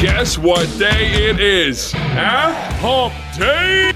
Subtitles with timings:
[0.00, 1.90] Guess what day it is?
[1.90, 2.52] Huh?
[2.78, 3.92] Hump day?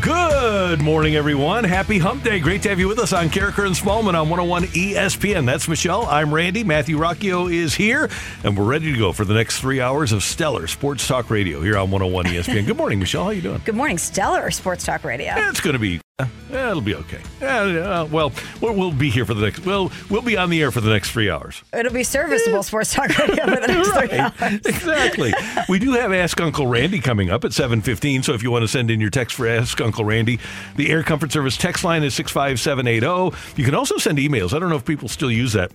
[0.00, 1.64] Good morning, everyone.
[1.64, 2.40] Happy Hump Day.
[2.40, 5.44] Great to have you with us on Karraker and Smallman on 101 ESPN.
[5.44, 6.06] That's Michelle.
[6.06, 6.64] I'm Randy.
[6.64, 8.08] Matthew Rocchio is here,
[8.42, 11.60] and we're ready to go for the next three hours of stellar sports talk radio
[11.60, 12.64] here on 101 ESPN.
[12.64, 13.24] Good morning, Michelle.
[13.24, 13.60] How are you doing?
[13.66, 15.34] Good morning, Stellar Sports Talk Radio.
[15.36, 16.00] It's going to be.
[16.20, 17.20] Uh, it'll be okay.
[17.42, 19.66] Uh, well, well, we'll be here for the next.
[19.66, 21.60] Well, we'll be on the air for the next three hours.
[21.72, 24.60] It'll be serviceable Sports Talk Radio for the next three hours.
[24.64, 25.34] exactly.
[25.68, 28.68] We do have Ask Uncle Randy coming up at 7:15, so if you want to
[28.68, 30.38] send in your text for Ask Uncle Randy,
[30.76, 33.36] the Air Comfort Service text line is 65780.
[33.56, 34.54] You can also send emails.
[34.54, 35.72] I don't know if people still use that.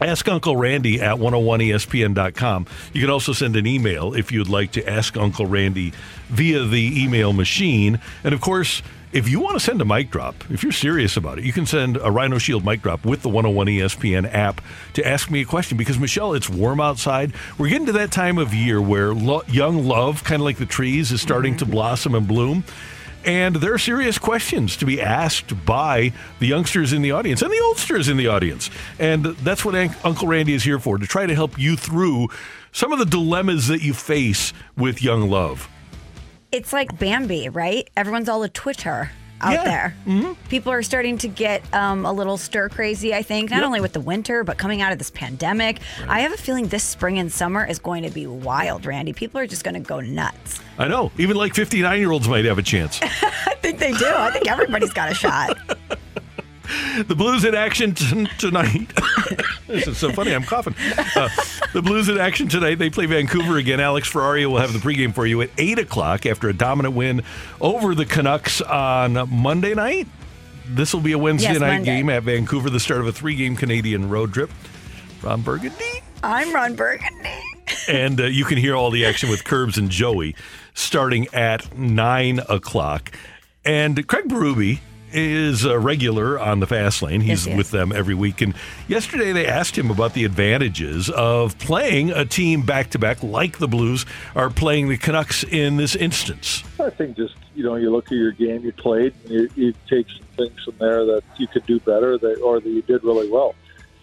[0.00, 2.66] Ask Uncle Randy at 101ESPN.com.
[2.92, 5.92] You can also send an email if you'd like to ask Uncle Randy
[6.28, 8.00] via the email machine.
[8.22, 8.80] And of course,
[9.12, 11.66] if you want to send a mic drop, if you're serious about it, you can
[11.66, 14.62] send a Rhino Shield mic drop with the 101 ESPN app
[14.94, 17.32] to ask me a question because, Michelle, it's warm outside.
[17.58, 20.66] We're getting to that time of year where lo- young love, kind of like the
[20.66, 21.72] trees, is starting to mm-hmm.
[21.72, 22.64] blossom and bloom.
[23.24, 27.52] And there are serious questions to be asked by the youngsters in the audience and
[27.52, 28.68] the oldsters in the audience.
[28.98, 32.28] And that's what Unc- Uncle Randy is here for to try to help you through
[32.72, 35.68] some of the dilemmas that you face with young love.
[36.52, 37.88] It's like Bambi, right?
[37.96, 39.64] Everyone's all a Twitter out Yeah.
[39.64, 39.94] there.
[40.06, 40.32] Mm-hmm.
[40.50, 43.64] People are starting to get um, a little stir crazy, I think, not Yep.
[43.66, 45.80] only with the winter, but coming out of this pandemic.
[46.06, 49.12] I have a feeling this spring and summer is going to be wild, Randy.
[49.14, 50.60] People are just going to go nuts.
[50.78, 53.00] I know, even like 59 year olds might have a chance.
[53.02, 54.06] I think they do.
[54.06, 55.56] I think everybody's got a shot.
[57.06, 58.92] The Blues in action t- tonight.
[59.66, 60.34] this is so funny.
[60.34, 60.74] I'm coughing.
[61.16, 61.28] Uh,
[61.72, 62.76] the Blues in action tonight.
[62.76, 63.80] They play Vancouver again.
[63.80, 67.22] Alex Ferrario will have the pregame for you at 8 o'clock after a dominant win
[67.60, 70.06] over the Canucks on Monday night.
[70.66, 71.96] This will be a Wednesday Yes, night Monday.
[71.96, 74.50] game at Vancouver, the start of a three game Canadian road trip.
[75.22, 76.02] Ron Burgundy.
[76.22, 77.30] I'm Ron Burgundy.
[77.88, 80.34] and uh, you can hear all the action with Curbs and Joey
[80.74, 83.10] starting at nine o'clock.
[83.64, 84.80] And Craig Berube
[85.12, 87.20] is a regular on the fast lane.
[87.20, 87.56] He's Yes, he is.
[87.56, 88.40] with them every week.
[88.40, 88.54] And
[88.88, 93.58] yesterday they asked him about the advantages of playing a team back to back like
[93.58, 96.64] the Blues are playing the Canucks in this instance.
[96.80, 99.74] I think just you know you look at your game you played, and you, you
[99.88, 103.04] take some things from there that you could do better, that or that you did
[103.04, 103.54] really well.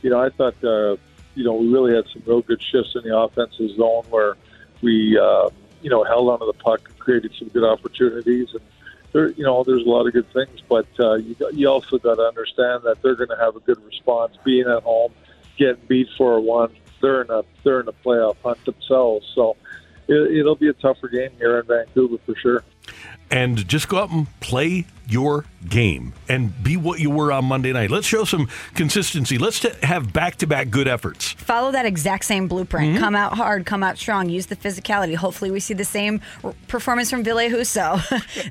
[0.01, 0.95] You know, I thought uh,
[1.35, 4.37] you know we really had some real good shifts in the offensive zone where
[4.81, 5.49] we uh,
[5.81, 8.61] you know held onto the puck, and created some good opportunities, and
[9.11, 12.15] there you know there's a lot of good things, but uh, you you also got
[12.15, 15.13] to understand that they're going to have a good response, being at home,
[15.57, 16.75] getting beat for one.
[17.01, 19.55] They're in a they're in a playoff hunt themselves, so
[20.07, 22.63] it, it'll be a tougher game here in Vancouver for sure.
[23.31, 27.73] And just go out and play your game and be what you were on Monday
[27.73, 27.89] night.
[27.89, 29.37] Let's show some consistency.
[29.37, 31.31] Let's t- have back to back good efforts.
[31.33, 32.93] Follow that exact same blueprint.
[32.93, 33.03] Mm-hmm.
[33.03, 35.15] Come out hard, come out strong, use the physicality.
[35.15, 37.99] Hopefully, we see the same r- performance from Ville Husso.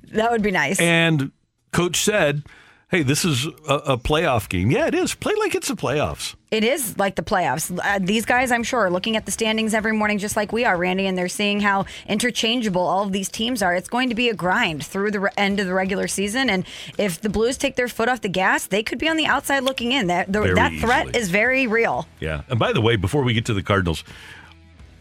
[0.12, 0.80] that would be nice.
[0.80, 1.30] And
[1.72, 2.42] coach said,
[2.88, 4.70] "Hey, this is a, a playoff game.
[4.70, 5.14] Yeah, it is.
[5.14, 7.78] Play like it's the playoffs." It is like the playoffs.
[7.82, 10.64] Uh, these guys, I'm sure, are looking at the standings every morning just like we
[10.64, 13.74] are, Randy, and they're seeing how interchangeable all of these teams are.
[13.74, 16.48] It's going to be a grind through the re- end of the regular season.
[16.48, 16.64] And
[16.96, 19.60] if the Blues take their foot off the gas, they could be on the outside
[19.60, 20.06] looking in.
[20.06, 21.20] That, the, that threat easily.
[21.20, 22.06] is very real.
[22.18, 22.42] Yeah.
[22.48, 24.02] And by the way, before we get to the Cardinals,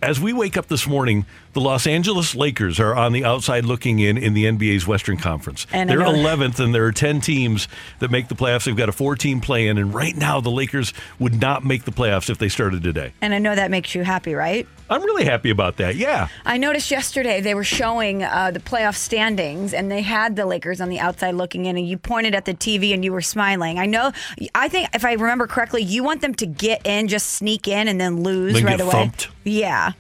[0.01, 1.25] as we wake up this morning,
[1.57, 5.65] the Los Angeles Lakers are on the outside looking in in the NBA's Western Conference.
[5.74, 7.68] And They're know- 11th, and there are 10 teams
[7.98, 8.65] that make the playoffs.
[8.65, 11.86] They've got a four team play in, and right now the Lakers would not make
[11.86, 13.12] the playoffs if they started today.
[13.21, 14.68] And I know that makes you happy, right?
[14.88, 15.95] I'm really happy about that.
[15.95, 16.27] Yeah.
[16.45, 20.80] I noticed yesterday they were showing uh, the playoff standings, and they had the Lakers
[20.80, 23.80] on the outside looking in, and you pointed at the TV and you were smiling.
[23.80, 24.12] I know.
[24.53, 27.88] I think if I remember correctly, you want them to get in, just sneak in,
[27.88, 28.92] and then lose Then right get away.
[28.92, 29.30] thumped.
[29.44, 29.94] Yeah.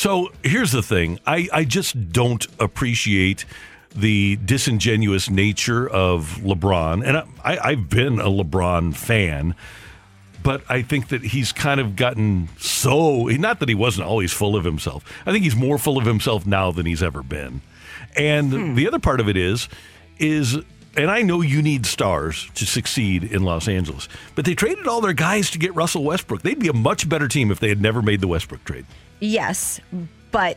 [0.00, 3.44] So here's the thing I, I just don't appreciate
[3.94, 7.06] the disingenuous nature of LeBron.
[7.06, 9.54] And I, I, I've been a LeBron fan,
[10.42, 14.56] but I think that he's kind of gotten so, not that he wasn't always full
[14.56, 15.04] of himself.
[15.26, 17.60] I think he's more full of himself now than he's ever been.
[18.16, 18.74] And hmm.
[18.76, 19.68] the other part of it is,
[20.18, 20.56] is
[20.96, 25.02] and I know you need stars to succeed in Los Angeles, but they traded all
[25.02, 26.40] their guys to get Russell Westbrook.
[26.40, 28.86] They'd be a much better team if they had never made the Westbrook trade.
[29.20, 29.80] Yes,
[30.30, 30.56] but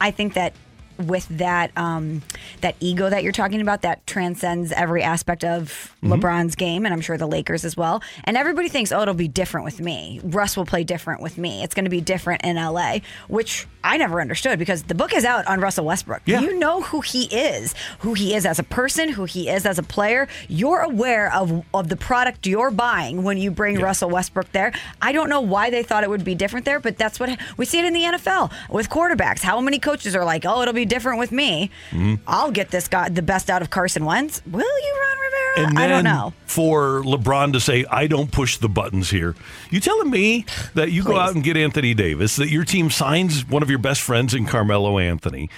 [0.00, 0.52] I think that
[0.98, 2.22] with that um,
[2.60, 7.00] that ego that you're talking about, that transcends every aspect of LeBron's game, and I'm
[7.00, 8.02] sure the Lakers as well.
[8.24, 10.20] And everybody thinks, oh, it'll be different with me.
[10.24, 11.62] Russ will play different with me.
[11.62, 12.98] It's going to be different in LA,
[13.28, 16.22] which I never understood because the book is out on Russell Westbrook.
[16.26, 16.40] Yeah.
[16.40, 19.78] You know who he is, who he is as a person, who he is as
[19.78, 20.28] a player.
[20.48, 24.72] You're aware of of the product you're buying when you bring Russell Westbrook there.
[25.00, 27.64] I don't know why they thought it would be different there, but that's what we
[27.64, 29.40] see it in the NFL with quarterbacks.
[29.40, 31.70] How many coaches are like, "Oh, it'll be different with me.
[31.90, 32.14] Mm-hmm.
[32.26, 35.68] I'll get this guy the best out of Carson Wentz." Will you, Ron Rivera?
[35.68, 36.32] And I don't know.
[36.46, 39.34] For LeBron to say, I don't push the buttons here.
[39.70, 43.46] You telling me that you go out and get Anthony Davis, that your team signs
[43.46, 45.50] one of your best friends in Carmelo Anthony,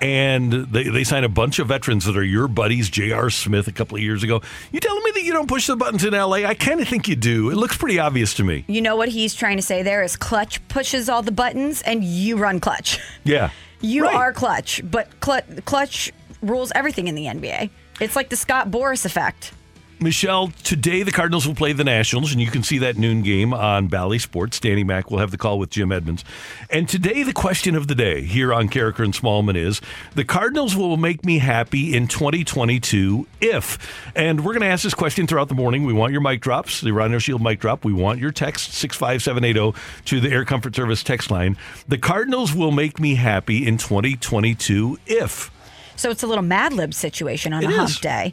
[0.00, 3.30] and they, they sign a bunch of veterans that are your buddies, J.R.
[3.30, 4.40] Smith a couple of years ago.
[4.70, 6.46] You telling me that you don't push the buttons in L.A.?
[6.46, 7.50] I kind of think you do.
[7.50, 8.64] It looks pretty obvious to me.
[8.68, 12.04] You know what he's trying to say there is Klutch pushes all the buttons and
[12.04, 12.98] you run Klutch.
[13.24, 13.50] Yeah.
[13.80, 14.14] You Right.
[14.14, 17.70] are Klutch, but Klutch, Klutch rules everything in the NBA.
[18.00, 19.52] It's like the Scott Boras effect.
[20.00, 23.52] Michelle, today the Cardinals will play the Nationals, and you can see that noon game
[23.52, 24.60] on Bally Sports.
[24.60, 26.24] Danny Mack will have the call with Jim Edmonds.
[26.70, 29.80] And today, the question of the day here on Karraker and Smallman is
[30.14, 34.10] the Cardinals will make me happy in 2022 if.
[34.14, 35.84] And we're going to ask this question throughout the morning.
[35.84, 37.84] We want your mic drops, the Rhino Shield mic drop.
[37.84, 41.56] We want your text, 65780 to the Air Comfort Service text line.
[41.88, 45.50] The Cardinals will make me happy in 2022 if.
[45.96, 47.98] So it's a little Mad Lib situation on It a hump is.
[47.98, 48.32] day.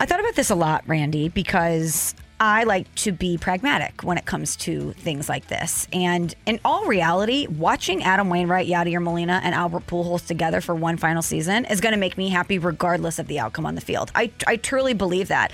[0.00, 4.24] I thought about this a lot, Randy, because I like to be pragmatic when it
[4.24, 5.88] comes to things like this.
[5.92, 10.98] And in all reality, watching Adam Wainwright, Yadier Molina, and Albert Pujols together for one
[10.98, 14.12] final season is going to make me happy regardless of the outcome on the field.
[14.14, 15.50] I, I truly believe that.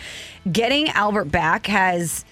[0.53, 2.27] Getting Albert back has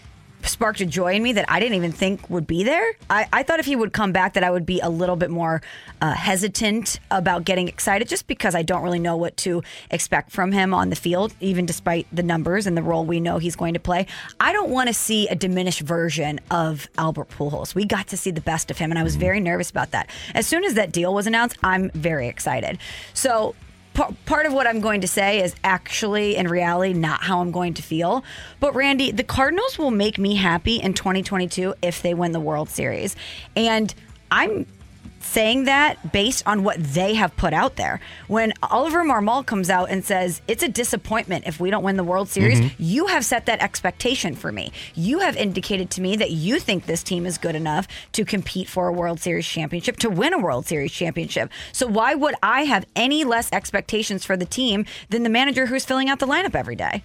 [0.48, 2.92] sparked a joy in me that I didn't even think would be there.
[3.08, 5.30] I, I thought if he would come back that I would be a little bit
[5.30, 5.62] more
[6.00, 10.52] uh, hesitant about getting excited just because I don't really know what to expect from
[10.52, 13.74] him on the field, even despite the numbers and the role we know he's going
[13.74, 14.06] to play.
[14.40, 17.74] I don't want to see a diminished version of Albert Pujols.
[17.74, 20.08] We got to see the best of him, and I was very nervous about that.
[20.34, 22.78] As soon as that deal was announced, I'm very excited.
[23.14, 23.54] So
[23.94, 27.50] pa- part of what I'm going to say is actually, in reality, not how I'm
[27.50, 28.24] going to feel.
[28.60, 32.68] But Randy, the Cardinals will make me happy in 2022 if they win the World
[32.68, 33.16] Series.
[33.56, 33.94] And
[34.30, 34.66] I'm
[35.22, 38.00] saying that based on what they have put out there.
[38.28, 42.04] When Oliver Marmol comes out and says it's a disappointment if we don't win the
[42.04, 42.82] World Series, mm-hmm.
[42.82, 44.72] you have set that expectation for me.
[44.94, 48.68] You have indicated to me that you think this team is good enough to compete
[48.68, 51.50] for a World Series championship, to win a World Series championship.
[51.72, 55.84] So why would I have any less expectations for the team than the manager who's
[55.84, 57.02] filling out the lineup every day?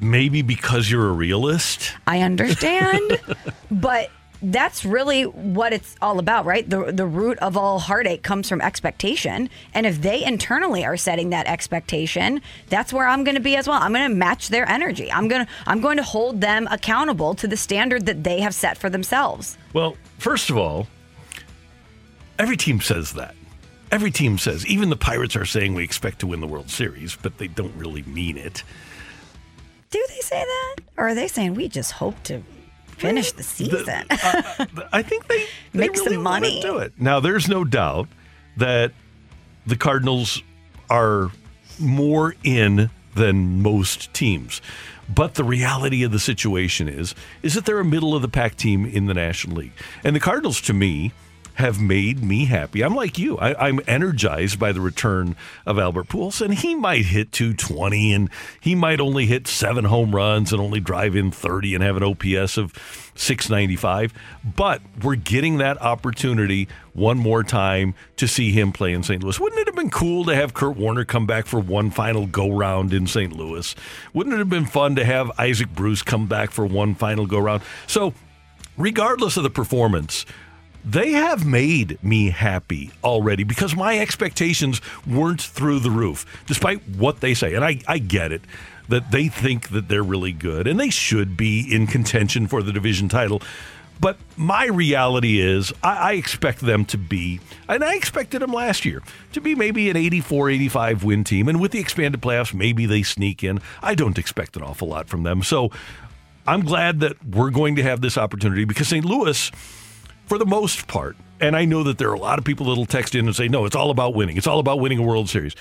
[0.00, 1.92] Maybe because you're a realist.
[2.06, 3.20] I understand,
[3.70, 4.10] but
[4.42, 6.68] that's really what it's all about, right?
[6.68, 11.30] The the root of all heartache comes from expectation, and if they internally are setting
[11.30, 13.80] that expectation, that's where I'm going to be as well.
[13.80, 15.12] I'm going to match their energy.
[15.12, 18.54] I'm going to I'm going to hold them accountable to the standard that they have
[18.54, 19.58] set for themselves.
[19.72, 20.86] Well, first of all,
[22.38, 23.34] every team says that.
[23.92, 27.16] Every team says, even the Pirates are saying we expect to win the World Series,
[27.16, 28.62] but they don't really mean it.
[29.90, 32.40] Do they say that, or are they saying we just hope to
[33.00, 34.04] finish the season?
[34.10, 36.60] Uh, I think they, they Make some really wanna money.
[36.60, 36.92] do it.
[36.98, 38.08] Now, there's no doubt
[38.56, 38.92] that
[39.66, 40.42] the Cardinals
[40.88, 41.30] are
[41.78, 44.60] more in than most teams.
[45.12, 48.54] But the reality of the situation is is that they're a middle of the pack
[48.56, 49.72] team in the National League.
[50.04, 51.12] And the Cardinals to me
[51.60, 52.82] have made me happy.
[52.82, 53.38] I'm like you.
[53.38, 55.36] I, I'm energized by the return
[55.66, 60.14] of Albert Pujols, and he might hit 220, and he might only hit seven home
[60.14, 62.72] runs and only drive in 30 and have an OPS of
[63.14, 64.12] 695.
[64.56, 69.22] But we're getting that opportunity one more time to see him play in St.
[69.22, 69.38] Louis.
[69.38, 72.50] Wouldn't it have been cool to have Kurt Warner come back for one final go
[72.50, 73.32] round in St.
[73.32, 73.74] Louis?
[74.14, 77.38] Wouldn't it have been fun to have Isaac Bruce come back for one final go
[77.38, 77.62] round?
[77.86, 78.14] So,
[78.76, 80.24] regardless of the performance,
[80.84, 87.20] they have made me happy already because my expectations weren't through the roof, despite what
[87.20, 87.54] they say.
[87.54, 88.42] And I, I get it
[88.88, 92.72] that they think that they're really good and they should be in contention for the
[92.72, 93.40] division title.
[94.00, 98.86] But my reality is, I, I expect them to be, and I expected them last
[98.86, 101.48] year to be maybe an 84, 85 win team.
[101.48, 103.60] And with the expanded playoffs, maybe they sneak in.
[103.82, 105.42] I don't expect an awful lot from them.
[105.42, 105.70] So
[106.46, 109.04] I'm glad that we're going to have this opportunity because St.
[109.04, 109.50] Louis,
[110.30, 112.86] for the most part, and I know that there are a lot of people that'll
[112.86, 114.36] text in and say, no, it's all about winning.
[114.36, 115.56] It's all about winning a World Series.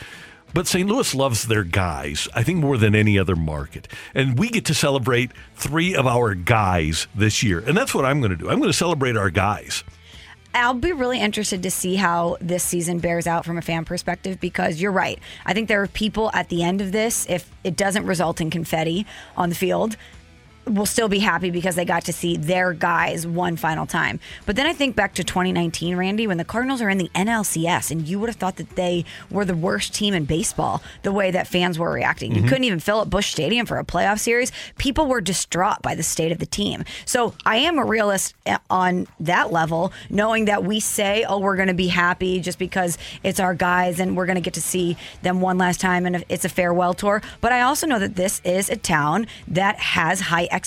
[0.53, 0.87] But St.
[0.87, 3.87] Louis loves their guys, I think, more than any other market.
[4.13, 7.63] And we get to celebrate three of our guys this year.
[7.65, 8.47] And that's what I'm going to do.
[8.47, 9.83] I'm going to celebrate our guys.
[10.53, 14.39] I'll be really interested to see how this season bears out from a fan perspective
[14.39, 15.17] because you're right.
[15.47, 18.51] I think there are people at the end of this, if it doesn't result in
[18.51, 19.97] confetti on the field,
[20.69, 24.19] will still be happy because they got to see their guys one final time.
[24.45, 27.91] But then I think back to 2019, Randy, when the Cardinals are in the NLCS,
[27.91, 31.31] and you would have thought that they were the worst team in baseball the way
[31.31, 32.33] that fans were reacting.
[32.33, 34.51] You couldn't even fill up Busch Stadium for a playoff series.
[34.77, 36.83] People were distraught by the state of the team.
[37.05, 41.55] So I am a realist eh, on that level, knowing that we say, oh, we're
[41.55, 44.61] going to be happy just because it's our guys and we're going to get to
[44.61, 47.21] see them one last time and it's a farewell tour.
[47.41, 50.58] But I also know that this is a town that has high expectations.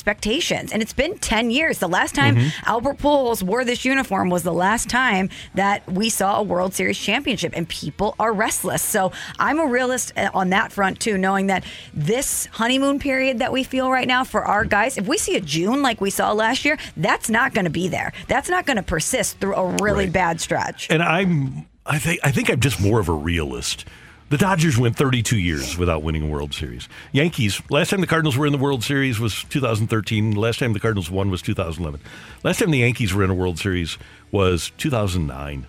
[0.73, 1.79] And it's been 10 years.
[1.79, 6.39] The last time Albert Pujols wore this uniform was the last time that we saw
[6.39, 8.83] a World Series championship, and people are restless.
[8.83, 13.53] So I'm a realist uh, on that front, too, knowing that this honeymoon period that
[13.53, 16.33] we feel right now for our guys, if we see a June like we saw
[16.33, 18.13] last year, that's not going to be there.
[18.29, 20.13] That's not going to persist through a really Right.
[20.13, 20.89] bad stretch.
[20.91, 23.85] And I'm, I think, I think I'm just more of a realist.
[24.33, 26.89] The Dodgers went 32 years without winning a World Series.
[27.13, 30.35] Yankees, last time the Cardinals were in the World Series was 2013.
[30.35, 32.01] Last time the Cardinals won was 2011.
[32.43, 33.99] Last time the Yankees were in a World Series
[34.31, 35.67] was 2009.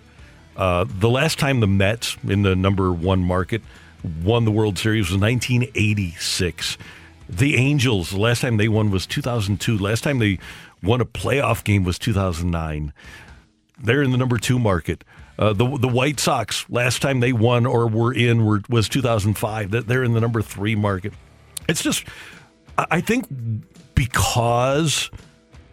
[0.56, 3.60] Uh, the last time the Mets in the number one market
[4.22, 6.78] won the World Series was 1986.
[7.28, 9.76] The Angels, the last time they won was 2002.
[9.76, 10.38] Last time they
[10.82, 12.94] won a playoff game was 2009
[13.78, 15.04] they're in the number two market.
[15.38, 19.70] Uh, the the White Sox last time they won or were in were, was 2005.
[19.72, 21.12] That they're in the number three market.
[21.68, 22.04] It's just,
[22.78, 23.26] I I think
[23.94, 25.10] because,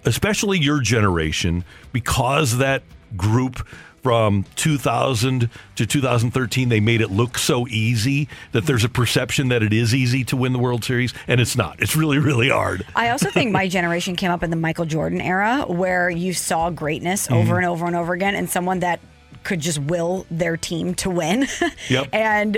[0.05, 2.83] especially your generation, because that
[3.15, 3.67] group
[4.01, 9.61] from 2000 to 2013 they made it look so easy that there's a perception that
[9.61, 11.79] it is easy to win the World Series and it's not.
[11.79, 12.85] It's really really hard.
[12.95, 16.69] I also think my generation came up in the Michael Jordan era where you saw
[16.69, 18.99] greatness over and over and over again and someone that
[19.43, 21.47] could just will their team to win.
[21.89, 22.09] Yep.
[22.13, 22.57] and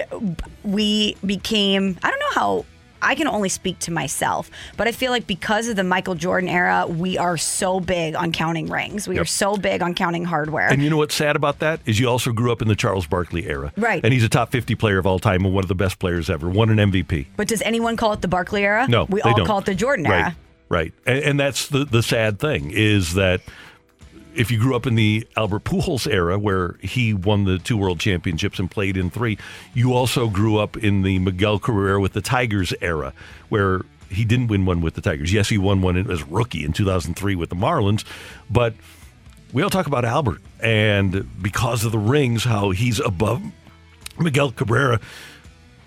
[0.63, 2.66] we became, I don't know how.
[3.06, 6.48] I can only speak to myself, but I feel like because of the Michael Jordan
[6.48, 9.10] era, we are so big on counting rings.
[9.10, 9.22] We Yep.
[9.24, 10.70] are so big on counting hardware.
[10.70, 13.06] And you know what's sad about that is you also grew up in the Charles
[13.06, 14.00] Barkley era, Right.
[14.06, 16.30] And he's a top 50 player of all time and one of the best players
[16.30, 16.50] ever.
[16.50, 17.25] Won an MVP.
[17.36, 18.86] but does anyone call it the Barkley era?
[18.88, 19.46] No, we all don't.
[19.48, 20.36] call it the Jordan right, era.
[20.70, 23.42] Right, and, and that's the the sad thing is that
[24.36, 28.00] if you grew up in the Albert Pujols era where he won the two world
[28.00, 29.38] championships and played in three,
[29.74, 33.13] you also grew up in the Miguel Cabrera with the Tigers era
[33.50, 35.34] where he didn't win one with the Tigers.
[35.34, 38.04] Yes, he won one as rookie in 2003 with the Marlins,
[38.50, 38.74] but
[39.52, 43.42] we all talk about Albert and because of the rings, how he's above
[44.20, 45.00] Miguel Cabrera.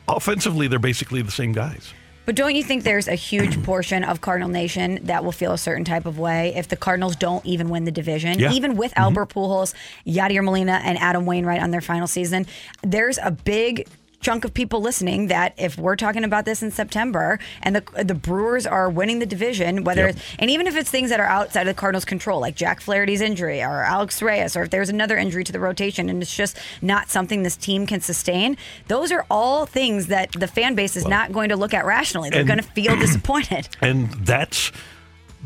[0.09, 1.93] Offensively, they're basically the same guys.
[2.27, 5.59] But don't you think there's a huge portion of Cardinal Nation that will feel a
[5.59, 8.39] certain type of way if the Cardinals don't even win the division?
[8.39, 8.53] Yeah.
[8.53, 9.05] Even with mm-hmm.
[9.05, 9.75] Albert Pujols,
[10.07, 12.47] Yadier Molina, and Adam Wainwright on their final season,
[12.83, 13.87] there's a big
[14.21, 18.15] chunk of people listening that if we're talking about this in September and the the
[18.15, 20.17] Brewers are winning the division, whether Yep.
[20.17, 22.81] it's, and even if it's things that are outside of the Cardinals' control, like Jack
[22.81, 26.35] Flaherty's injury or Alex Reyes, or if there's another injury to the rotation and it's
[26.35, 28.57] just not something this team can sustain,
[28.89, 32.31] those are all things that the fan base is not going to look at rationally.
[32.31, 33.69] They're going to feel disappointed.
[33.81, 34.73] And that's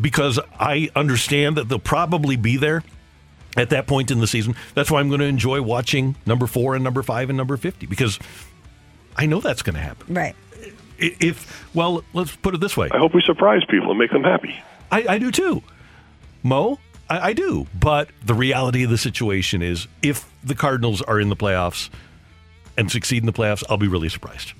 [0.01, 2.83] because I understand that they'll probably be there
[3.57, 4.55] at that point in the season.
[4.75, 7.87] That's why I'm going to enjoy watching number four and number five and number 50
[7.87, 8.19] because
[9.17, 10.15] I know that's going to happen.
[10.15, 10.35] Right.
[10.99, 14.23] If, well, let's put it this way I hope we surprise people and make them
[14.23, 14.63] happy.
[14.93, 15.63] I, I do too.
[16.43, 17.67] Mo, I, I do.
[17.79, 21.89] But the reality of the situation is if the Cardinals are in the playoffs
[22.77, 24.53] and succeed in the playoffs, I'll be really surprised.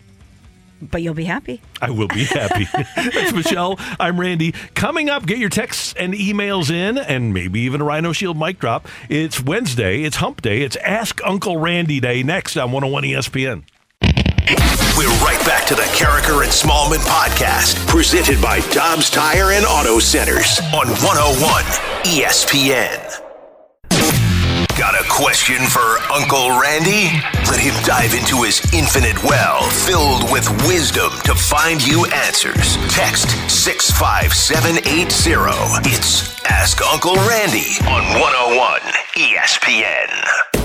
[0.83, 1.61] But you'll be happy.
[1.83, 2.67] I will be happy.
[2.97, 3.79] That's Michelle.
[3.99, 4.53] I'm Randy.
[4.75, 8.59] Coming up, get your texts and emails in, and maybe even a Rhino Shield mic
[8.59, 8.89] drop.
[9.11, 10.05] It's Wednesday.
[10.05, 10.63] It's Hump Day.
[10.63, 13.65] It's Ask Uncle Randy Day next on 101 ESPN.
[14.99, 20.01] We're right back to the Karraker and Smallman podcast, presented by Dobbs Tire and Auto
[20.01, 21.65] Centers on 101
[22.03, 22.99] ESPN.
[24.77, 27.13] Got a question for Uncle Randy?
[27.49, 32.77] Let him dive into his infinite well filled with wisdom to find you answers.
[32.89, 35.89] Text 65780.
[35.89, 38.81] It's Ask Uncle Randy on 101
[39.15, 40.60] ESPN.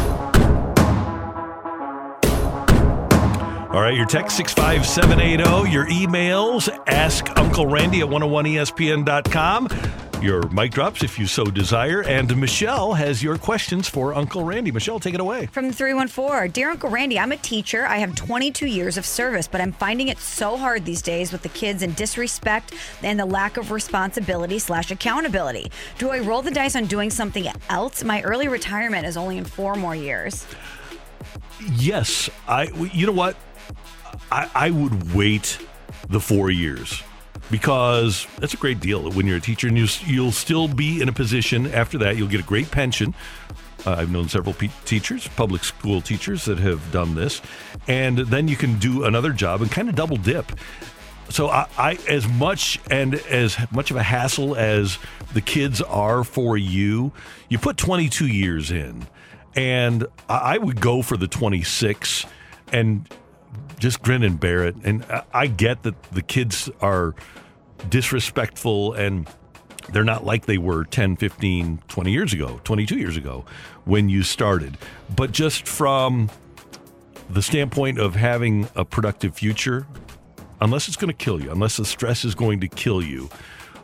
[3.75, 9.67] All right, your text 65780, your emails, ask Uncle Randy at 101ESPN.com.
[10.21, 12.01] Your mic drops if you so desire.
[12.03, 14.71] And Michelle has your questions for Uncle Randy.
[14.71, 15.47] Michelle, take it away.
[15.47, 17.85] From 314, Dear Uncle Randy, I'm a teacher.
[17.85, 21.41] I have 22 years of service, but I'm finding it so hard these days with
[21.41, 25.69] the kids and disrespect and the lack of responsibility slash accountability.
[25.97, 28.05] Do I roll the dice on doing something else?
[28.05, 30.47] My early retirement is only in four more years.
[31.73, 32.67] Yes, I.
[32.93, 33.35] You know what?
[34.31, 35.59] I, I would wait
[36.09, 37.03] the four years
[37.51, 41.09] because that's a great deal when you're a teacher and you, you'll still be in
[41.09, 42.17] a position after that.
[42.17, 43.13] You'll get a great pension.
[43.85, 44.55] Uh, I've known several
[44.85, 47.41] teachers, public school teachers, that have done this,
[47.87, 50.51] and then you can do another job and kind of double dip.
[51.29, 54.97] So I, I, as much and as much of a hassle as
[55.33, 57.11] the kids are for you,
[57.49, 59.05] you put 22 years in,
[59.55, 62.25] and I, I would go for the 26,
[62.71, 63.07] and
[63.79, 64.75] just grin and bear it.
[64.83, 67.13] And I- get that the kids are
[67.89, 69.27] disrespectful and
[69.91, 73.45] they're not like they were 10, 15, 20 years ago, 22 years ago
[73.83, 74.77] when you started.
[75.15, 76.29] But just from
[77.29, 79.85] the standpoint of having a productive future,
[80.61, 83.29] unless it's going to kill you, unless the stress is going to kill you,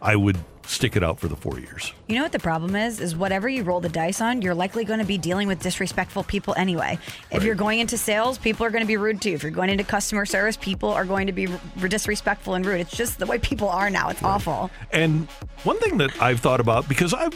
[0.01, 1.93] I would stick it out for the four years.
[2.07, 2.99] You know what the problem is?
[2.99, 6.23] Is whatever you roll the dice on, you're likely going to be dealing with disrespectful
[6.23, 6.99] people anyway.
[7.31, 9.35] If you're going into sales, people are going to be rude to you.
[9.35, 12.81] If you're going into customer service, people are going to be r- disrespectful and rude.
[12.81, 14.09] It's just the way people are now.
[14.09, 14.69] It's awful.
[14.91, 15.27] And
[15.63, 17.35] one thing that I've thought about because I've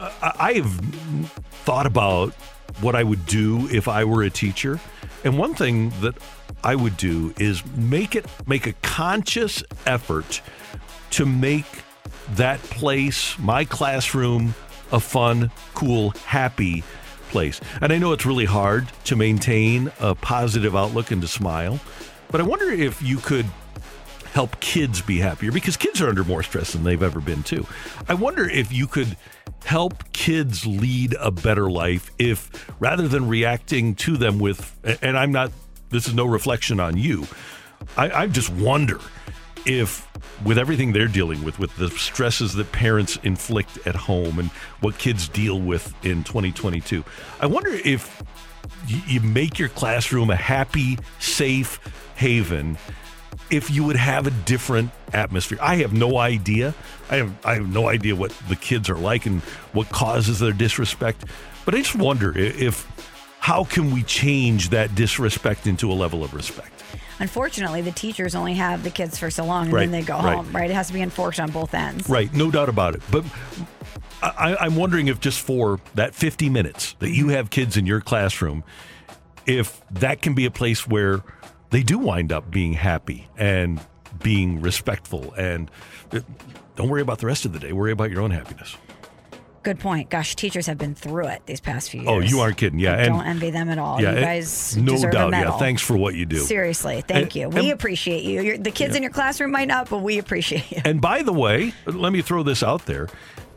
[0.00, 0.72] I I have
[1.64, 2.32] thought about
[2.80, 4.80] what I would do if I were a teacher,
[5.24, 6.14] and one thing that
[6.62, 10.40] I would do is make it make a conscious effort
[11.10, 11.66] to make
[12.30, 14.54] that place, my classroom,
[14.92, 16.82] a fun, cool, happy
[17.30, 17.60] place.
[17.80, 21.78] And I know it's really hard to maintain a positive outlook and to smile,
[22.30, 23.46] but I wonder if you could
[24.32, 27.66] help kids be happier because kids are under more stress than they've ever been too.
[28.08, 29.16] I wonder if you could
[29.64, 35.32] help kids lead a better life if rather than reacting to them with and I'm
[35.32, 35.50] not
[35.90, 37.26] this is no reflection on you.
[37.96, 39.00] I, I just wonder
[39.66, 40.06] if
[40.44, 44.48] with everything they're dealing with with the stresses that parents inflict at home and
[44.80, 47.04] what kids deal with in 2022
[47.40, 48.22] i wonder if
[48.86, 51.80] you make your classroom a happy safe
[52.16, 52.76] haven
[53.50, 55.58] if you would have a different atmosphere.
[55.60, 56.74] I have no idea.
[57.10, 59.40] I have i have no idea what the kids are like and
[59.72, 61.24] what causes their disrespect
[61.64, 62.86] but i just wonder if
[63.40, 66.77] how can we change that disrespect into a level of respect
[67.20, 70.14] Unfortunately, the teachers only have the kids for so long and Right, then they go
[70.14, 70.36] right.
[70.36, 70.70] home, right?
[70.70, 72.08] It has to be enforced on both ends.
[72.08, 73.02] Right, no doubt about it.
[73.10, 73.24] But
[74.22, 78.00] I, I'm wondering if just for that 50 minutes that you have kids in your
[78.00, 78.64] classroom,
[79.46, 81.22] if that can be a place where
[81.70, 83.80] they do wind up being happy and
[84.22, 85.70] being respectful and
[86.12, 86.20] uh,
[86.76, 87.72] don't worry about the rest of the day.
[87.72, 88.76] Worry about your own happiness.
[89.68, 90.08] Good point.
[90.08, 92.32] Gosh, teachers have been through it these past few oh, years.
[92.32, 92.78] Oh, you aren't kidding.
[92.78, 92.94] Yeah.
[92.94, 94.00] I and don't envy them at all.
[94.00, 95.30] yeah, you guys no doubt.
[95.30, 95.58] Yeah.
[95.58, 96.38] Thanks for what you do.
[96.38, 97.48] Seriously, thank And- you.
[97.50, 98.40] We and- appreciate you.
[98.40, 100.80] You're, the kids in your classroom might not, but we appreciate you.
[100.86, 103.10] And by the way, let me throw this out there.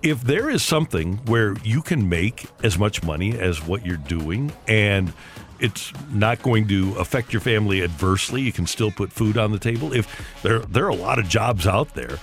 [0.04, 4.52] If there is something where you can make as much money as what you're doing
[4.68, 5.14] and
[5.62, 9.60] it's not going to affect your family adversely, you can still put food on the
[9.60, 9.94] table.
[9.94, 12.20] If there there are a lot of jobs out there,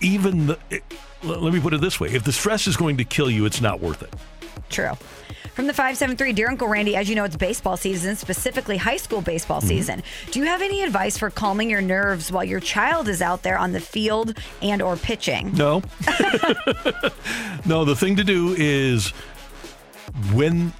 [0.00, 0.58] even the,
[1.24, 3.44] l- let me put it this way, if the stress is going to kill you,
[3.46, 4.12] it's not worth it.
[4.70, 4.92] True.
[5.54, 9.20] From the 573, Dear Uncle Randy, as you know, it's baseball season, specifically high school
[9.20, 9.68] baseball Mm-hmm.
[9.68, 10.02] season.
[10.30, 13.58] Do you have any advice for calming your nerves while your child is out there
[13.58, 15.52] on the field and or pitching?
[15.54, 15.82] No.
[17.66, 19.08] no, the thing to do is
[20.32, 20.72] when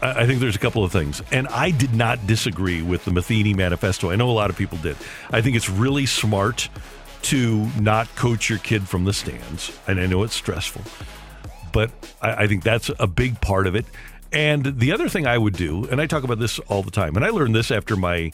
[0.00, 1.20] I I think there's a couple of things.
[1.30, 4.10] And I did not disagree with the Matheny manifesto.
[4.10, 4.96] I know a lot of people did.
[5.30, 6.68] I think it's really smart
[7.22, 9.78] to not coach your kid from the stands.
[9.86, 10.82] And I know it's stressful,
[11.72, 13.86] but I, I think that's a big part of it.
[14.32, 17.16] And the other thing I would do, and I talk about this all the time,
[17.16, 18.32] and I learned this after my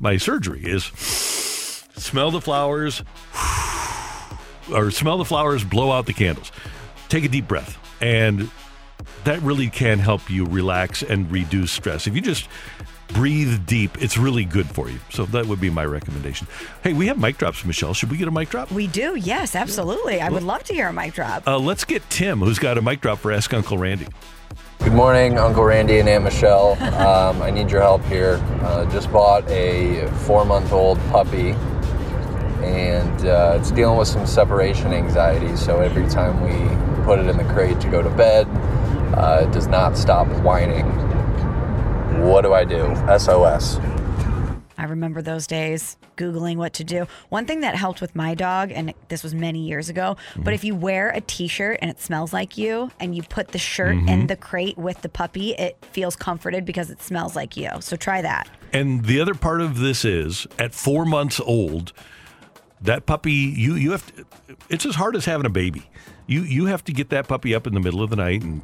[0.00, 3.02] my surgery, is smell the flowers,
[4.72, 6.52] or smell the flowers, blow out the candles.
[7.08, 7.78] Take a deep breath.
[8.00, 8.50] And
[9.24, 12.06] that really can help you relax and reduce stress.
[12.06, 12.48] If you just
[13.08, 14.98] breathe deep, it's really good for you.
[15.10, 16.46] So that would be my recommendation.
[16.82, 17.94] Hey, we have mic drops, Michelle.
[17.94, 18.70] Should we get a mic drop?
[18.70, 20.20] We do, yes, absolutely.
[20.20, 21.46] I would love to hear a mic drop.
[21.46, 24.06] Uh, let's get Tim, who's got a mic drop for Ask Uncle Randy.
[24.80, 26.72] Good morning, Uncle Randy and Aunt Michelle.
[26.94, 28.40] Um, I need your help here.
[28.62, 31.50] Uh, just bought a four month old puppy,
[32.62, 35.56] and uh, it's dealing with some separation anxiety.
[35.56, 38.46] So every time we put it in the crate to go to bed,
[39.14, 40.86] uh, it does not stop whining.
[42.26, 42.94] What do I do?
[43.18, 43.78] SOS.
[44.76, 47.06] I remember those days Googling what to do.
[47.30, 50.62] One thing that helped with my dog, and this was many years ago, but if
[50.62, 53.96] you wear a t shirt and it smells like you and you put the shirt
[53.96, 54.26] in mm-hmm.
[54.26, 57.70] the crate with the puppy, it feels comforted because it smells like you.
[57.80, 58.48] So try that.
[58.72, 61.92] And the other part of this is at four months old,
[62.80, 64.24] that puppy you you have to,
[64.68, 65.88] it's as hard as having a baby.
[66.26, 68.62] You you have to get that puppy up in the middle of the night and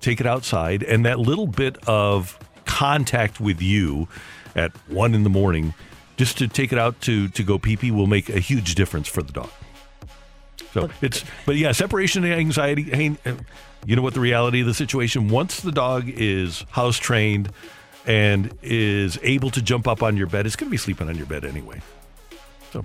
[0.00, 2.38] take it outside, and that little bit of
[2.76, 4.06] contact with you
[4.54, 5.72] at one in the morning,
[6.18, 9.08] just to take it out to to go pee pee, will make a huge difference
[9.08, 9.50] for the dog.
[10.74, 13.16] So it's, but yeah, separation anxiety.
[13.86, 15.28] You know what the reality of the situation?
[15.28, 17.50] Once the dog is house trained
[18.04, 21.16] and is able to jump up on your bed, it's going to be sleeping on
[21.16, 21.80] your bed anyway.
[22.72, 22.84] So,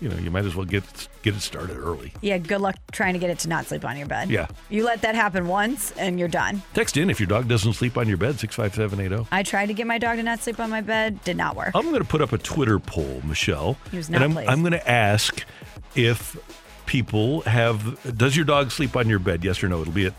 [0.00, 2.12] you know, you might as well get get it started early.
[2.20, 4.30] Yeah, good luck trying to get it to not sleep on your bed.
[4.30, 4.46] Yeah.
[4.70, 6.62] You let that happen once and you're done.
[6.74, 9.28] Text in if your dog doesn't sleep on your bed, 65780.
[9.32, 11.70] I tried to get my dog to not sleep on my bed, did not work.
[11.74, 13.76] I'm going to put up a Twitter poll, Michelle.
[13.90, 14.48] He was and I'm, pleased.
[14.48, 15.44] I'm going to ask
[15.94, 16.36] if
[16.86, 19.44] people have, does your dog sleep on your bed?
[19.44, 19.80] Yes or no?
[19.80, 20.14] It'll be at,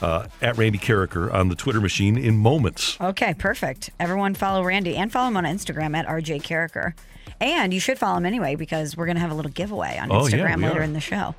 [0.00, 2.96] uh, at Randy Karraker on the Twitter machine in moments.
[3.00, 3.90] Okay, perfect.
[3.98, 6.94] Everyone follow Randy and follow him on Instagram at RJ Karraker.
[7.40, 10.10] And you should follow him anyway because we're going to have a little giveaway on
[10.10, 10.82] Oh, Instagram we later are.
[10.82, 11.34] in the show.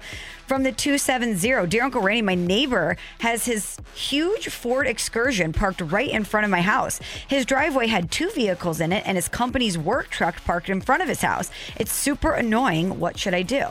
[0.47, 6.09] From the 270, Dear Uncle Randy, my neighbor has his huge Ford Excursion parked right
[6.09, 6.99] in front of my house.
[7.27, 11.01] His driveway had two vehicles in it and his company's work truck parked in front
[11.01, 11.49] of his house.
[11.77, 12.99] It's super annoying.
[12.99, 13.65] What should I do?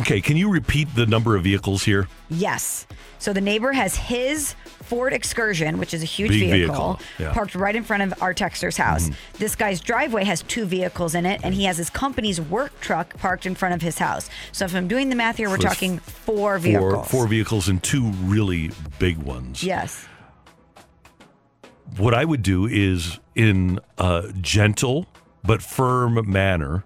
[0.00, 2.06] Okay, can you repeat the number of vehicles here?
[2.30, 2.86] Yes.
[3.18, 6.58] So the neighbor has his Ford Excursion, which is a huge Big vehicle,
[6.94, 7.26] vehicle, yeah.
[7.26, 7.34] Mm-hmm.
[7.34, 9.10] parked right in front of our texter's house.
[9.38, 13.16] This guy's driveway has two vehicles in it, and he has his company's work truck
[13.18, 14.30] parked in front of his house.
[14.52, 17.08] So if I'm doing the math here, we're So talking four Four, vehicles.
[17.10, 19.62] four vehicles and two really big ones.
[19.62, 20.06] Yes.
[21.96, 25.06] what I would do is in a gentle
[25.42, 26.84] but firm manner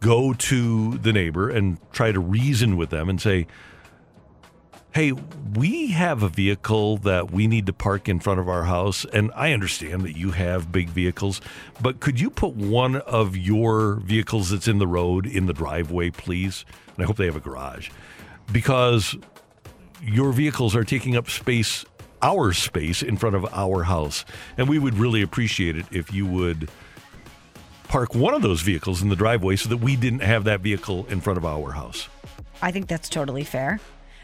[0.00, 3.46] go to the neighbor and try to reason with them and say,
[4.94, 5.10] Hey,
[5.56, 9.04] we have a vehicle that we need to park in front of our house.
[9.12, 11.40] And I understand that you have big vehicles,
[11.82, 16.10] but could you put one of your vehicles that's in the road in the driveway,
[16.10, 16.64] please?
[16.94, 17.90] And I hope they have a garage
[18.52, 19.16] because
[20.00, 21.84] your vehicles are taking up space,
[22.22, 24.24] our space in front of our house.
[24.56, 26.70] And we would really appreciate it if you would
[27.88, 31.04] park one of those vehicles in the driveway so that we didn't have that vehicle
[31.06, 32.08] in front of our house.
[32.62, 33.80] I think that's totally fair.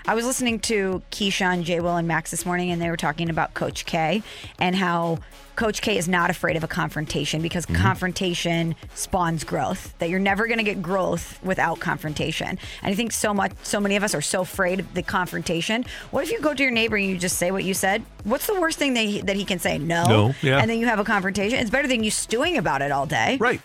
[0.06, 1.80] I was listening to Keyshawn, J.
[1.80, 4.22] Will, and Max this morning, and they were talking about Coach K
[4.58, 5.18] and how
[5.56, 7.82] Coach K is not afraid of a confrontation because mm-hmm.
[7.82, 9.94] confrontation spawns growth.
[9.98, 12.48] That you're never going to get growth without confrontation.
[12.48, 15.84] And I think so much, so many of us are so afraid of the confrontation.
[16.10, 18.02] What if you go to your neighbor and you just say what you said?
[18.24, 19.76] What's the worst thing that he, that he can say?
[19.78, 20.04] No.
[20.04, 20.60] No, yeah.
[20.60, 21.58] And then you have a confrontation.
[21.58, 23.36] It's better than you stewing about it all day.
[23.38, 23.60] Right.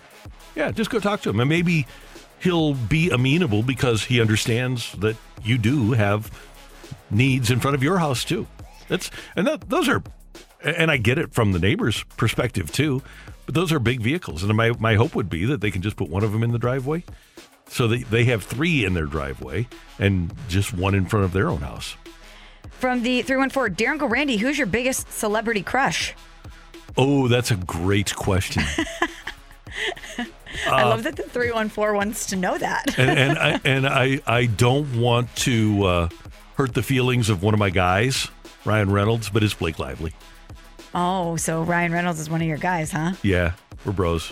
[0.53, 1.39] Yeah, just go talk to him.
[1.39, 1.87] And maybe
[2.39, 6.31] he'll be amenable because he understands that you do have
[7.09, 8.47] needs in front of your house too.
[8.87, 10.03] That's and that, those are
[10.63, 13.01] and I get it from the neighbor's perspective too,
[13.45, 15.95] but those are big vehicles and my my hope would be that they can just
[15.95, 17.03] put one of them in the driveway
[17.67, 19.67] so that they have 3 in their driveway
[19.97, 21.95] and just one in front of their own house.
[22.71, 26.13] From the 314, Dear Uncle Randy, who's your biggest celebrity crush?
[26.97, 28.63] Oh, that's a great question.
[30.67, 32.97] I love that the 314 wants to know that.
[32.97, 36.09] and and I and I I don't want to uh,
[36.55, 38.27] hurt the feelings of one of my guys,
[38.63, 40.13] Ryan Reynolds, but it's Blake Lively.
[40.93, 43.13] Oh, so Ryan Reynolds is one of your guys, huh?
[43.21, 43.53] Yeah,
[43.85, 44.31] we're bros.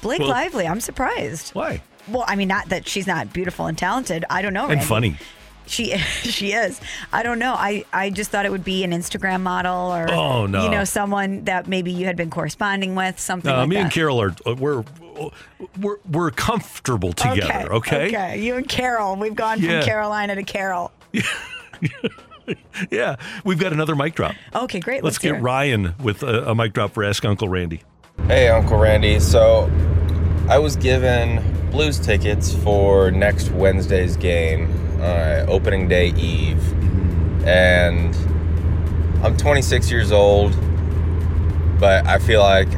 [0.00, 1.50] Blake Well- Lively, I'm surprised.
[1.50, 1.82] Why?
[2.08, 4.24] Well, I mean, not that she's not beautiful and talented.
[4.30, 4.62] I don't know.
[4.62, 4.86] And Randy.
[4.86, 5.16] funny.
[5.70, 6.80] She she is.
[7.12, 7.54] I don't know.
[7.54, 10.64] I, I just thought it would be an Instagram model or Oh, no.
[10.64, 13.82] you know someone that maybe you had been corresponding with something Uh, like me that.
[13.84, 14.84] and Carol are uh, we're
[15.80, 17.72] we're we're comfortable together.
[17.74, 18.08] Okay.
[18.08, 18.40] Okay.
[18.42, 19.16] You and Carol.
[19.16, 19.80] We've gone Yeah.
[19.80, 20.90] from Carolina to Carol.
[22.90, 24.34] Yeah, we've got another mic drop.
[24.52, 25.04] Okay, great.
[25.04, 25.40] Let's, Let's, get.
[25.40, 27.82] Ryan with a, a mic drop for Ask Uncle Randy.
[28.26, 29.20] Hey, Uncle Randy.
[29.20, 29.70] So,
[30.48, 34.68] I was given blues tickets for next Wednesday's game,
[35.00, 36.62] uh, opening day eve,
[37.46, 38.14] and
[39.24, 40.54] I'm 26 years old,
[41.78, 42.68] but I feel like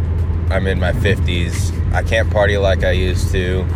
[0.51, 1.71] I'm in my 50s.
[1.93, 3.67] I can't party like I used to.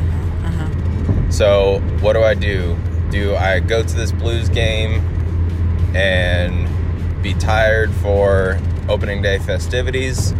[1.28, 2.76] So, what do I do?
[3.10, 5.00] Do I go to this Blues game
[5.94, 10.32] and be tired for opening day festivities?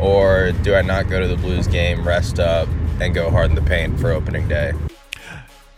[0.00, 2.68] Or do I not go to the Blues game, rest up,
[3.00, 4.72] and go hard in the paint for opening day?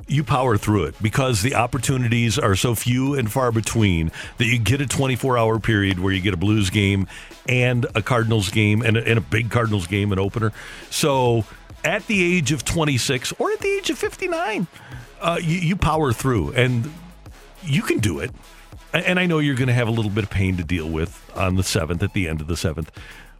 [0.06, 4.58] You power through it because the opportunities are so few and far between that you
[4.58, 7.06] get a 24 hour period where you get a Blues game
[7.48, 10.52] and a Cardinals game and a, and a big Cardinals game, an opener.
[10.90, 11.44] So
[11.84, 14.66] at the age of 26 or at the age of 59,
[15.20, 16.90] uh, you, you power through and
[17.62, 18.30] you can do it.
[18.92, 21.20] And I know you're going to have a little bit of pain to deal with
[21.34, 22.88] on the 7th, at the end of the 7th.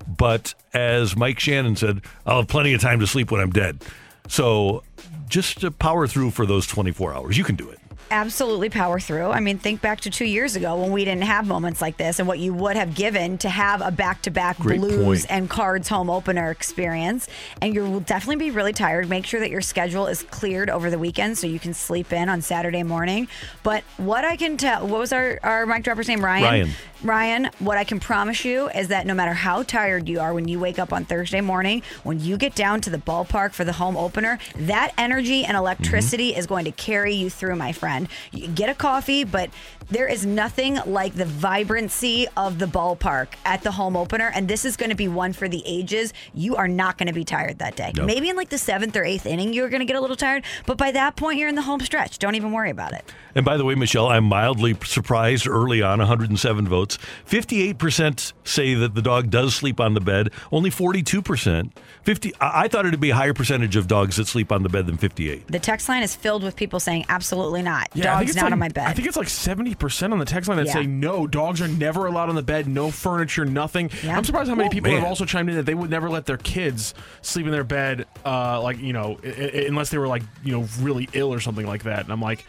[0.06, 3.80] But as Mike Shannon said, I'll have plenty of time to sleep when I'm dead.
[4.28, 4.82] So
[5.28, 7.38] just to power through for those 24 hours.
[7.38, 7.78] You can do it.
[8.10, 9.30] absolutely power through.
[9.30, 12.18] I mean, think back to two years ago when we didn't have moments like this
[12.20, 15.26] and what you would have given to have a back to back Blues point.
[15.30, 17.26] and Cards home opener experience.
[17.60, 19.08] And you will definitely be really tired.
[19.08, 22.28] Make sure that your schedule is cleared over the weekend so you can sleep in
[22.28, 23.26] on Saturday morning.
[23.64, 26.24] But what I can tell, what was our, our mic dropper's name?
[26.24, 26.44] Ryan?
[26.44, 26.70] Ryan.
[27.04, 30.48] Ryan, what I can promise you is that no matter how tired you are when
[30.48, 33.74] you wake up on Thursday morning, when you get down to the ballpark for the
[33.74, 36.38] home opener, that energy and electricity Mm-hmm.
[36.38, 38.08] is going to carry you through, my friend.
[38.32, 39.50] You get a coffee, but
[39.90, 44.30] there is nothing like the vibrancy of the ballpark at the home opener.
[44.34, 46.12] And this is going to be one for the ages.
[46.32, 47.92] You are not going to be tired that day.
[47.96, 48.06] No.
[48.06, 50.44] Maybe in like the seventh or eighth inning, you're going to get a little tired.
[50.64, 52.18] But by that point, you're in the home stretch.
[52.18, 53.12] Don't even worry about it.
[53.34, 56.93] And by the way, Michelle, I'm mildly surprised early on 107 votes.
[57.26, 61.70] 58% say that the dog does sleep on the bed, only 42%.
[62.02, 64.68] 50 I I thought it'd be a higher percentage of dogs that sleep on the
[64.68, 65.48] bed than 58.
[65.48, 67.88] The text line is filled with people saying, absolutely not.
[67.94, 68.86] Yeah, Dogs not like, on my bed.
[68.86, 70.72] I think it's like seventy percent on the text line that Yeah.
[70.74, 71.26] say no.
[71.26, 72.66] Dogs are never allowed on the bed.
[72.68, 73.44] No furniture.
[73.44, 73.90] Nothing.
[74.02, 74.16] Yeah.
[74.16, 76.26] I'm surprised how many Oh, people have also chimed in that they would never let
[76.26, 80.08] their kids sleep in their bed, uh, like you know, I- I- unless they were
[80.08, 82.00] like you know really ill or something like that.
[82.04, 82.44] And I'm like,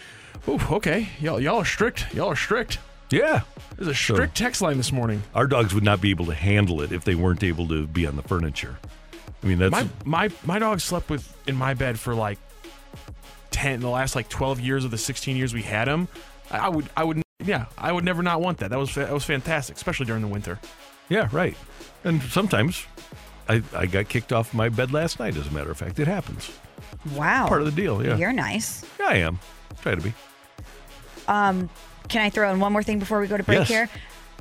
[0.48, 2.14] ooh, okay, y'all, y'all are strict.
[2.14, 2.78] Y'all are strict.
[3.16, 3.42] Yeah.
[3.78, 5.24] There's a So- strict text line this morning.
[5.34, 8.06] Our dogs would not be able to handle it if they weren't able to be
[8.08, 8.78] on the furniture.
[9.44, 12.40] I mean, that's My my my dog slept with in my bed for like
[13.52, 16.08] ten the last like twelve years of the sixteen years we had him.
[16.52, 18.70] I, I would I would yeah I would never not want that.
[18.72, 20.60] That was that was fantastic, especially during the winter.
[21.10, 21.56] yeah, right.
[22.04, 22.86] And sometimes
[23.50, 26.00] I, I got kicked off my bed last night, as a matter of fact.
[26.00, 26.52] It happens.
[27.14, 27.48] wow.
[27.48, 28.16] Part of the deal, yeah.
[28.18, 28.84] You're nice.
[29.00, 29.40] Yeah, I am.
[29.82, 30.14] Try to be.
[31.28, 31.70] Um,
[32.08, 33.68] Can I throw in one more thing before we go to break Yes.
[33.68, 33.90] here?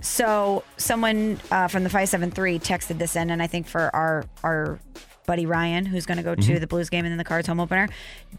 [0.01, 4.79] So someone uh, from the 573 texted this in, and I think for our our
[5.27, 6.55] buddy Ryan, who's going to go Mm-hmm.
[6.55, 7.89] to the Blues game and then the Cards home opener,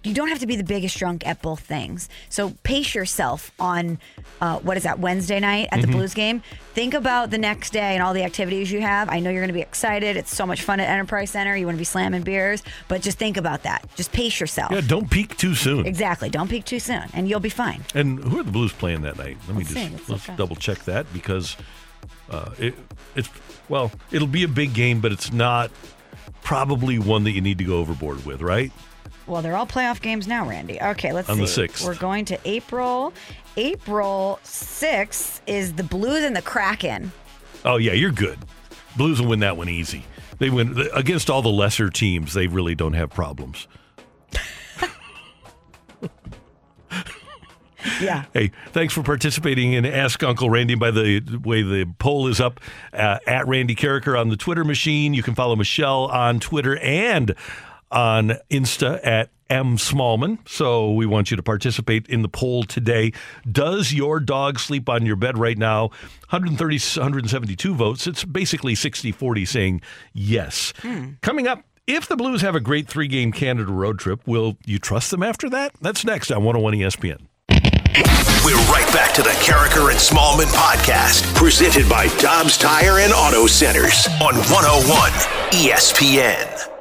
[0.03, 2.09] you don't have to be the biggest drunk at both things.
[2.29, 3.97] So pace yourself on
[4.41, 5.79] uh, what is that Wednesday night Mm-hmm.
[5.79, 6.41] at the Blues game.
[6.73, 9.09] Think about the next day and all the activities you have.
[9.09, 10.17] I know you're going to be excited.
[10.17, 11.55] It's so much fun at Enterprise Center.
[11.55, 13.85] You want to be slamming beers, but just think about that.
[13.95, 14.71] Just pace yourself.
[14.73, 15.85] Yeah, don't peak too soon.
[15.85, 16.29] Exactly.
[16.29, 17.83] Don't peak too soon, and you'll be fine.
[17.93, 19.37] And who are the Blues playing that night?
[19.47, 19.91] Let me Let's just.
[20.09, 21.55] Let's let's double check that because
[22.29, 22.73] uh, it,
[23.15, 23.29] it's
[23.69, 25.71] well, it'll be a big game, but it's not
[26.43, 28.71] probably one that you need to go overboard with, right?
[29.27, 30.79] Well, they're all playoff games now, Randy.
[30.81, 31.41] Okay, let's On see.
[31.63, 31.85] the 6th.
[31.85, 33.13] We're going to April.
[33.57, 37.11] April 6th is the Blues and the Kraken.
[37.63, 38.37] Oh yeah, you're good.
[38.97, 40.05] Blues will win that one easy.
[40.37, 42.33] They win against all the lesser teams.
[42.33, 43.67] They really don't have problems.
[48.01, 48.25] Yeah.
[48.33, 50.75] Hey, thanks for participating in Ask Uncle Randy.
[50.75, 52.59] By the way, the poll is up
[52.91, 55.13] uh, at Randy Karraker on the Twitter machine.
[55.13, 57.33] You can follow Michelle on Twitter and
[57.91, 60.39] on Insta at M Smallman.
[60.47, 63.13] So we want you to participate in the poll today.
[63.49, 65.87] Does your dog sleep on your bed right now?
[66.29, 68.07] 130, 172 votes.
[68.07, 69.81] It's basically 60 40 saying
[70.13, 70.73] yes.
[71.21, 71.63] Coming up.
[71.87, 75.21] If the Blues have a great three game Canada road trip, will you trust them
[75.21, 75.73] after that?
[75.81, 77.24] That's next on 101 ESPN.
[77.95, 83.47] We're right back to the Karraker and Smallman podcast, presented by Dobbs Tire and Auto
[83.47, 85.11] Centers on 101
[85.51, 86.71] ESPN.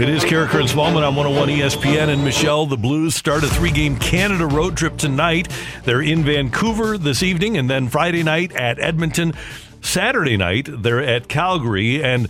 [0.00, 2.66] It is Karraker and Smallman on 101 ESPN and Michelle.
[2.66, 5.48] The Blues start a three game Canada road trip tonight.
[5.84, 9.32] They're in Vancouver this evening and then Friday night at Edmonton.
[9.80, 12.04] Saturday night, they're at Calgary.
[12.04, 12.28] And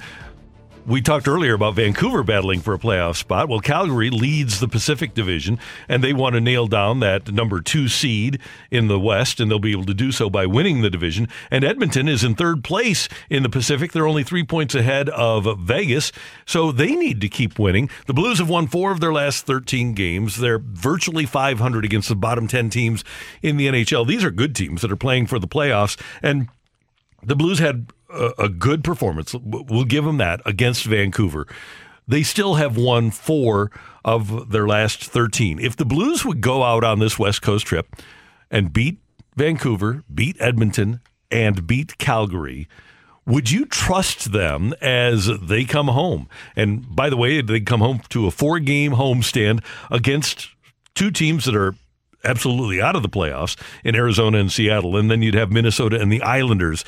[0.87, 3.49] we talked earlier about Vancouver battling for a playoff spot.
[3.49, 7.89] Well, Calgary leads the Pacific Division, and they want to nail down that number two
[7.89, 8.39] seed
[8.71, 11.29] in the West, and they'll be able to do so by winning the division.
[11.51, 13.93] And Edmonton is in third place in the Pacific.
[13.93, 16.11] They're only three points ahead of Vegas,
[16.47, 17.89] so they need to keep winning.
[18.07, 20.39] The Blues have won four of their last 13 games.
[20.39, 23.05] They're virtually 500 against the bottom 10 teams
[23.43, 24.07] in the NHL.
[24.07, 26.49] These are good teams that are playing for the playoffs, and
[27.23, 29.35] the Blues had a, good performance.
[29.35, 31.47] We'll give them that against Vancouver.
[32.07, 33.71] They still have won four
[34.05, 35.59] of their last 13.
[35.59, 37.97] If the Blues would go out on this West Coast trip
[38.51, 38.99] and beat
[39.37, 42.69] Vancouver, beat Edmonton, and beat Calgary,
[43.25, 46.29] would you trust them as they come home?
[46.57, 50.49] And by the way, they come home to a four game homestand against
[50.95, 51.75] two teams that are
[52.25, 54.97] absolutely out of the playoffs in Arizona and Seattle.
[54.97, 56.85] And then you'd have Minnesota and the Islanders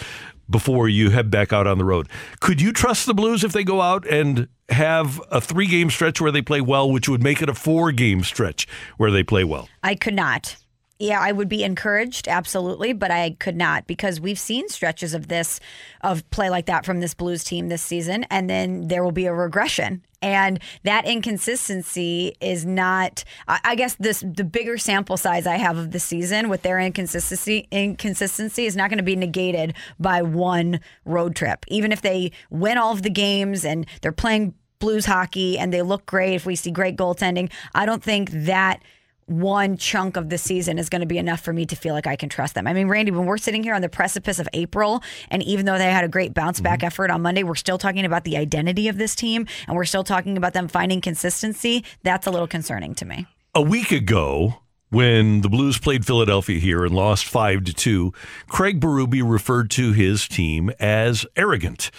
[0.48, 2.08] before you head back out on the road.
[2.40, 6.20] Could you trust the Blues if they go out and have a three game stretch
[6.20, 9.44] where they play well, which would make it a four game stretch where they play
[9.44, 9.68] well?
[9.82, 10.56] I could not.
[11.00, 15.26] Yeah, I would be encouraged, absolutely, but I could not because we've seen stretches of
[15.26, 15.58] this,
[16.02, 19.26] of play like that from this Blues team this season, and then there will be
[19.26, 20.02] a regression.
[20.24, 25.90] And that inconsistency is not, I guess, this the bigger sample size I have of
[25.90, 31.36] the season with their inconsistency inconsistency is not going to be negated by one road
[31.36, 31.66] trip.
[31.68, 35.82] Even if they win all of the games and they're playing Blues hockey and they
[35.82, 38.82] look great, if we see great goaltending, I don't think that
[39.26, 42.06] one chunk of the season is going to be enough for me to feel like
[42.06, 42.66] I can trust them.
[42.66, 45.78] I mean, Randy, when we're sitting here on the precipice of April, and even though
[45.78, 46.86] they had a great bounce back mm-hmm.
[46.86, 50.04] effort on Monday, we're still talking about the identity of this team and we're still
[50.04, 51.84] talking about them finding consistency.
[52.02, 53.26] That's a little concerning to me.
[53.54, 54.60] A week ago,
[54.90, 58.12] when the Blues played Philadelphia here and lost 5 to 2,
[58.48, 61.90] Craig Berube referred to his team as arrogant.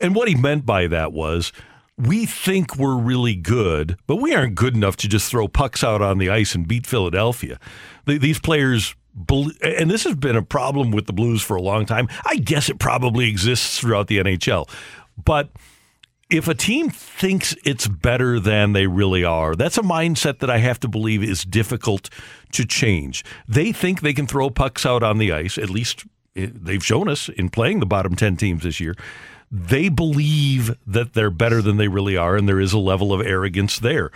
[0.00, 1.52] And what he meant by that was
[1.96, 6.02] we think we're really good, but we aren't good enough to just throw pucks out
[6.02, 7.58] on the ice and beat Philadelphia.
[8.06, 8.94] These players,
[9.62, 12.08] and this has been a problem with the Blues for a long time.
[12.24, 14.68] I guess it probably exists throughout the NHL.
[15.22, 15.50] But
[16.30, 20.58] if a team thinks it's better than they really are, that's a mindset that I
[20.58, 22.10] have to believe is difficult
[22.52, 23.24] to change.
[23.46, 26.04] They think they can throw pucks out on the ice, at least
[26.34, 28.96] eh, they've shown us in playing the bottom 10 teams this year
[29.50, 33.20] they believe that they're better than they really are, and there is a level of
[33.20, 34.10] arrogance there.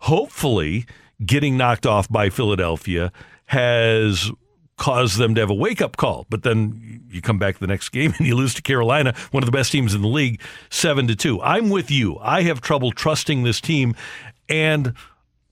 [0.00, 0.86] Hopefully,
[1.24, 3.12] getting knocked off by Philadelphia
[3.46, 4.30] has
[4.76, 6.26] caused them to have a wake up call.
[6.28, 9.46] But then you come back the next game and you lose to Carolina, one of
[9.46, 10.40] the best teams in the league,
[10.70, 11.40] seven to two.
[11.40, 12.18] I'm with you.
[12.20, 13.94] I have trouble trusting this team,
[14.48, 14.94] and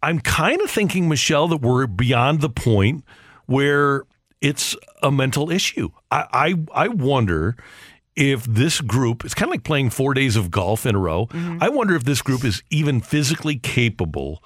[0.03, 3.05] I'm kind of thinking, Michelle, that we're beyond the point
[3.47, 4.05] where
[4.41, 5.91] it's a mental issue.
[6.11, 7.57] I I, I wonder
[8.17, 11.27] if this group it's kind of like playing four days of golf in a row.
[11.27, 11.59] Mm-hmm.
[11.63, 14.43] I wonder if this group is even physically capable,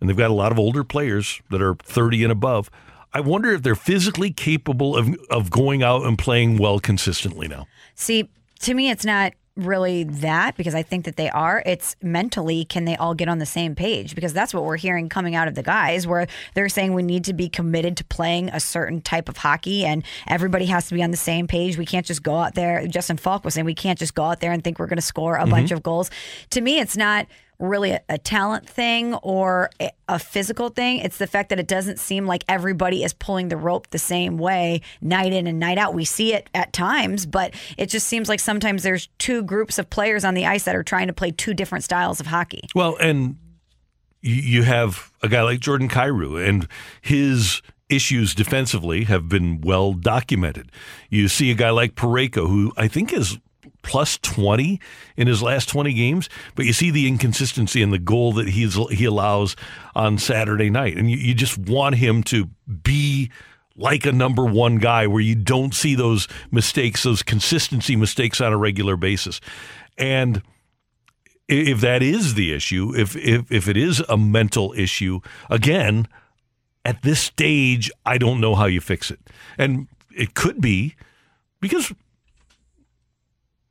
[0.00, 2.70] and they've got a lot of older players that are 30 and above.
[3.12, 7.66] I wonder if they're physically capable of of going out and playing well consistently now.
[7.94, 8.28] See,
[8.60, 11.62] to me, it's not really that because I think that they are.
[11.64, 14.14] It's mentally, can they all get on the same page?
[14.14, 17.24] Because that's what we're hearing coming out of the guys, where they're saying we need
[17.24, 21.02] to be committed to playing a certain type of hockey and everybody has to be
[21.02, 21.78] on the same page.
[21.78, 22.86] We can't just go out there.
[22.86, 25.02] Justin Faulk was saying we can't just go out there and think we're going to
[25.02, 25.50] score a mm-hmm.
[25.50, 26.10] bunch of goals.
[26.50, 27.26] To me, it's not
[27.58, 29.70] really a, a talent thing or
[30.08, 30.98] a, physical thing.
[30.98, 34.38] It's the fact that it doesn't seem like everybody is pulling the rope the same
[34.38, 35.94] way night in and night out.
[35.94, 39.90] We see it at times, but it just seems like sometimes there's two groups of
[39.90, 42.68] players on the ice that are trying to play two different styles of hockey.
[42.74, 43.36] Well, and
[44.22, 46.66] you have a guy like Jordan Kyrou and
[47.00, 50.72] his issues defensively have been well documented.
[51.10, 53.38] You see a guy like Parayko, who I think is
[53.86, 54.80] plus 20
[55.16, 58.74] in his last 20 games, but you see the inconsistency in the goal that he's,
[58.90, 59.56] he allows
[59.94, 60.98] on Saturday night.
[60.98, 62.50] And you, you just want him to
[62.82, 63.30] be
[63.76, 68.52] like a number one guy where you don't see those mistakes, those consistency mistakes on
[68.52, 69.40] a regular basis.
[69.96, 70.42] And
[71.48, 76.08] if that is the issue, if, if, if it is a mental issue, again,
[76.84, 79.20] at this stage, I don't know how you fix it.
[79.56, 80.96] And it could be
[81.60, 81.92] because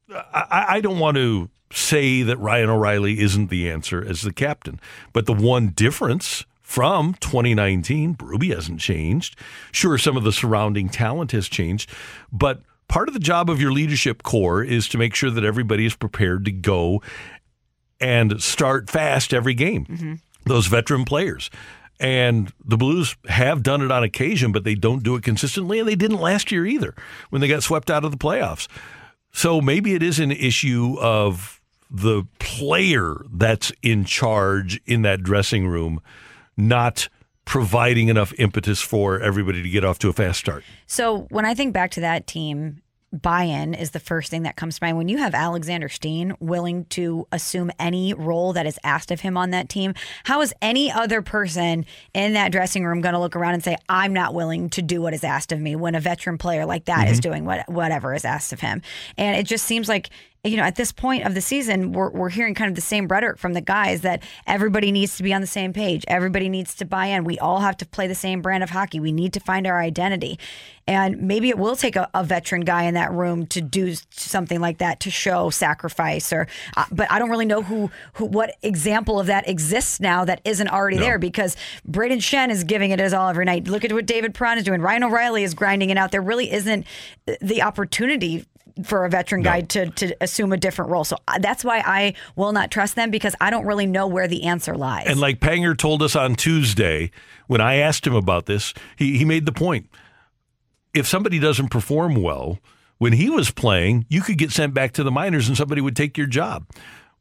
[0.09, 4.79] I, I don't want to say that Ryan O'Reilly isn't the answer as the captain,
[5.13, 9.37] but the one difference from 2019, Berube hasn't changed.
[9.71, 11.89] Sure, some of the surrounding talent has changed,
[12.31, 15.85] but part of the job of your leadership core is to make sure that everybody
[15.85, 17.01] is prepared to go
[17.99, 19.85] and start fast every game.
[19.85, 20.13] Mm-hmm.
[20.45, 21.49] Those veteran players.
[21.99, 25.87] And the Blues have done it on occasion, but they don't do it consistently, and
[25.87, 26.93] they didn't last year either
[27.29, 28.67] when they got swept out of the playoffs.
[29.35, 31.59] So maybe it is an issue of
[31.91, 35.99] the player that's in charge in that dressing room
[36.55, 37.09] not
[37.43, 40.63] providing enough impetus for everybody to get off to a fast start.
[40.87, 42.81] So when I think back to that team,
[43.21, 44.97] buy-in is the first thing that comes to mind.
[44.97, 49.37] When you have Alexander Steen willing to assume any role that is asked of him
[49.37, 49.93] on that team,
[50.23, 53.77] how is any other person in that dressing room going to look around and say,
[53.89, 55.75] "I'm not willing to do what is asked of me"?
[55.75, 57.29] When a veteran player like that is mm-hmm.
[57.29, 58.81] doing what whatever is asked of him,
[59.17, 60.09] and it just seems like.
[60.45, 63.07] You know, at this point of the season, we're, we're hearing kind of the same
[63.07, 66.05] rhetoric from the guys that everybody needs to be on the same page.
[66.07, 67.23] Everybody needs to buy in.
[67.23, 68.99] We all have to play the same brand of hockey.
[68.99, 70.37] We need to find our identity.
[70.87, 74.61] And maybe it will take a, a veteran guy in that room to do something
[74.61, 78.55] like that to show sacrifice or uh, but I don't really know who, who what
[78.61, 81.57] example of that exists now that isn't already there because
[81.89, 83.67] Brayden Schenn is giving it his all every night.
[83.67, 84.81] Look at what David Perron is doing.
[84.81, 86.11] Ryan O'Reilly is grinding it out.
[86.11, 86.85] There really isn't
[87.41, 88.45] the opportunity
[88.83, 91.03] for a veteran guy to to assume a different role.
[91.03, 94.27] So uh, that's why I will not trust them because I don't really know where
[94.27, 95.07] the answer lies.
[95.07, 97.11] And like Panger told us on Tuesday,
[97.47, 99.89] when I asked him about this, he, he made the point.
[100.93, 102.59] If somebody doesn't perform well,
[102.97, 105.95] when he was playing, you could get sent back to the minors and somebody would
[105.95, 106.65] take your job.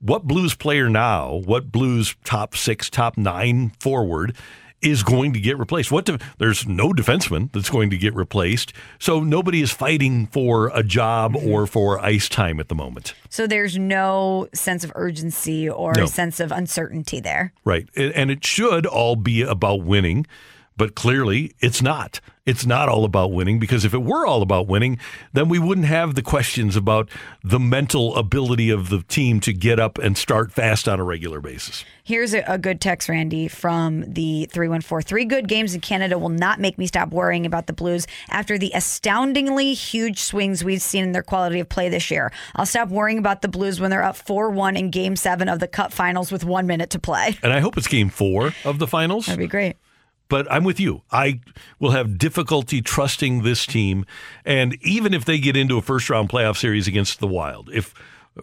[0.00, 4.36] What Blues player now, what Blues top six, top nine forward
[4.84, 5.90] is going to get replaced?
[5.90, 6.08] What
[6.38, 8.72] there's no defenseman that's going to get replaced.
[8.98, 11.48] So nobody is fighting for a job mm-hmm.
[11.50, 13.14] or for ice time at the moment.
[13.28, 16.06] so there's no sense of urgency or No.
[16.06, 17.52] sense of uncertainty there.
[17.64, 17.88] Right.
[17.96, 20.26] And it should all be about winning,
[20.76, 22.20] but clearly it's not.
[22.46, 24.98] It's not all about winning because if it were all about winning,
[25.32, 27.08] then we wouldn't have the questions about
[27.42, 31.40] the mental ability of the team to get up and start fast on a regular
[31.40, 31.86] basis.
[32.02, 35.06] Here's a, a good text, Randy, from the 314.
[35.06, 38.58] Three good games in Canada will not make me stop worrying about the Blues after
[38.58, 42.30] the astoundingly huge swings we've seen in their quality of play this year.
[42.56, 45.60] I'll stop worrying about the Blues when they're up 4 1 in game seven of
[45.60, 47.38] the Cup finals with one minute to play.
[47.42, 49.26] And I hope it's game four of the finals.
[49.26, 49.76] That'd be great.
[50.34, 51.02] But I'm with you.
[51.12, 51.38] I
[51.78, 54.04] will have difficulty trusting this team.
[54.44, 57.94] And even if they get into a first round playoff series against the Wild, if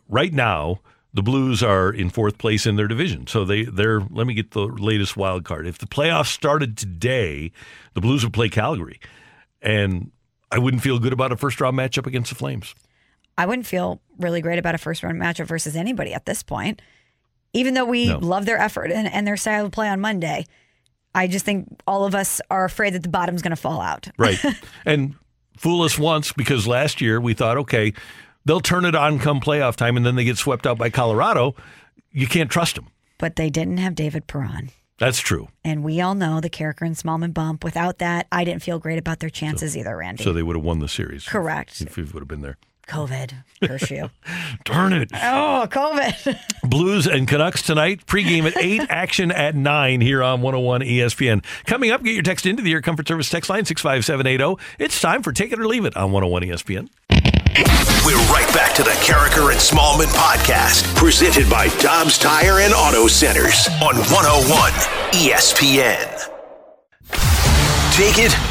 [0.08, 0.80] right now
[1.14, 4.52] the Blues are in fourth place in their division, so they they're let me get
[4.52, 5.68] the latest wild card.
[5.68, 7.52] If the playoffs started today,
[7.94, 9.02] the Blues would play Calgary,
[9.62, 10.12] and
[10.50, 12.74] I wouldn't feel good about a first round matchup against the Flames.
[13.38, 16.82] I wouldn't feel really great about a first round matchup versus anybody at this point.
[17.52, 18.20] Even though we No.
[18.20, 20.46] love their effort and, and their style of play on Monday,
[21.14, 24.08] I just think all of us are afraid that the bottom's going to fall out.
[24.18, 24.40] Right.
[24.86, 25.16] and
[25.58, 27.94] fool us once because last year we thought, okay,
[28.46, 31.56] they'll turn it on come playoff time, and then they get swept out by Colorado.
[32.12, 32.88] You can't trust them.
[33.18, 34.72] But they didn't have David Perron.
[34.98, 35.48] That's true.
[35.64, 37.64] And we all know the Karraker and Smallman bump.
[37.64, 40.24] Without that, I didn't feel great about their chances either, Randy.
[40.24, 41.28] So they would have won the series.
[41.28, 41.82] Correct.
[41.82, 42.58] If we would have been there.
[42.92, 43.34] COVID.
[43.64, 44.10] Curse you.
[44.66, 45.10] Darn it.
[45.14, 46.38] oh, COVID.
[46.70, 48.06] Blues and Canucks tonight.
[48.06, 51.44] Pregame at 8, action at 9 here on 101 ESPN.
[51.66, 54.62] Coming up, get your text into the Air Comfort Service text line 65780.
[54.78, 56.90] It's time for Take It or Leave It on 101 ESPN.
[58.06, 63.08] We're right back to the Karraker and Smallman podcast, presented by Dobbs Tire and Auto
[63.08, 64.72] Centers on 101
[65.14, 66.28] ESPN.
[67.94, 68.51] Take it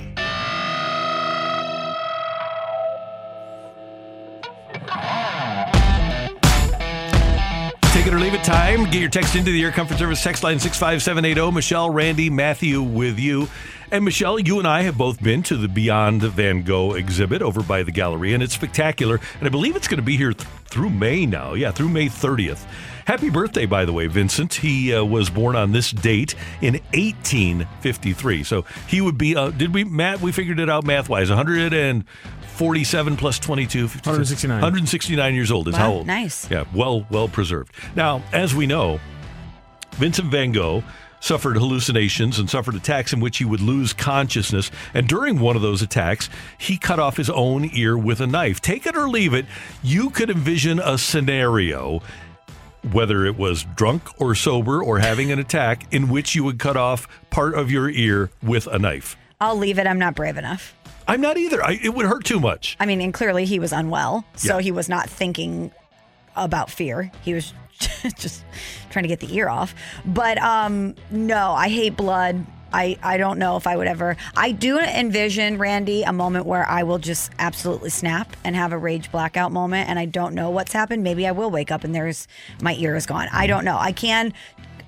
[8.77, 8.85] Time.
[8.85, 11.51] Get your text into the Air Comfort Service text line 65780.
[11.51, 13.47] Michelle, Randy, Matthew with you.
[13.91, 17.61] And Michelle, you and I have both been to the Beyond Van Gogh exhibit over
[17.61, 19.19] by the gallery, and it's spectacular.
[19.39, 21.53] And I believe it's going to be here th- through May now.
[21.53, 22.65] Yeah, through May 30th.
[23.05, 24.53] Happy birthday, by the way, Vincent.
[24.53, 28.43] He uh, was born on this date in 1853.
[28.43, 31.29] So he would be, uh, did we, Matt, we figured it out math wise,
[32.61, 34.61] 147 plus 22, 169.
[34.61, 36.07] 169 years old is how old?
[36.07, 36.49] nice.
[36.51, 37.73] Yeah, well, well preserved.
[37.95, 38.99] Now, as we know,
[39.93, 40.83] Vincent van Gogh
[41.21, 44.69] suffered hallucinations and suffered attacks in which he would lose consciousness.
[44.93, 48.61] And during one of those attacks, he cut off his own ear with a knife.
[48.61, 49.47] Take it or leave it,
[49.81, 52.01] you could envision a scenario,
[52.91, 56.77] whether it was drunk or sober or having an attack, in which you would cut
[56.77, 59.17] off part of your ear with a knife.
[59.39, 59.87] I'll leave it.
[59.87, 60.75] I'm not brave enough.
[61.07, 61.63] I'm not either.
[61.63, 62.77] I, it would hurt too much.
[62.79, 64.63] I mean, and clearly he was unwell, so Yeah.
[64.63, 65.71] he was not thinking
[66.35, 67.11] about fear.
[67.23, 67.53] He was
[68.17, 68.43] just
[68.89, 69.73] trying to get the ear off.
[70.05, 72.45] But um, no, I hate blood.
[72.73, 74.15] I, I don't know if I would ever.
[74.37, 78.77] I do envision, Randy, a moment where I will just absolutely snap and have a
[78.77, 79.89] rage blackout moment.
[79.89, 81.03] And I don't know what's happened.
[81.03, 82.29] Maybe I will wake up and there's
[82.61, 83.27] my ear is gone.
[83.33, 83.77] I don't know.
[83.77, 84.31] I can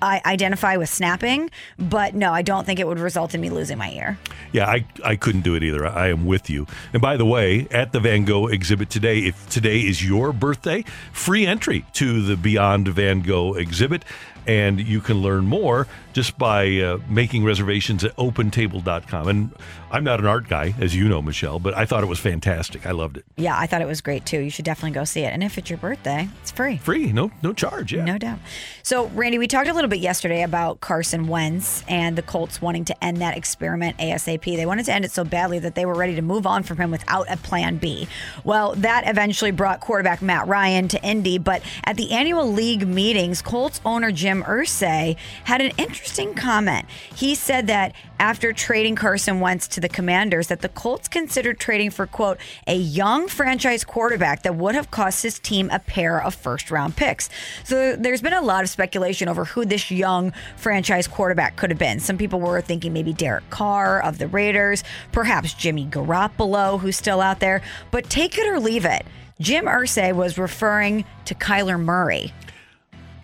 [0.04, 3.78] I identify with snapping, but no, I don't think it would result in me losing
[3.78, 4.18] my ear.
[4.52, 5.86] Yeah, I, I couldn't do it either.
[5.86, 6.66] I am with you.
[6.92, 10.84] And by the way, at the Van Gogh exhibit today, if today is your birthday,
[11.12, 14.04] free entry to the Beyond Van Gogh exhibit.
[14.46, 19.28] And you can learn more just by uh, making reservations at opentable.com.
[19.28, 19.50] And
[19.90, 22.86] I'm not an art guy, as you know, Michelle, but I thought it was fantastic.
[22.86, 23.24] I loved it.
[23.36, 24.40] Yeah, I thought it was great too.
[24.40, 25.32] You should definitely go see it.
[25.32, 26.78] And if it's your birthday, it's free.
[26.78, 27.92] Free, no no charge.
[27.92, 28.04] Yeah.
[28.04, 28.38] No doubt.
[28.82, 32.84] So, Randy, we talked a little bit yesterday about Carson Wentz and the Colts wanting
[32.86, 34.44] to end that experiment ASAP.
[34.44, 36.78] They wanted to end it so badly that they were ready to move on from
[36.78, 38.06] him without a plan B.
[38.44, 43.42] Well, that eventually brought quarterback Matt Ryan to Indy, but at the annual league meetings,
[43.42, 45.72] Colts owner Jim Irsay had an
[46.04, 46.84] interesting comment.
[47.14, 51.90] He said that after trading Carson Wentz to the Commanders, that the Colts considered trading
[51.90, 52.36] for quote
[52.66, 56.94] a young franchise quarterback that would have cost his team a pair of first round
[56.94, 57.30] picks.
[57.64, 61.78] So there's been a lot of speculation over who this young franchise quarterback could have
[61.78, 62.00] been.
[62.00, 67.22] Some people were thinking maybe Derek Carr of the Raiders, perhaps Jimmy Garoppolo, who's still
[67.22, 67.62] out there.
[67.90, 69.06] But take it or leave it.
[69.40, 72.34] Jim Irsay was referring to Kyler Murray.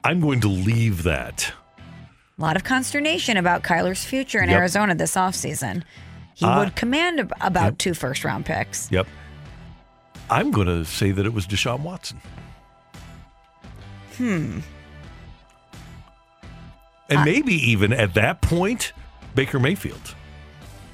[0.03, 1.53] I'm going to leave that.
[2.41, 4.59] A lot of consternation about Kyler's future in Yep.
[4.59, 5.83] Arizona this offseason.
[6.35, 8.91] He Uh, would command ab- about two first round picks.
[8.91, 9.07] Yep.
[10.31, 12.19] I'm going to say that it was Deshaun Watson.
[14.17, 14.61] Hmm.
[17.11, 18.93] And maybe even at that point,
[19.35, 20.15] Baker Mayfield.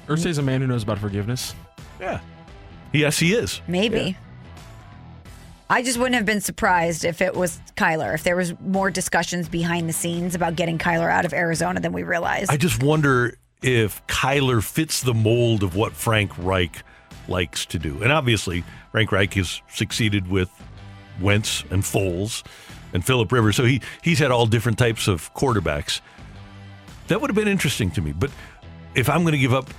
[0.07, 1.55] Irsay's a man who knows about forgiveness.
[2.01, 2.19] Yeah.
[2.91, 3.61] Yes, he is.
[3.67, 4.17] Maybe.
[5.69, 9.49] I just wouldn't have been surprised if it was Kyler, if there was more discussions
[9.49, 12.51] behind the scenes about getting Kyler out of Arizona than we realized.
[12.51, 16.83] I just wonder if Kyler fits the mold of what Frank Reich
[17.27, 18.01] likes to do.
[18.01, 20.49] And obviously, Frank Reich has succeeded with
[21.19, 22.43] Wentz and Foles
[22.93, 23.57] and Philip Rivers.
[23.57, 25.99] So he, he's had all different types of quarterbacks.
[27.09, 28.13] That would have been interesting to me.
[28.13, 28.31] But
[28.95, 29.69] if I'm going to give up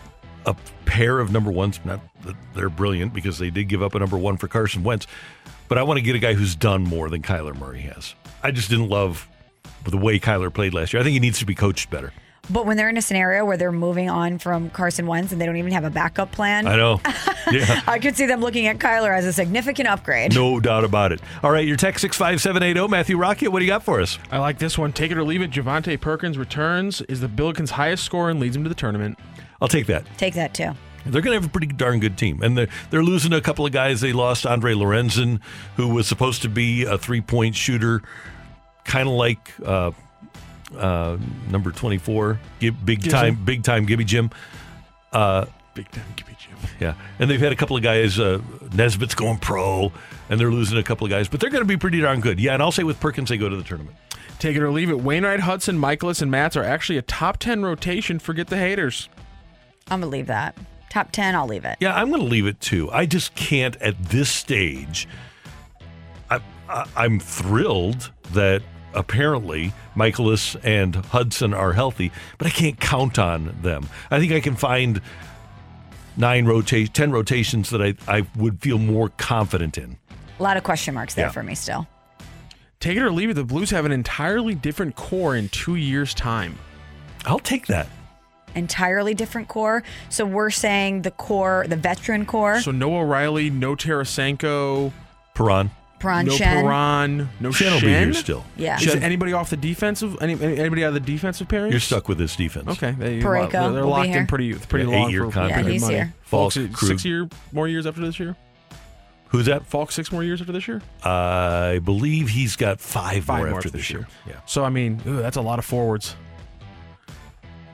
[0.44, 3.98] a pair of number ones, not that they're brilliant because they did give up a
[3.98, 5.06] number one for Carson Wentz,
[5.68, 8.14] but I want to get a guy who's done more than Kyler Murray has.
[8.42, 9.28] I just didn't love
[9.84, 11.00] the way Kyler played last year.
[11.00, 12.12] I think he needs to be coached better.
[12.50, 15.46] but when they're in a scenario where they're moving on from Carson Wentz and they
[15.46, 17.00] don't even have a backup plan, I know.
[17.50, 17.80] Yeah.
[17.86, 20.34] I could see them looking at Kyler as a significant upgrade.
[20.34, 21.20] No doubt about it.
[21.42, 22.88] All right, your text 65780.
[22.90, 24.18] Matthew Rocket, what do you got for us?
[24.30, 24.92] I like this one.
[24.92, 25.50] Take it or leave it.
[25.50, 29.18] Javonte Perkins returns, is the Billikens' highest score and leads him to the tournament.
[29.62, 30.04] I'll take that.
[30.18, 30.72] Take that too.
[31.12, 32.42] They're going to have a pretty darn good team.
[32.42, 34.00] And they're, they're losing a couple of guys.
[34.00, 35.40] They lost Andre Lorenzen,
[35.76, 38.02] who was supposed to be a three point shooter,
[38.84, 39.90] kind of like uh,
[40.76, 41.16] uh,
[41.50, 43.20] number 24, Gib- big Gibson.
[43.20, 44.30] time, big time Gibby Jim.
[45.12, 46.56] Uh, Big time Gibby Jim.
[46.80, 46.94] yeah.
[47.20, 48.40] And they've had a couple of guys, uh,
[48.74, 49.92] Nesbitt's going pro,
[50.28, 52.40] and they're losing a couple of guys, but they're going to be pretty darn good.
[52.40, 52.54] Yeah.
[52.54, 53.96] And I'll say with Perkins, they go to the tournament.
[54.40, 55.00] Take it or leave it.
[55.00, 58.18] Wainwright, Hudson, Mikolas, and Matz are actually a top 10 rotation.
[58.18, 59.08] Forget the haters.
[59.88, 60.56] I'm going to leave that.
[60.98, 61.76] Top 10, I'll leave it.
[61.78, 62.90] Yeah, I'm going to leave it too.
[62.90, 65.06] I just can't at this stage.
[66.28, 68.62] I, I, I'm thrilled that
[68.94, 73.88] apparently Mikolas and Hudson are healthy, but I can't count on them.
[74.10, 75.00] I think I can find
[76.16, 79.98] nine rotate, ten rotations that I, I would feel more confident in.
[80.40, 81.30] A lot of question marks there Yeah.
[81.30, 81.86] for me still.
[82.80, 83.34] Take it or leave it.
[83.34, 86.58] The Blues have an entirely different core in two years' time.
[87.24, 87.86] I'll take that.
[88.54, 89.82] Entirely different core.
[90.08, 94.92] So we're saying the core, the veteran core, So no O'Reilly, no Tarasenko,
[95.34, 95.70] Perron.
[96.00, 96.62] Prawn no Schenn.
[96.62, 97.74] Perron, no Schenn Schenn.
[97.74, 98.44] will be here still.
[98.56, 98.78] Yeah.
[98.80, 100.16] Is anybody off the defensive?
[100.20, 101.72] Any, any- anybody out of the defensive pairing?
[101.72, 102.68] You're stuck with this defense.
[102.68, 104.18] Okay, they, Parayko they're, they're will be locked here.
[104.20, 105.66] in pretty pretty Yeah, long eight-year for contract.
[105.66, 105.94] Yeah, he's money.
[105.96, 106.14] here.
[106.22, 108.36] Faulk, Faulk, six, year more years after this year.
[109.30, 109.66] Who's that?
[109.66, 110.80] Faulk six more years after this year.
[111.02, 114.06] I believe he's got five, Five more more after after this this year.
[114.26, 114.36] Yeah.
[114.46, 116.14] So I mean, ooh, that's a lot of forwards.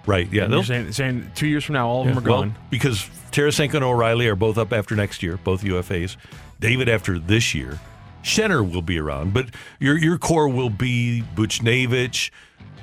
[0.06, 0.30] Right.
[0.32, 0.48] Yeah.
[0.48, 2.54] You're saying, saying two years from now, all of Yeah, them are well, gone.
[2.70, 6.16] because Tarasenko and O'Reilly are both up after next year, both UFAs.
[6.60, 7.78] David after this year.
[8.22, 9.46] Shenner will be around, but
[9.78, 12.30] your your core will be Buchnevich,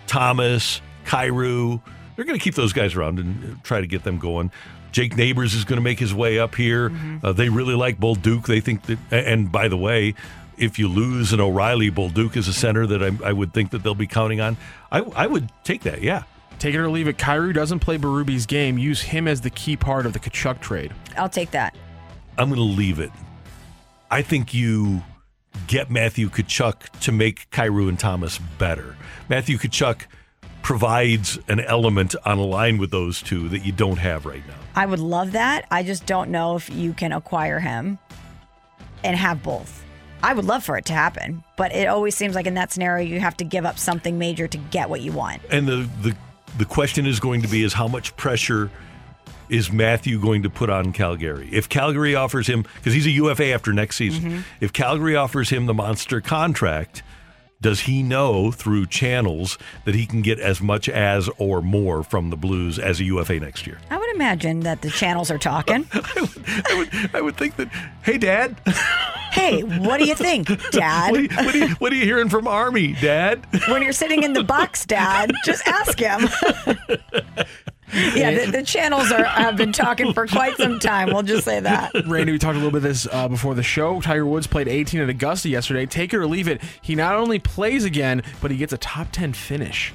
[0.07, 1.82] Thomas, Kyrou.
[2.15, 4.51] They're going to keep those guys around and try to get them going.
[4.91, 6.91] Jake Neighbours is going to make his way up here.
[7.24, 8.45] Uh, they really like Bolduc.
[8.45, 10.13] They think that, and by the way,
[10.57, 13.84] if you lose an O'Reilly, Bolduc is a center that I, I would think that
[13.84, 14.57] they'll be counting on.
[14.91, 16.24] I, I would take that, yeah.
[16.62, 17.18] Take it or leave it.
[17.18, 18.78] Kyrou doesn't play Berube's game.
[18.78, 20.93] Use him as the key part of the Tkachuk trade.
[21.18, 21.76] I'll take that.
[22.38, 23.09] I'm going to leave it.
[24.12, 25.01] I think you
[25.66, 28.95] get Matthew Tkachuk to make Kyrou and Thomas better.
[29.28, 30.03] Matthew Tkachuk
[30.62, 34.53] provides an element on a line with those two that you don't have right now.
[34.76, 35.66] I would love that.
[35.72, 37.97] I just don't know if you can acquire him
[39.03, 39.84] and have both.
[40.22, 43.03] I would love for it to happen, but it always seems like in that scenario
[43.03, 45.41] you have to give up something major to get what you want.
[45.49, 46.16] And the the
[46.58, 48.70] the question is going to be is how much pressure
[49.49, 51.49] is Matthew going to put on Calgary?
[51.52, 54.39] If Calgary offers him because he's a UFA after next season, Mm-hmm.
[54.62, 57.04] if Calgary offers him the monster contract,
[57.62, 62.30] does he know through channels that he can get as much as or more from
[62.30, 63.78] the Blues as a UFA next year?
[63.89, 65.88] I would imagine that the channels are talking.
[65.93, 67.70] I would I would think that
[68.03, 68.57] hey dad,
[69.32, 71.12] hey, what do you think, Dad?
[71.12, 73.45] what are you, what are you, what are you hearing from Army, dad?
[73.68, 76.28] when you're sitting in the box, Dad, just ask him.
[77.93, 81.09] yeah, the, the channels are have been talking for quite some time.
[81.13, 81.91] We'll just say that.
[82.07, 83.99] Randy, we talked a little bit of this uh, before the show.
[84.01, 85.85] Tiger Woods played 18 at Augusta yesterday.
[85.85, 86.61] Take it or leave it.
[86.81, 89.93] He not only plays again, but he gets a top 10 finish.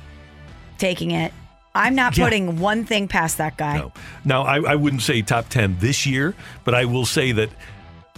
[0.79, 1.33] Taking it.
[1.75, 2.25] I'm not Yeah.
[2.25, 3.79] putting one thing past that guy.
[3.79, 3.93] No.
[4.25, 6.35] Now, I, I wouldn't say top 10 this year,
[6.65, 7.51] but I will say that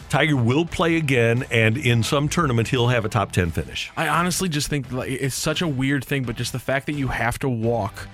[0.09, 3.91] Tiger will play again, and in some tournament, he'll have a top 10 finish.
[3.97, 6.95] I honestly just think like, it's such a weird thing, but just the fact that
[6.95, 8.09] you have to walk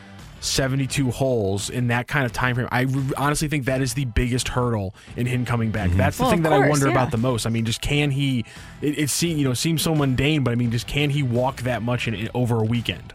[0.44, 4.04] 72 holes in that kind of time frame, I re- honestly think that is the
[4.04, 5.90] biggest hurdle in him coming back.
[5.92, 6.92] That's the Well, thing of that I wonder yeah.
[6.92, 7.46] about the most.
[7.46, 8.44] I mean, just can he?
[8.82, 11.62] It, it seems you know seems so mundane, but I mean, just can he walk
[11.62, 13.14] that much in, in over a weekend?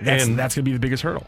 [0.00, 1.26] That's And- that's gonna be the biggest hurdle.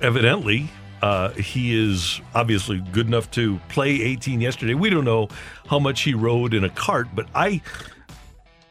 [0.00, 0.68] Evidently,
[1.02, 4.74] uh, he is obviously good enough to play 18 yesterday.
[4.74, 5.28] We don't know
[5.68, 7.60] how much he rode in a cart, but I,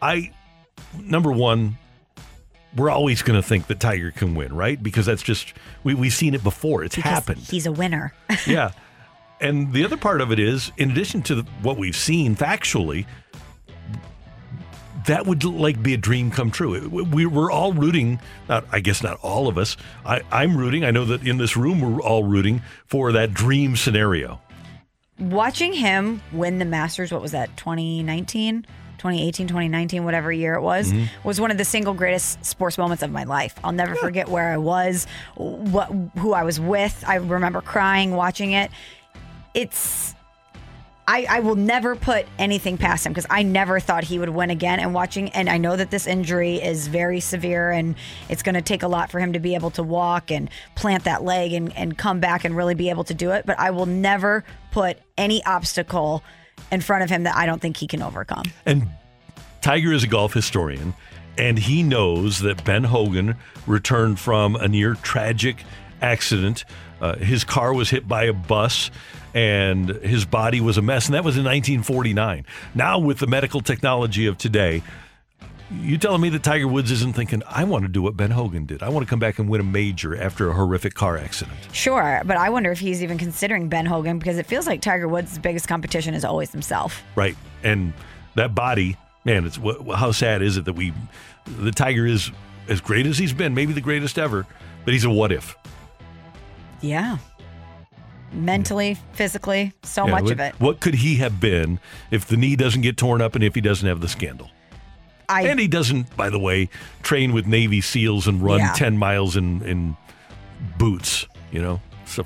[0.01, 0.31] I,
[0.99, 1.77] number one,
[2.75, 4.81] we're always going to think that Tiger can win, right?
[4.81, 5.53] Because that's just
[5.83, 6.83] we we've seen it before.
[6.83, 7.41] It's Because happened.
[7.41, 8.13] He's a winner.
[8.47, 8.71] yeah.
[9.39, 13.07] And the other part of it is, in addition to the, what we've seen factually,
[15.07, 16.87] that would like be a dream come true.
[16.87, 19.77] We, we're all rooting, not I guess not all of us.
[20.05, 20.83] I, I'm rooting.
[20.83, 24.39] I know that in this room we're all rooting for that dream scenario.
[25.19, 28.65] Watching him win the Masters, what was that, 2019?
[29.01, 31.27] 2018, 2019, whatever year it was, mm-hmm.
[31.27, 33.55] was one of the single greatest sports moments of my life.
[33.63, 37.03] I'll never forget where I was, what who I was with.
[37.07, 38.69] I remember crying watching it.
[39.55, 40.13] It's
[41.07, 44.51] I, I will never put anything past him because I never thought he would win
[44.51, 44.79] again.
[44.79, 47.95] And watching, and I know that this injury is very severe and
[48.29, 51.05] it's going to take a lot for him to be able to walk and plant
[51.05, 53.45] that leg and, and come back and really be able to do it.
[53.47, 56.23] But I will never put any obstacle
[56.71, 58.45] in front of him that I don't think he can overcome.
[58.65, 58.87] And
[59.61, 60.93] Tiger is a golf historian,
[61.37, 63.35] and he knows that Ben Hogan
[63.67, 65.63] returned from a near tragic
[66.01, 66.65] accident.
[66.99, 68.91] Uh, his car was hit by a bus,
[69.33, 72.45] and his body was a mess, and that was in 1949.
[72.75, 74.83] Now, with the medical technology of today,
[75.79, 78.65] you telling me that Tiger Woods isn't thinking, I want to do what Ben Hogan
[78.65, 78.83] did.
[78.83, 81.57] I want to come back and win a major after a horrific car accident.
[81.71, 85.07] Sure, but I wonder if he's even considering Ben Hogan because it feels like Tiger
[85.07, 87.03] Woods' biggest competition is always himself.
[87.15, 87.37] Right.
[87.63, 87.93] And
[88.35, 89.57] that body, man, it's
[89.95, 90.93] how sad is it that we,
[91.45, 92.31] the Tiger is
[92.67, 94.45] as great as he's been, maybe the greatest ever,
[94.83, 95.55] but he's a what if.
[96.81, 97.17] Yeah.
[98.33, 100.55] Mentally, physically, so Yeah, much what, of it.
[100.59, 101.79] What could he have been
[102.11, 104.49] if the knee doesn't get torn up and if he doesn't have the scandal?
[105.31, 106.69] I and he doesn't, by the way,
[107.03, 108.73] train with Navy SEALs and run Yeah.
[108.73, 109.95] 10 miles in, in
[110.77, 111.81] boots, you know?
[112.05, 112.25] So,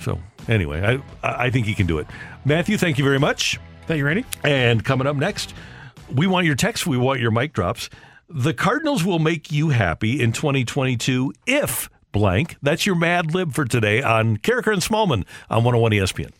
[0.00, 2.06] so anyway, I, I think he can do it.
[2.44, 3.58] Matthew, thank you very much.
[3.86, 4.24] Thank you, Randy.
[4.44, 5.54] And coming up next,
[6.14, 7.88] we want your text, we want your mic drops.
[8.28, 12.56] The Cardinals will make you happy in 2022 if blank.
[12.62, 16.30] That's your Mad Lib for today on Karraker and Smallman on 101 ESPN.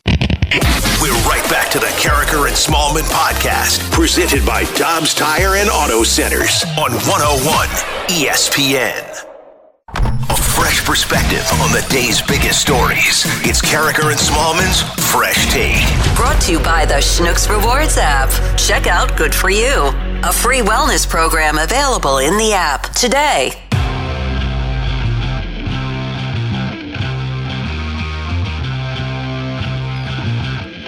[1.00, 6.02] We're right back to the Karraker and Smallman podcast, presented by Dobbs Tire and Auto
[6.02, 7.68] Centers on 101
[8.08, 9.24] ESPN.
[10.28, 13.24] A fresh perspective on the day's biggest stories.
[13.48, 15.86] It's Karraker and Smallman's Fresh Take.
[16.16, 18.28] Brought to you by the Schnucks Rewards app.
[18.58, 19.90] Check out Good For You,
[20.22, 23.61] a free wellness program available in the app today.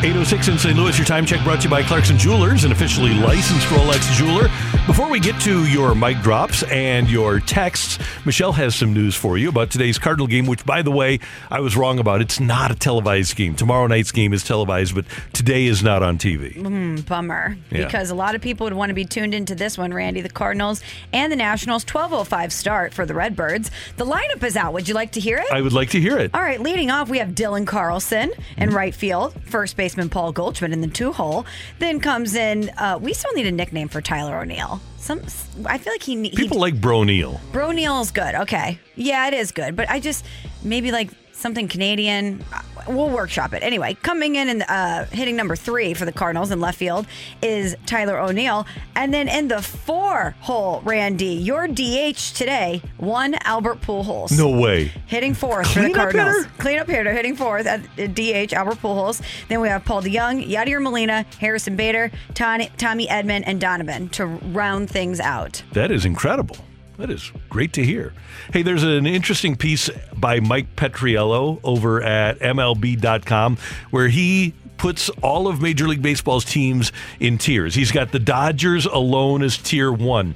[0.05, 0.77] 806 in St.
[0.77, 4.51] Louis, your time check brought to you by Clarkson Jewelers, an officially licensed Rolex jeweler.
[4.87, 9.39] Before we get to your mic drops and your texts, Michelle has some news for
[9.39, 12.21] you about today's Cardinal game, which, by the way, I was wrong about.
[12.21, 13.55] It's not a televised game.
[13.55, 16.57] Tomorrow night's game is televised, but today is not on TV.
[16.57, 17.57] Mm, bummer.
[17.71, 17.87] Yeah.
[17.87, 20.21] Because a lot of people would want to be tuned into this one, Randy.
[20.21, 20.83] The Cardinals
[21.15, 23.71] and the Nationals, 12.05 start for the Redbirds.
[23.97, 24.75] The lineup is out.
[24.75, 25.51] Would you like to hear it?
[25.51, 26.31] I would like to hear it.
[26.35, 29.35] All right, leading off, we have Dylan Carlson in right field.
[29.47, 31.47] First base, baseman Paul Goldschmidt in the two hole.
[31.79, 32.71] Then comes in.
[32.71, 34.81] Uh, we still need a nickname for Tyler O'Neill.
[34.97, 35.21] Some,
[35.67, 36.21] I feel like he.
[36.29, 37.41] he People like Bro Neal.
[37.53, 38.35] Bro Neal's good.
[38.35, 39.77] Okay, yeah, it is good.
[39.77, 40.25] But I just
[40.63, 41.11] maybe like
[41.45, 42.43] something Canadian.
[42.53, 43.97] Uh, We'll workshop it anyway.
[44.03, 47.07] Coming in and uh, hitting number three for the Cardinals in left field
[47.41, 53.81] is Tyler O'Neill, and then in the four hole, Randy, your DH today, one Albert
[53.81, 54.37] Pujols.
[54.37, 54.93] No way.
[55.07, 56.37] Hitting fourth for the Cardinals.
[56.45, 56.51] hitter?
[56.59, 59.23] Cleanup hitter hitting fourth at DH, Albert Pujols.
[59.49, 64.27] Then we have Paul DeJong, Yadier Molina, Harrison Bader, Tommy, Tommy Edman, and Donovan to
[64.27, 65.63] round things out.
[65.73, 66.59] That is incredible.
[66.97, 68.13] That is great to hear.
[68.53, 73.59] Hey, there's an interesting piece by Mike Petriello over at MLB.com
[73.91, 77.75] where he puts all of Major League Baseball's teams in tiers.
[77.75, 80.35] He's got the Dodgers alone as tier one.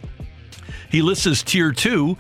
[0.90, 2.16] He lists as tier two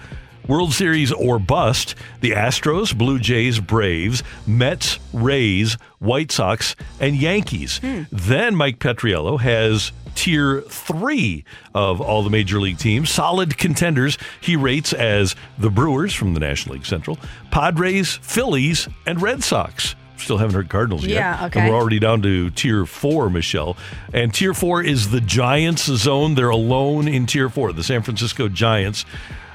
[0.46, 7.78] World Series or bust the Astros, Blue Jays, Braves, Mets, Rays, White Sox, and Yankees.
[7.78, 8.02] Hmm.
[8.10, 11.44] Then Mike Petriello has tier three
[11.76, 13.08] of all the major league teams.
[13.08, 17.18] Solid contenders he rates as the Brewers from the National League Central,
[17.52, 19.94] Padres, Phillies, and Red Sox.
[20.16, 21.14] Still haven't heard Cardinals yet.
[21.14, 21.60] Yeah, okay.
[21.60, 23.76] And we're already down to tier four, Michelle.
[24.12, 26.34] And tier four is the Giants zone.
[26.34, 29.04] They're alone in tier four, the San Francisco Giants.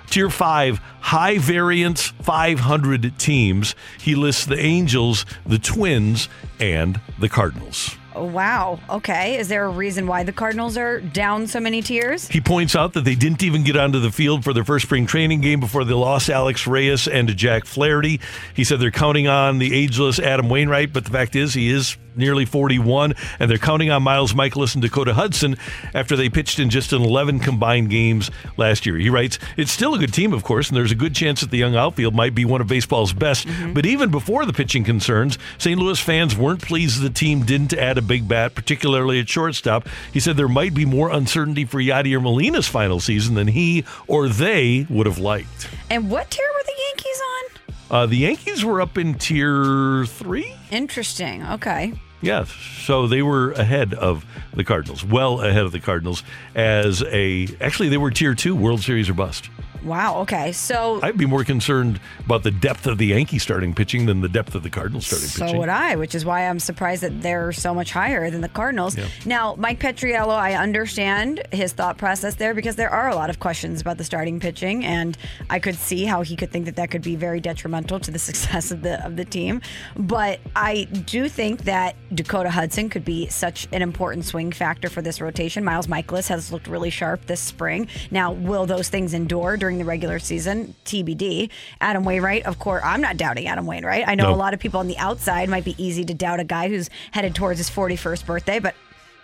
[0.10, 3.76] Tier five, high variance 500 teams.
[4.00, 6.30] He lists the Angels, the Twins,
[6.62, 7.98] and the Cardinals.
[8.16, 8.80] Oh, wow.
[8.90, 9.38] Okay.
[9.38, 12.28] Is there a reason why the Cardinals are down so many tiers?
[12.28, 15.06] He points out that they didn't even get onto the field for their first spring
[15.06, 18.20] training game before they lost Alex Reyes and Jack Flaherty.
[18.54, 21.98] He said they're counting on the ageless Adam Wainwright, but the fact is he is
[22.16, 25.58] nearly 41, and they're counting on Miles Mikolas and Dakota Hudson
[25.94, 28.98] after they pitched in just an 11 combined games last year.
[28.98, 31.52] He writes, It's still a good team, of course, and there's a good chance that
[31.52, 33.48] the young outfield might be one of baseball's best.
[33.48, 33.74] Mm-hmm.
[33.74, 35.80] But even before the pitching concerns, St.
[35.80, 39.88] Louis fans weren't pleased the team didn't add a big bat, particularly at shortstop.
[40.12, 44.30] He said there might be more uncertainty for Yadier Molina's final season than he or
[44.30, 45.70] they would have liked.
[45.90, 47.53] And what tier were the Yankees on?
[47.94, 50.56] Uh, the Yankees were up in tier three.
[50.72, 51.44] Interesting.
[51.46, 51.94] Okay.
[52.22, 52.52] Yes.
[52.80, 56.24] so they were ahead of the Cardinals, well ahead of the Cardinals
[56.56, 57.48] as a.
[57.62, 59.52] Actually, they were tier two, World Series or bust.
[59.84, 60.22] Wow.
[60.22, 60.52] Okay.
[60.52, 64.30] So I'd be more concerned about the depth of the Yankee starting pitching than the
[64.30, 65.56] depth of the Cardinals starting So pitching.
[65.56, 68.50] So would I, which is why I'm surprised that they're so much higher than the
[68.50, 68.98] Cardinals.
[68.98, 69.08] Yeah.
[69.26, 73.40] Now, Mike Petriello, I understand his thought process there because there are a lot of
[73.40, 75.18] questions about the starting pitching, and
[75.50, 78.20] I could see how he could think that that could be very detrimental to the
[78.34, 79.62] success of the of the team.
[79.96, 85.02] But I do think that Dakota Hudson could be such an important swing factor for
[85.02, 85.64] this rotation.
[85.64, 87.88] Miles Mikolas has looked really sharp this spring.
[88.12, 90.76] Now, will those things endure during the regular season?
[90.86, 91.50] TBD.
[91.82, 94.04] Adam Wainwright, of course, I'm not doubting Adam Wainwright.
[94.08, 94.36] I know No.
[94.36, 96.90] a lot of people on the outside might be easy to doubt a guy who's
[97.12, 98.76] headed towards his 41st birthday, but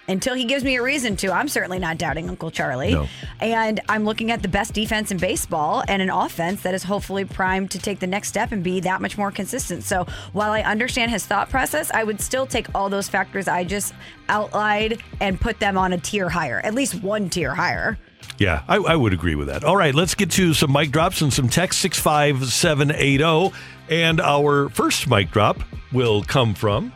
[0.08, 2.94] until he gives me a reason to, I'm certainly not doubting Uncle Charlie.
[2.94, 3.08] No.
[3.40, 7.26] And I'm looking at the best defense in baseball and an offense that is hopefully
[7.26, 9.84] primed to take the next step and be that much more consistent.
[9.84, 13.64] So while I understand his thought process, I would still take all those factors I
[13.64, 13.94] just
[14.30, 18.00] outlined and put them on a tier higher, at least one tier higher.
[18.40, 19.66] Yeah, I, I would agree with that.
[19.66, 23.54] All right, let's get to some mic drops and some text 65780.
[23.90, 25.60] And our first mic drop
[25.92, 26.94] will come from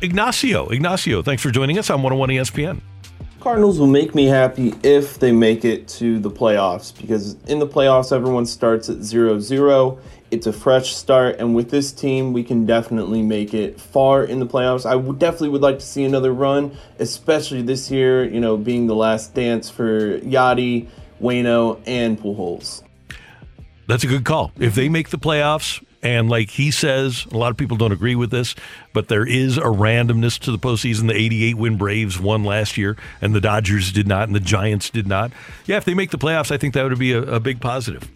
[0.00, 0.68] Ignacio.
[0.68, 2.80] Ignacio, thanks for joining us on 101 ESPN.
[3.40, 7.66] Cardinals will make me happy if they make it to the playoffs because in the
[7.66, 9.98] playoffs, everyone starts at 0 0.
[10.30, 14.40] It's a fresh start, and with this team, we can definitely make it far in
[14.40, 14.84] the playoffs.
[14.84, 18.88] I would definitely would like to see another run, especially this year, you know, being
[18.88, 20.88] the last dance for Yadi,
[21.22, 22.82] Wayno, and Pujols.
[23.86, 24.50] That's a good call.
[24.58, 28.14] If they make the playoffs, and like he says, a lot of people don't agree
[28.14, 28.54] with this,
[28.92, 31.06] but there is a randomness to the postseason.
[31.08, 34.90] The 88 win Braves won last year, and the Dodgers did not, and the Giants
[34.90, 35.32] did not.
[35.66, 38.10] Yeah, if they make the playoffs, I think that would be a, a big positive.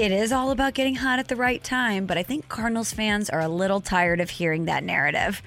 [0.00, 3.28] It is all about getting hot at the right time, but I think Cardinals fans
[3.28, 5.42] are a little tired of hearing that narrative.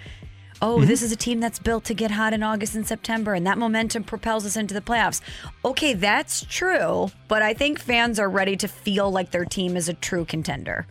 [0.62, 0.86] Oh, Mm-hmm.
[0.86, 3.58] this is a team that's built to get hot in August and September, and that
[3.58, 5.22] momentum propels us into the playoffs.
[5.66, 9.90] Okay, that's true, but I think fans are ready to feel like their team is
[9.90, 10.86] a true contender.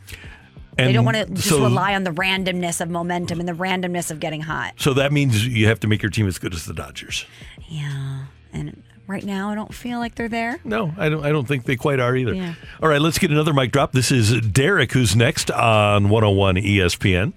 [0.77, 4.11] they don't want to just so- rely on the randomness of momentum and the randomness
[4.11, 4.75] of getting hot.
[4.79, 7.25] So that means you have to make your team as good as the Dodgers.
[7.69, 8.83] Yeah, and
[9.13, 10.59] right now I don't feel like they're there.
[10.65, 11.25] No, I don't.
[11.25, 12.35] I don't think they quite are either.
[12.35, 12.55] Yeah.
[12.83, 13.93] All right, let's get another mic drop.
[13.93, 17.35] This is Derek, who's next on 101 ESPN.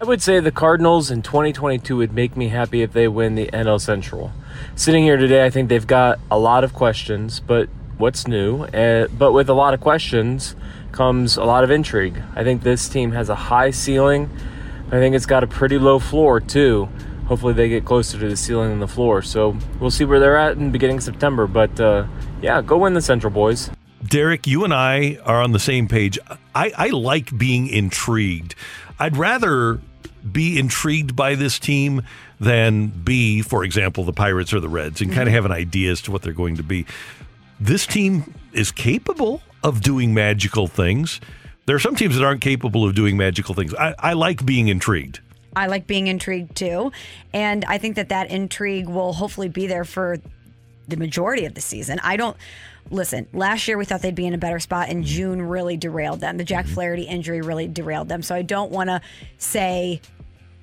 [0.00, 3.46] I would say the Cardinals in 2022 would make me happy if they win the
[3.52, 4.32] NL Central.
[4.74, 7.68] Sitting here today, I think they've got a lot of questions, but
[7.98, 8.64] what's new?
[8.64, 10.56] Uh, but with a lot of questions
[10.90, 12.20] comes a lot of intrigue.
[12.34, 14.28] I think this team has a high ceiling,
[14.88, 16.88] I think it's got a pretty low floor, too.
[17.32, 19.22] Hopefully, they get closer to the ceiling than the floor.
[19.22, 21.46] So we'll see where they're at in the beginning of September.
[21.46, 22.06] But uh,
[22.42, 23.70] yeah, go win the Central, boys.
[24.06, 26.18] Derek, you and I are on the same page.
[26.54, 28.54] I, I like being intrigued.
[28.98, 29.80] I'd rather
[30.30, 32.02] be intrigued by this team
[32.38, 35.90] than be, for example, the Pirates or the Reds and kind of have an idea
[35.90, 36.84] as to what they're going to be.
[37.58, 41.18] This team is capable of doing magical things.
[41.64, 43.74] There are some teams that aren't capable of doing magical things.
[43.74, 45.20] I, I like being intrigued.
[45.54, 46.92] I like being intrigued too.
[47.32, 50.18] And I think that that intrigue will hopefully be there for
[50.88, 52.00] the majority of the season.
[52.02, 52.36] I don't
[52.90, 53.26] listen.
[53.32, 56.36] Last year we thought they'd be in a better spot, and June really derailed them.
[56.36, 56.74] The Jack mm-hmm.
[56.74, 58.22] Flaherty injury really derailed them.
[58.22, 59.00] So I don't want to
[59.38, 60.00] say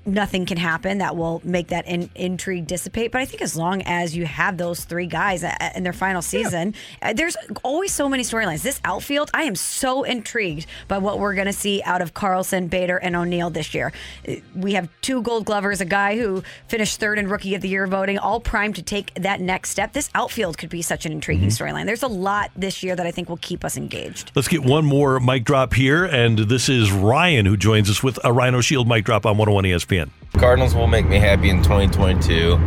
[0.05, 3.11] nothing can happen that will make that in, intrigue dissipate.
[3.11, 6.21] But I think as long as you have those three guys a- in their final
[6.21, 8.63] season, uh, there's always so many storylines.
[8.63, 12.67] This outfield, I am so intrigued by what we're going to see out of Carlson,
[12.67, 13.91] Bader, and O'Neill this year.
[14.27, 17.69] Uh, We have two Gold Glovers, a guy who finished third in Rookie of the
[17.69, 19.93] Year voting, all primed to take that next step.
[19.93, 21.85] This outfield could be such an intriguing storyline.
[21.85, 24.31] There's a lot this year that I think will keep us engaged.
[24.33, 26.05] Let's get one more mic drop here.
[26.05, 29.65] And this is Ryan who joins us with a Rhino Shield mic drop on 101
[29.65, 29.88] ESPN.
[30.37, 32.57] Cardinals will make me happy in 2022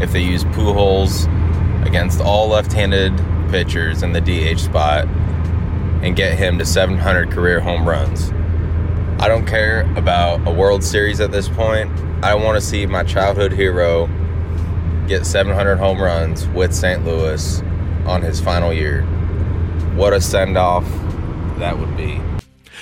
[0.00, 1.26] if they use Pujols
[1.86, 3.16] against all left-handed
[3.50, 5.06] pitchers in the DH spot
[6.02, 8.32] and get him to 700 career home runs.
[9.22, 11.90] I don't care about a World Series at this point.
[12.24, 14.08] I want to see my childhood hero
[15.06, 17.04] get 700 home runs with St.
[17.04, 17.60] Louis
[18.06, 19.02] on his final year.
[19.94, 20.84] What a send-off
[21.58, 22.20] that would be.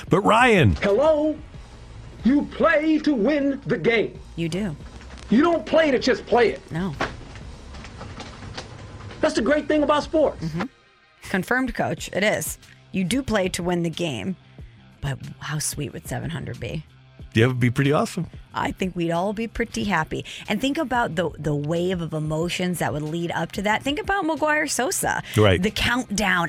[0.09, 1.37] But Ryan, Hello?
[2.29, 4.21] You play to win the game.
[4.37, 4.77] You do.
[5.31, 6.61] You don't play to just play it.
[6.71, 6.95] No.
[9.23, 10.45] That's the great thing about sports.
[10.45, 10.65] Mm-hmm.
[11.23, 12.11] Confirmed, coach.
[12.13, 12.59] It is.
[12.93, 14.37] You do play to win the game,
[15.01, 16.85] but how sweet would 700 be?
[17.39, 18.27] Yeah, it would be pretty awesome.
[18.53, 20.25] I think we'd all be pretty happy.
[20.49, 23.83] And think about the the wave of emotions that would lead up to that.
[23.83, 25.23] Think about McGwire Sosa.
[25.37, 25.63] Right.
[25.63, 26.49] The countdown.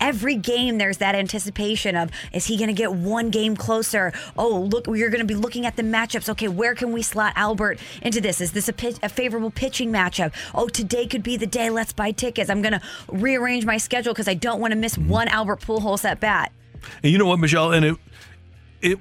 [0.00, 4.12] Every game there's that anticipation of is he going to get one game closer?
[4.36, 6.28] Oh, look, we're going to be looking at the matchups.
[6.30, 8.40] Okay, where can we slot Albert into this?
[8.40, 10.32] Is this a, pitch, a favorable pitching matchup?
[10.54, 11.70] Oh, today could be the day.
[11.70, 12.50] Let's buy tickets.
[12.50, 15.08] I'm going to rearrange my schedule because I don't want to miss mm-hmm.
[15.08, 16.52] one Albert Pujols at bat.
[17.02, 17.72] And you know what, Michelle?
[17.72, 17.96] And it
[18.82, 18.98] it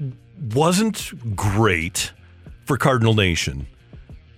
[0.53, 2.11] wasn't great
[2.65, 3.67] for Cardinal Nation,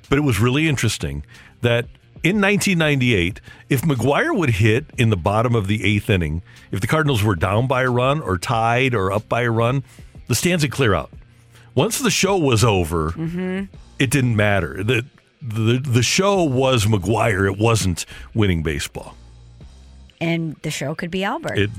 [0.09, 1.25] but it was really interesting
[1.61, 1.85] that
[2.23, 3.39] in 1998,
[3.69, 6.41] if McGwire would hit in the bottom of the eighth inning,
[6.71, 9.83] if the Cardinals were down by a run or tied or up by a run,
[10.27, 11.11] the stands would clear out.
[11.75, 13.65] Once the show was over, mm-hmm.
[13.99, 14.83] it didn't matter.
[14.83, 15.05] The,
[15.41, 17.51] the the show was McGwire.
[17.51, 19.15] It wasn't winning baseball.
[20.19, 21.59] And the show could be Albert.
[21.59, 21.69] It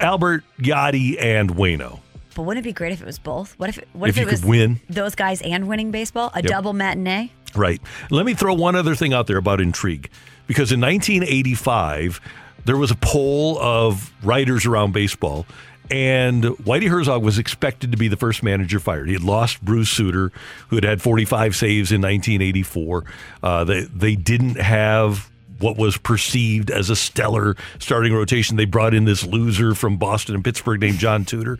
[0.00, 2.00] Albert Yadi and Wayno.
[2.36, 3.54] But wouldn't it be great if it was both?
[3.58, 4.80] What if what If if, you it was could win.
[4.88, 6.30] those guys and winning baseball?
[6.34, 6.46] A Yep.
[6.52, 7.32] double matinee?
[7.54, 7.80] Right.
[8.10, 10.08] Let me throw one other thing out there about intrigue.
[10.46, 12.20] Because in 1985,
[12.64, 15.46] there was a poll of writers around baseball,
[15.90, 19.06] and Whitey Herzog was expected to be the first manager fired.
[19.08, 20.30] He had lost Bruce Sutter,
[20.68, 23.04] who had had 45 saves in 1984.
[23.42, 28.56] Uh, they, they didn't have what was perceived as a stellar starting rotation.
[28.56, 31.58] They brought in this loser from Boston and Pittsburgh named John Tudor.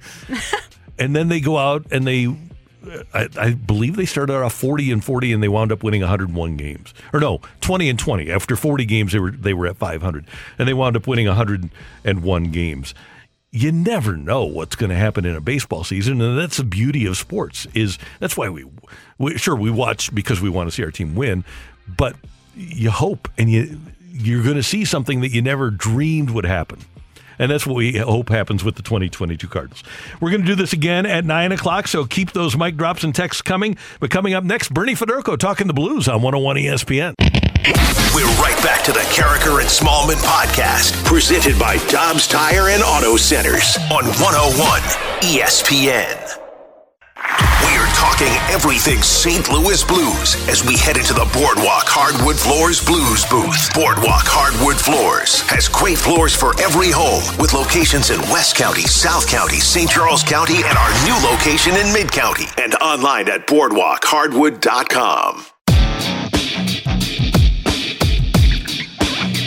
[0.99, 2.34] and then they go out and they
[3.12, 6.57] I, I believe they started off 40 and 40 and they wound up winning 101
[6.57, 10.24] games or no 20 and 20 after 40 games they were they were at 500
[10.59, 12.94] and they wound up winning 101 games
[13.51, 17.07] you never know what's going to happen in a baseball season and that's the beauty
[17.07, 18.64] of sports is that's why we,
[19.18, 21.44] we sure we watch because we want to see our team win
[21.88, 22.16] but
[22.57, 23.78] you hope and you
[24.12, 26.78] you're going to see something that you never dreamed would happen
[27.38, 29.82] and that's what we hope happens with the 2022 Cardinals.
[30.20, 33.14] We're going to do this again at 9 o'clock, so keep those mic drops and
[33.14, 33.76] texts coming.
[34.00, 37.14] But coming up next, Bernie Federko talking the blues on 101 ESPN.
[38.14, 43.16] We're right back to the Karraker and Smallman podcast, presented by Dobbs Tire and Auto
[43.16, 44.80] Centers on 101
[45.20, 46.45] ESPN.
[48.17, 49.53] Talking everything St.
[49.53, 53.75] Louis Blues as we head into the Boardwalk Hardwood Floors Blues booth.
[53.75, 59.29] Boardwalk Hardwood Floors has great floors for every home with locations in West County, South
[59.29, 59.91] County, St.
[59.91, 65.45] Charles County, and our new location in Mid County and online at boardwalkhardwood.com.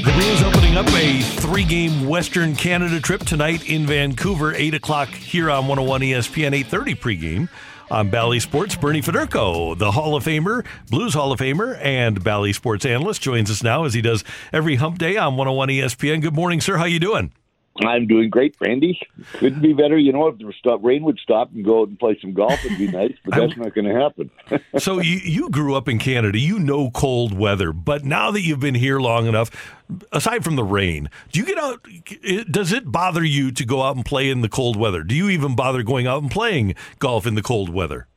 [0.06, 5.10] The Blues opening up a three game Western Canada trip tonight in Vancouver, 8 o'clock
[5.10, 7.50] here on 101 ESPN, 8.30 pregame.
[7.92, 12.54] On Bally Sports, Bernie Federko, the Hall of Famer, Blues Hall of Famer, and Bally
[12.54, 14.24] Sports analyst, joins us now as he does
[14.54, 16.22] every hump day on 101 ESPN.
[16.22, 16.78] Good morning, sir.
[16.78, 17.32] How you doing?
[17.86, 19.00] I'm doing great, Randy.
[19.34, 19.98] Couldn't be better.
[19.98, 22.64] You know, if the stop, rain would stop and go out and play some golf,
[22.66, 24.30] it'd be nice, but that's not going to happen.
[24.78, 26.38] so you, you grew up in Canada.
[26.38, 29.50] You know cold weather, but now that you've been here long enough,
[30.12, 31.86] aside from the rain, do you get out?
[32.52, 35.04] Does it bother you to go out and play in the cold weather?
[35.04, 38.09] Do you even bother going out and playing golf in the cold weather?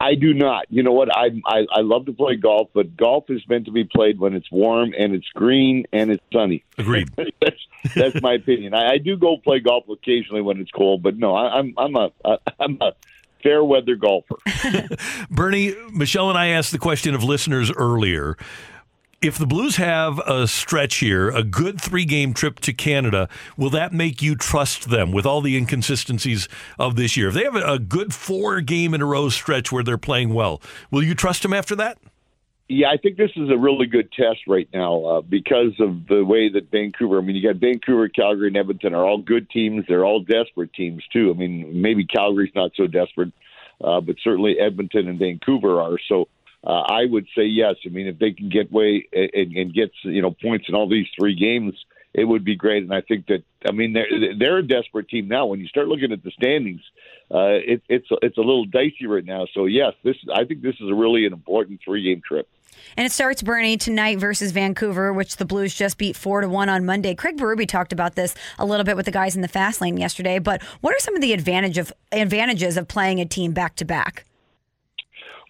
[0.00, 0.66] I do not.
[0.70, 1.08] You know what?
[1.14, 4.34] I, I I love to play golf, but golf is meant to be played when
[4.34, 6.64] it's warm and it's green and it's sunny.
[6.78, 7.10] Agreed.
[7.16, 8.74] that's that's my opinion.
[8.74, 11.96] I, I do go play golf occasionally when it's cold, but no, I, I'm I'm
[11.96, 12.10] a
[12.60, 12.92] I'm a
[13.42, 14.36] fair weather golfer.
[15.30, 18.36] Bernie, Michelle, and I asked the question of listeners earlier
[19.20, 23.70] if the Blues have a stretch here, a good three game trip to Canada, will
[23.70, 26.48] that make you trust them with all the inconsistencies
[26.78, 27.28] of this year?
[27.28, 30.62] If they have a good four game in a row stretch where they're playing well,
[30.90, 31.98] will you trust them after that?
[32.68, 36.22] Yeah, I think this is a really good test right now uh, because of the
[36.22, 37.18] way that Vancouver.
[37.18, 39.86] I mean, you got Vancouver, Calgary, and Edmonton are all good teams.
[39.88, 41.32] They're all desperate teams too.
[41.34, 43.32] I mean, maybe Calgary's not so desperate,
[43.82, 45.96] uh, but certainly Edmonton and Vancouver are.
[46.08, 46.28] So
[46.64, 47.76] uh, I would say yes.
[47.86, 50.88] I mean, if they can get way and, and get you know points in all
[50.88, 51.74] these three games,
[52.14, 52.82] it would be great.
[52.82, 55.46] And I think that I mean they're they're a desperate team now.
[55.46, 56.80] When you start looking at the standings,
[57.32, 59.46] uh, it, it's it's a little dicey right now.
[59.54, 62.48] So yes, this I think this is a really an important three game trip.
[62.96, 66.68] And it starts Bernie tonight versus Vancouver, which the Blues just beat four to one
[66.68, 67.14] on Monday.
[67.14, 69.96] Craig Berube talked about this a little bit with the guys in the fast lane
[69.96, 70.38] yesterday.
[70.38, 73.84] But what are some of the advantage of advantages of playing a team back to
[73.84, 74.24] back?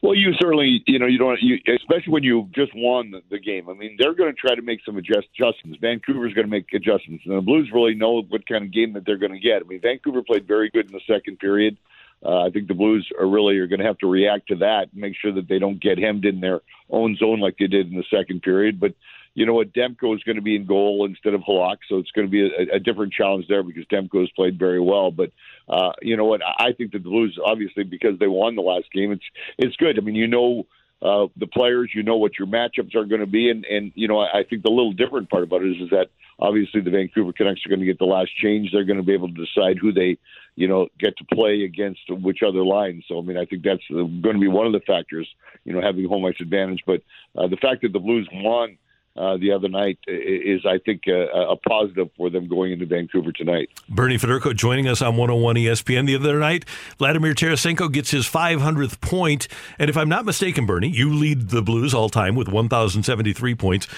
[0.01, 3.39] Well, you certainly, you know, you don't, you, especially when you just won the, the
[3.41, 3.69] game.
[3.69, 5.79] I mean, they're going to try to make some adjust, adjustments.
[5.81, 9.05] Vancouver's going to make adjustments, and the Blues really know what kind of game that
[9.05, 9.63] they're going to get.
[9.63, 11.77] I mean, Vancouver played very good in the second period.
[12.25, 14.89] Uh, I think the Blues are really are going to have to react to that,
[14.93, 17.91] and make sure that they don't get hemmed in their own zone like they did
[17.91, 18.79] in the second period.
[18.79, 18.95] But
[19.39, 22.11] you know what, Demko is going to be in goal instead of Halak, so it's
[22.11, 25.13] going to be a, a different challenge there because Demko has played very well.
[25.13, 25.31] But
[25.69, 28.91] uh, you know what, I think that the Blues, obviously, because they won the last
[28.93, 29.23] game, it's
[29.57, 29.97] it's good.
[29.97, 30.67] I mean, you know.
[31.01, 34.09] Uh, the players, you know what your matchups are going to be, and and you
[34.09, 36.09] know I, I think the little different part about it is, is that
[36.41, 38.73] obviously the Vancouver Canucks are going to get the last change.
[38.73, 40.19] They're going to be able to decide who they,
[40.57, 43.05] you know, get to play against which other line.
[43.07, 45.29] So I mean, I think that's going to be one of the factors,
[45.65, 46.83] you know, having home ice advantage.
[46.85, 47.03] But
[47.37, 48.77] uh, the fact that the Blues won
[49.19, 53.33] uh, the other night is, I think, a, a, positive for them going into Vancouver
[53.33, 53.69] tonight.
[53.89, 56.65] Bernie Federko joining us on 101 ESPN the other night.
[56.99, 59.49] Vladimir Tarasenko gets his 500th point,
[59.79, 63.89] and if I'm not mistaken, Bernie, you lead the Blues all time with 1,073 points.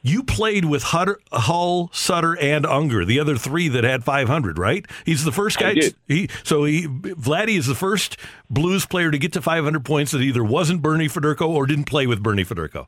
[0.00, 4.86] You played with Hutter, Hull, Sutter, and Unger, the other three that had 500, right?
[5.04, 5.74] He's the first guy.
[6.06, 8.16] He, so he, Vladdy is the first
[8.48, 12.06] Blues player to get to 500 points that either wasn't Bernie Federko or didn't play
[12.06, 12.86] with Bernie Federko.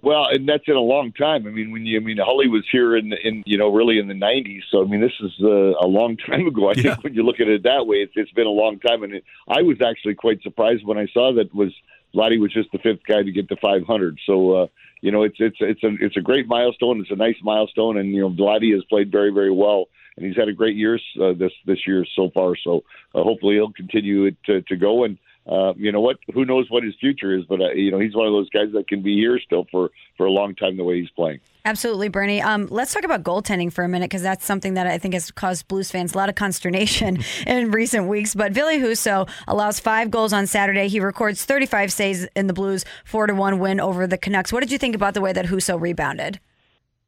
[0.00, 1.46] Well, and that's in a long time.
[1.46, 4.06] I mean, when you, I mean, Holly was here in, in you know, really in
[4.06, 4.62] the '90s.
[4.70, 6.68] So I mean, this is uh, a long time ago.
[6.68, 6.82] I yeah.
[6.82, 9.02] think when you look at it that way, it's, it's been a long time.
[9.02, 11.72] And it, I was actually quite surprised when I saw that was
[12.14, 14.20] Vladdy was just the fifth guy to get to 500.
[14.24, 14.66] So uh,
[15.00, 17.00] you know, it's it's it's a it's a great milestone.
[17.00, 19.86] It's a nice milestone, and you know, Vladdy has played very very well,
[20.16, 22.54] and he's had a great year uh, this this year so far.
[22.56, 22.84] So
[23.14, 25.18] uh, hopefully he'll continue it to, to go and
[25.48, 26.18] uh, you know what?
[26.34, 27.44] Who knows what his future is?
[27.44, 29.90] But uh, you know, he's one of those guys that can be here still for
[30.16, 31.40] for a long time the way he's playing.
[31.64, 32.42] Absolutely, Bernie.
[32.42, 35.30] Um, let's talk about goaltending for a minute because that's something that I think has
[35.30, 38.34] caused Blues fans a lot of consternation in recent weeks.
[38.34, 40.88] But Ville Husso allows five goals on Saturday.
[40.88, 44.52] He records 35 saves in the Blues' four to one win over the Canucks.
[44.52, 46.40] What did you think about the way that Husso rebounded?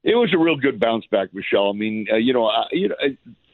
[0.03, 1.68] It was a real good bounce back, Michelle.
[1.68, 2.97] I mean, uh, you know, uh, you know,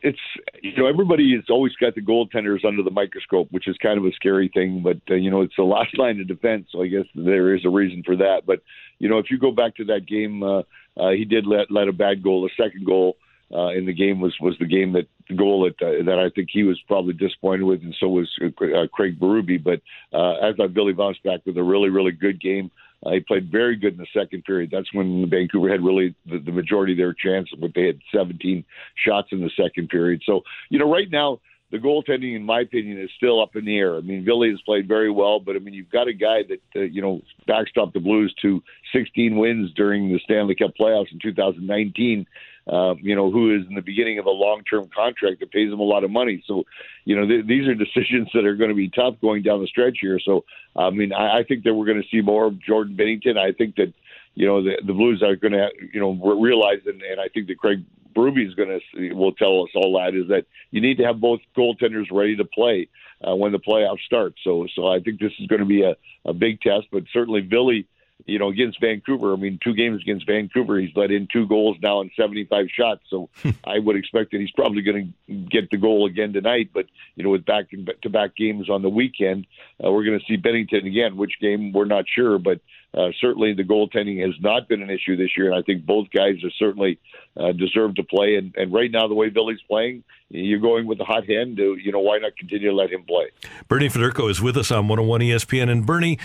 [0.02, 0.18] it's
[0.62, 4.04] you know everybody has always got the goaltenders under the microscope, which is kind of
[4.04, 4.82] a scary thing.
[4.82, 7.64] But uh, you know it's the last line of defense, so I guess there is
[7.64, 8.42] a reason for that.
[8.46, 8.60] But
[8.98, 10.62] you know if you go back to that game, uh,
[10.96, 12.42] uh, he did let let a bad goal.
[12.42, 13.16] The second goal
[13.52, 16.30] uh, in the game was was the game that the goal that uh, that I
[16.30, 19.62] think he was probably disappointed with, and so was uh, Craig Berube.
[19.62, 19.80] But
[20.12, 22.70] uh, as I Billy bounced back with a really really good game.
[23.06, 24.70] Uh, played very good in the second period.
[24.72, 28.64] That's when Vancouver had really the, the majority of their chance, but they had 17
[29.04, 30.22] shots in the second period.
[30.26, 31.40] So, you know, right now,
[31.70, 33.96] the goaltending, in my opinion, is still up in the air.
[33.96, 36.60] I mean, Billy has played very well, but I mean, you've got a guy that
[36.80, 41.18] uh, you know backstopped the Blues to 16 wins during the Stanley Cup playoffs in
[41.20, 42.26] 2019
[42.66, 45.78] uh, you know, who is in the beginning of a long-term contract that pays him
[45.78, 46.42] a lot of money.
[46.46, 46.64] So,
[47.04, 49.68] you know, th- these are decisions that are going to be tough going down the
[49.68, 50.18] stretch here.
[50.18, 50.44] So,
[50.74, 53.38] I mean, I, I think that we're going to see more of Jordan Binnington.
[53.38, 53.92] I think that,
[54.34, 57.46] you know, the, the Blues are going to, you know, realize, and, and I think
[57.48, 60.96] that Craig Berube is going to will tell us all that is that you need
[60.96, 62.88] to have both goaltenders ready to play
[63.26, 64.34] uh, when the playoffs start.
[64.42, 67.42] So, so I think this is going to be a, a big test, but certainly
[67.42, 67.86] Billy
[68.24, 69.32] you know, against Vancouver.
[69.32, 73.02] I mean, two games against Vancouver, he's let in two goals now in 75 shots.
[73.10, 73.28] So
[73.64, 76.70] I would expect that he's probably going to get the goal again tonight.
[76.72, 77.66] But you know, with back
[78.02, 79.46] to back games on the weekend,
[79.84, 81.16] uh, we're going to see Binnington again.
[81.16, 82.60] Which game we're not sure, but
[82.96, 86.08] uh, certainly the goaltending has not been an issue this year, and I think both
[86.10, 86.98] guys are certainly
[87.36, 88.36] uh, deserve to play.
[88.36, 91.58] And, and right now, the way Billy's playing, you're going with the hot hand.
[91.58, 93.28] To, you know, why not continue to let him play?
[93.68, 96.18] Bernie Federko is with us on 101 ESPN, and Bernie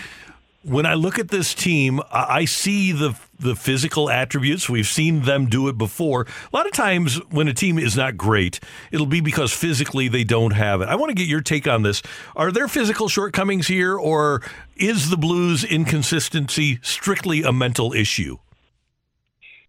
[0.64, 4.68] when I look at this team, I see the the physical attributes.
[4.68, 6.22] We've seen them do it before.
[6.52, 8.60] A lot of times when a team is not great,
[8.92, 10.88] it'll be because physically they don't have it.
[10.88, 12.02] I want to get your take on this.
[12.36, 14.42] Are there physical shortcomings here, or
[14.76, 18.38] is the Blues' inconsistency strictly a mental issue?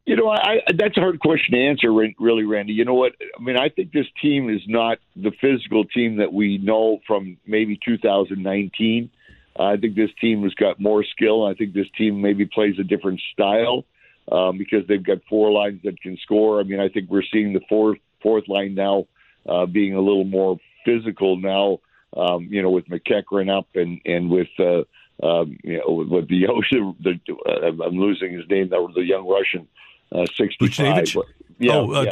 [0.06, 2.74] You know, I, that's a hard question to answer, really, Randy.
[2.74, 3.14] You know what?
[3.22, 7.38] I mean, I think this team is not the physical team that we know from
[7.48, 9.10] maybe 2019.
[9.58, 11.46] I think this team has got more skill.
[11.46, 13.86] I think this team maybe plays a different style
[14.32, 16.60] um, because they've got four lines that can score.
[16.60, 19.06] I mean, I think we're seeing the fourth fourth line now
[19.48, 21.80] uh, being a little more physical now.
[22.16, 24.84] Um, you know, with MacEachern up and and with uh,
[25.26, 28.70] um, you know with the Ocean, the uh, I'm losing his name.
[28.70, 29.68] That was the young Russian,
[30.12, 31.16] uh, 65.
[31.60, 32.10] Yeah, oh, uh, yeah.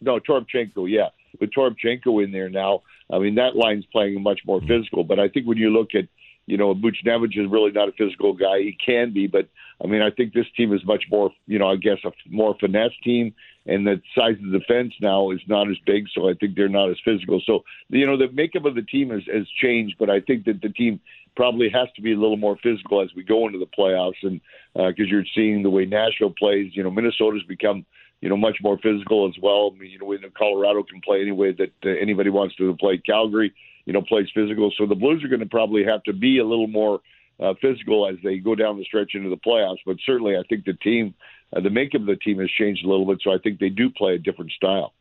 [0.00, 0.86] No, no.
[0.86, 1.08] Yeah,
[1.40, 2.82] with Toropchenko in there now.
[3.12, 5.04] I mean, that line's playing much more physical.
[5.04, 6.08] But I think when you look at,
[6.46, 8.58] you know, Buchnevich is really not a physical guy.
[8.58, 9.48] He can be, but
[9.82, 12.54] I mean, I think this team is much more, you know, I guess a more
[12.60, 13.34] finesse team,
[13.66, 16.68] and the size of the defense now is not as big, so I think they're
[16.68, 17.40] not as physical.
[17.44, 20.60] So, you know, the makeup of the team has, has changed, but I think that
[20.60, 21.00] the team
[21.34, 24.40] probably has to be a little more physical as we go into the playoffs, and
[24.74, 27.86] because uh, you're seeing the way Nashville plays, you know, Minnesota's become
[28.20, 29.72] you know, much more physical as well.
[29.74, 32.96] I mean, you know Colorado can play any way that uh, anybody wants to play.
[32.96, 33.52] Calgary,
[33.86, 34.72] you know, plays physical.
[34.76, 37.00] So the Blues are going to probably have to be a little more
[37.40, 39.78] uh, physical as they go down the stretch into the playoffs.
[39.84, 41.14] But certainly, I think the team,
[41.54, 43.20] uh, the makeup of the team has changed a little bit.
[43.22, 44.94] So I think they do play a different style.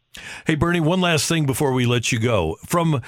[0.45, 2.57] Hey, Bernie, one last thing before we let you go.
[2.65, 3.01] From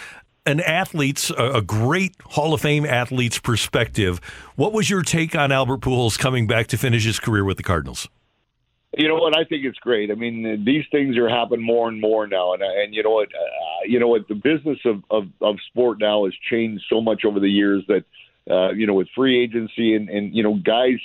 [0.46, 4.20] an athlete's, a great Hall of Fame athlete's perspective,
[4.56, 7.64] what was your take on Albert Pujols coming back to finish his career with the
[7.64, 8.08] Cardinals?
[8.98, 9.38] You know what?
[9.38, 10.10] I think it's great.
[10.10, 13.28] I mean, these things are happening more and more now, and and you know what?
[13.28, 14.28] Uh, you know what?
[14.28, 18.06] The business of, of of sport now has changed so much over the years that
[18.50, 21.00] uh, you know with free agency and and you know guys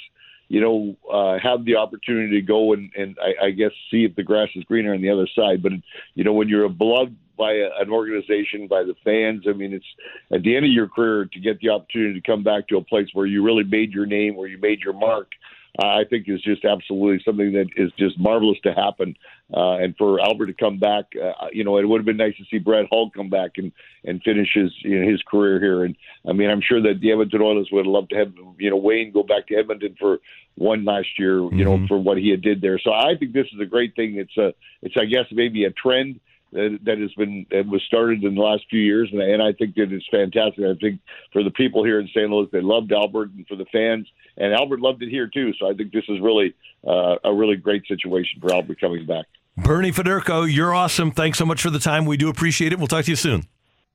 [0.49, 4.15] you know uh, have the opportunity to go and and I, I guess see if
[4.15, 5.61] the grass is greener on the other side.
[5.61, 5.73] But
[6.15, 9.47] you know when you're beloved by a, an organization, by the fans.
[9.49, 9.87] I mean, it's
[10.31, 12.85] at the end of your career to get the opportunity to come back to a
[12.85, 16.29] place where you really made your name, where you made your mark uh, I think
[16.29, 19.17] is just absolutely something that is just marvelous to happen.
[19.53, 22.37] Uh, and for Albert to come back, uh, you know, it would have been nice
[22.37, 23.73] to see Brett Hull come back and
[24.05, 25.85] and finish his you know, his career here.
[25.85, 25.97] And
[26.29, 28.77] I mean, I'm sure that the Edmonton Oilers would have loved to have you know
[28.77, 30.19] Wayne go back to Edmonton for
[30.57, 31.59] one last year, you mm-hmm.
[31.59, 32.79] know, for what he had did there.
[32.79, 34.17] So I think this is a great thing.
[34.17, 36.21] It's a it's I guess maybe a trend
[36.53, 39.53] that, that has been that was started in the last few years, and, and I
[39.53, 40.65] think that it's fantastic.
[40.65, 41.01] I think
[41.33, 42.29] for the people here in St.
[42.29, 44.09] Louis, they loved Albert, and for the fans,
[44.41, 45.53] and Albert loved it here too.
[45.59, 46.55] So I think this is really
[46.87, 49.27] uh, a really great situation for Albert coming back.
[49.57, 51.11] Bernie Federko, you're awesome.
[51.11, 52.07] Thanks so much for the time.
[52.07, 52.79] We do appreciate it.
[52.79, 53.47] We'll talk to you soon.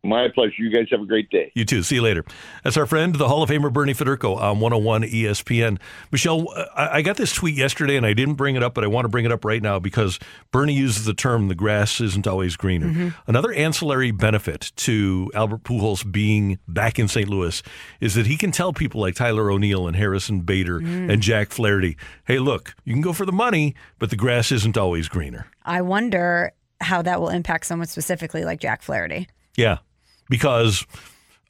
[0.05, 0.53] My pleasure.
[0.57, 1.51] You guys have a great day.
[1.55, 1.83] You too.
[1.83, 2.23] See you later.
[2.63, 5.79] That's our friend, the Hall of Famer Bernie Federko on 101 ESPN.
[6.11, 9.05] Michelle, I got this tweet yesterday and I didn't bring it up, but I want
[9.05, 10.19] to bring it up right now because
[10.51, 12.87] Bernie uses the term the grass isn't always greener.
[12.87, 13.09] Mm-hmm.
[13.27, 17.27] Another ancillary benefit to Albert Pujols being back in St.
[17.27, 17.63] Louis
[17.99, 21.11] is that he can tell people like Tyler O'Neill and Harrison Bader mm.
[21.11, 24.77] and Jack Flaherty, hey, look, you can go for the money, but the grass isn't
[24.77, 25.47] always greener.
[25.63, 29.27] I wonder how that will impact someone specifically like Jack Flaherty.
[29.57, 29.77] Yeah,
[30.29, 30.85] because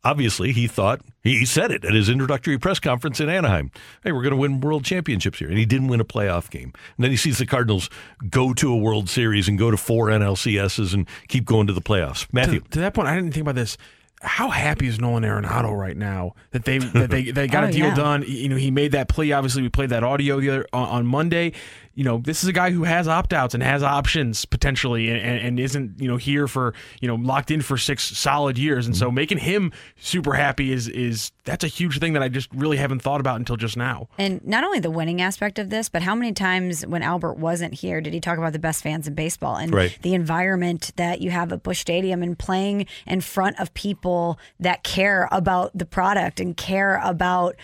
[0.05, 3.71] obviously he thought he said it at his introductory press conference in Anaheim.
[4.03, 6.71] Hey, we're going to win world championships here, and he didn't win a playoff game.
[6.95, 7.89] And then he sees the Cardinals
[8.29, 11.81] go to a World Series and go to four NLCSs and keep going to the
[11.81, 12.27] playoffs.
[12.31, 13.77] Matthew, to, to that point, I didn't think about this.
[14.21, 17.71] How happy is Nolan Arenado right now that they that they, they got oh, a
[17.71, 17.95] deal yeah.
[17.95, 18.23] done?
[18.25, 19.33] You know, he made that plea.
[19.33, 21.53] Obviously, we played that audio the other, on, on Monday
[21.95, 25.39] you know, this is a guy who has opt outs and has options potentially and,
[25.39, 28.85] and, isn't, you know, here for, you know, locked in for six solid years.
[28.85, 29.05] And mm-hmm.
[29.05, 32.75] so making him super happy is, is, that's a huge thing that I just really
[32.75, 34.09] haven't thought about until just now.
[34.17, 37.73] And not only the winning aspect of this, but how many times when Albert wasn't
[37.73, 39.97] here did he talk about the best fans in baseball and right.
[40.01, 44.83] the environment that you have at Busch Stadium and playing in front of people that
[44.83, 47.55] care about the product and care about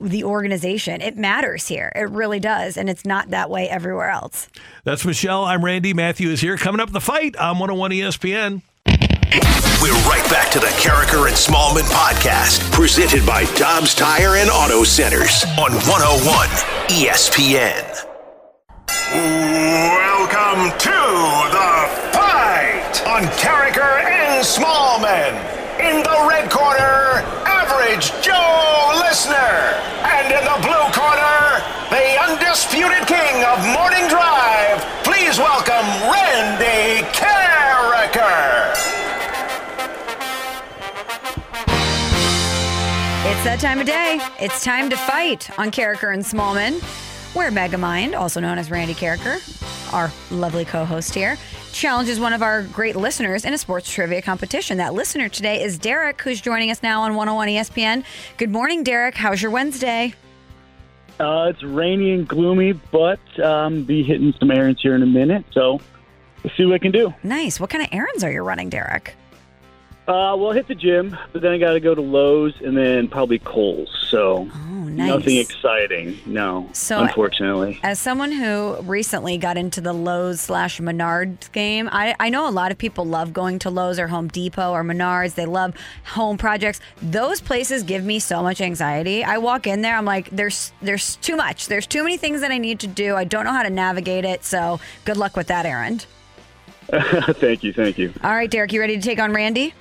[0.00, 1.00] the organization.
[1.00, 1.92] It matters here.
[1.94, 2.76] It really does.
[2.76, 4.48] And it's not that way everywhere else.
[4.84, 5.44] That's Michelle.
[5.44, 5.94] I'm Randy.
[5.94, 6.56] Matthew is here.
[6.56, 8.62] Coming up the fight on 101 ESPN.
[9.82, 14.82] We're right back to the Karraker and Smallman podcast, presented by Dobbs Tire and Auto
[14.82, 16.48] Centers on 101
[16.88, 18.06] ESPN.
[19.12, 20.90] Welcome to
[21.52, 25.63] the fight on Karraker and Smallman.
[25.80, 29.74] In the red corner, Average Joe Listener.
[30.06, 31.60] And in the blue corner,
[31.90, 34.78] the undisputed king of morning drive.
[35.02, 38.70] Please welcome Randy Karraker.
[43.26, 44.20] It's that time of day.
[44.38, 46.80] It's time to fight on Karraker and Smallman,
[47.34, 49.40] where Megamind, also known as Randy Karraker,
[49.92, 51.36] our lovely co-host here,
[51.74, 54.78] challenges one of our great listeners in a sports trivia competition.
[54.78, 58.04] That listener today is Derek, who's joining us now on 101 ESPN.
[58.38, 59.16] Good morning, Derek.
[59.16, 60.14] How's your Wednesday?
[61.20, 65.44] Uh, it's rainy and gloomy, but um, be hitting some errands here in a minute.
[65.52, 65.80] So
[66.42, 67.12] let's see what I can do.
[67.22, 67.60] Nice.
[67.60, 69.14] What kind of errands are you running, Derek?
[70.06, 73.08] Uh, well, hit the gym, but then I got to go to Lowe's and then
[73.08, 73.88] probably Kohl's.
[74.10, 75.08] So nice.
[75.08, 76.18] nothing exciting.
[76.26, 77.80] No, So- unfortunately.
[77.82, 82.50] As someone who recently got into the Lowe's slash Menards game, I, I know a
[82.52, 85.36] lot of people love going to Lowe's or Home Depot or Menards.
[85.36, 85.74] They love
[86.04, 86.80] home projects.
[87.00, 89.24] Those places give me so much anxiety.
[89.24, 91.68] I walk in there, I'm like, there's there's too much.
[91.68, 93.16] There's too many things that I need to do.
[93.16, 94.44] I don't know how to navigate it.
[94.44, 96.04] So good luck with that errand.
[97.34, 98.12] thank you, thank you.
[98.22, 99.74] All right, Derek, you ready to take on Randy?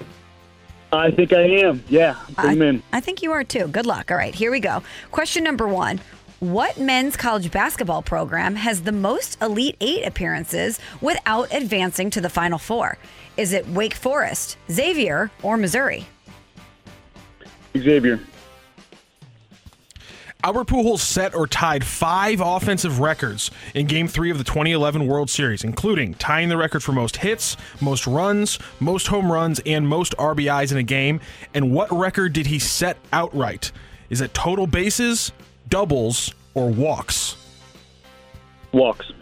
[0.92, 1.84] I think I am.
[1.90, 2.84] Yeah, put him in.
[2.94, 3.68] I think you are too.
[3.68, 4.12] Good luck.
[4.12, 4.84] All right, here we go.
[5.12, 6.00] Question number one.
[6.40, 12.30] What men's college basketball program has the most Elite Eight appearances without advancing to the
[12.30, 12.98] Final Four?
[13.38, 16.06] Is it Wake Forest, Xavier, or Missouri?
[17.78, 18.20] Xavier.
[20.46, 25.30] Albert Pujols set or tied five offensive records in Game 3 of the 2011 World
[25.30, 30.14] Series, including tying the record for most hits, most runs, most home runs, and most
[30.18, 31.22] RBIs in a game.
[31.54, 33.72] And what record did he set outright?
[34.10, 35.32] Is it total bases,
[35.70, 37.38] doubles, or walks?
[38.74, 39.14] Walks.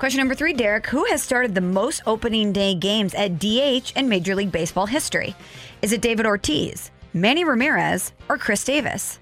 [0.00, 0.88] Question number three, Derek.
[0.88, 5.36] Who has started the most opening day games at DH in Major League Baseball history?
[5.80, 9.19] Is it David Ortiz, Manny Ramirez, or Chris Davis?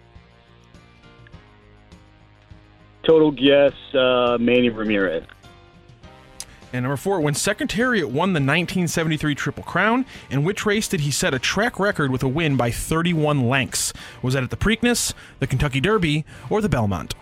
[3.09, 5.25] Total guess, uh, Manny Ramirez.
[6.75, 11.11] And number four, when Secretariat won the 1973 Triple Crown, in which race did he
[11.11, 13.95] set a track record with a win by 31 lengths?
[14.21, 17.15] Was that at the Preakness, the Kentucky Derby, or the Belmont?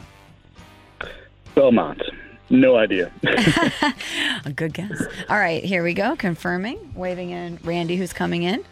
[1.54, 2.02] Belmont.
[2.50, 3.12] No idea.
[4.44, 5.00] A good guess.
[5.28, 6.16] All right, here we go.
[6.16, 8.64] Confirming, waving in Randy, who's coming in.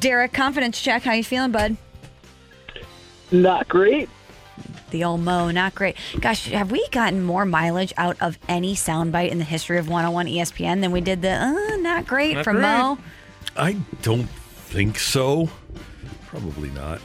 [0.00, 1.04] Derek, confidence check.
[1.04, 1.76] How you feeling, bud?
[3.30, 4.08] Not great.
[4.90, 5.96] The old Mo, not great.
[6.20, 10.26] Gosh, have we gotten more mileage out of any soundbite in the history of 101
[10.26, 12.62] ESPN than we did the uh, not great Not from great.
[12.62, 12.98] Mo?
[13.56, 13.72] I
[14.02, 15.48] don't think so.
[16.26, 17.00] Probably not.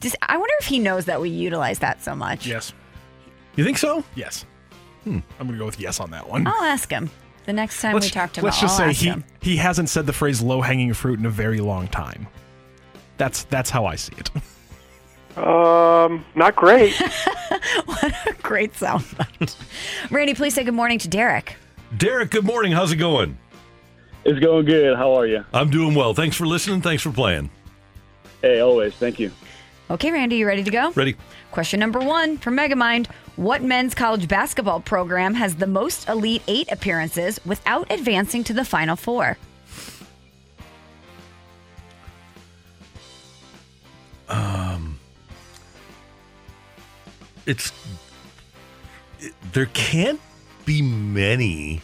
[0.00, 2.46] Just, I wonder if he knows that we utilize that so much.
[2.46, 2.72] Yes.
[3.56, 4.04] You think so?
[4.14, 4.44] Yes.
[5.06, 6.46] I'm going to go with yes on that one.
[6.46, 7.10] I'll ask him
[7.46, 8.44] the next time we talk to him.
[8.44, 9.24] let's just I'll say he, him.
[9.40, 12.26] he hasn't said the phrase low hanging fruit in a very long time.
[13.16, 14.30] That's that's how I see it.
[15.36, 16.94] Um, not great.
[17.86, 19.56] What a great soundbite.
[20.10, 21.56] Randy, please say good morning to Derek.
[21.96, 22.72] Derek, good morning.
[22.72, 23.38] How's it going?
[24.24, 24.96] It's going good.
[24.96, 25.44] How are you?
[25.54, 26.14] I'm doing well.
[26.14, 26.82] Thanks for listening.
[26.82, 27.50] Thanks for playing.
[28.42, 28.94] Hey, always.
[28.94, 29.30] Thank you.
[29.90, 30.92] Okay, Randy, you ready to go?
[30.92, 31.16] Ready.
[31.52, 33.06] Question number one from Megamind.
[33.36, 38.64] What men's college basketball program has the most Elite Eight appearances without advancing to the
[38.64, 39.36] Final Four?
[44.28, 44.93] Um,
[47.46, 47.72] it's
[49.20, 50.20] it, there can't
[50.64, 51.82] be many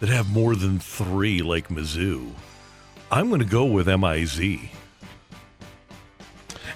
[0.00, 2.32] that have more than three like Mizzou.
[3.10, 4.58] I'm going to go with MIZ.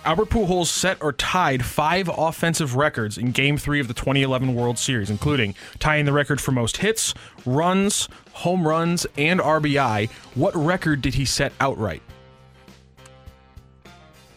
[0.05, 4.79] Albert Pujols set or tied five offensive records in Game 3 of the 2011 World
[4.79, 7.15] Series, including tying the record for most hits,
[7.47, 10.11] runs, home runs, and RBI.
[10.35, 12.03] What record did he set outright?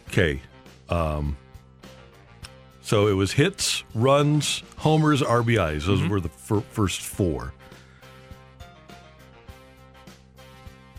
[0.08, 0.42] Okay.
[0.88, 1.36] Um,
[2.88, 5.88] so it was hits, runs, homers, RBIs.
[5.88, 7.52] Those were the fir- first four.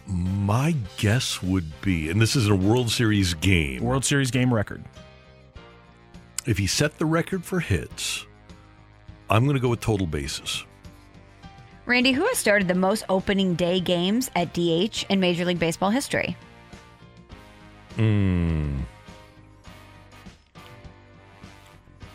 [0.07, 3.83] My guess would be, and this is a World Series game.
[3.83, 4.85] World Series game record.
[6.45, 8.27] If he set the record for hits,
[9.31, 10.67] I'm going to go with total bases.
[11.87, 15.89] Randy, who has started the most opening day games at DH in Major League Baseball
[15.89, 16.37] history?
[17.97, 18.81] Hmm.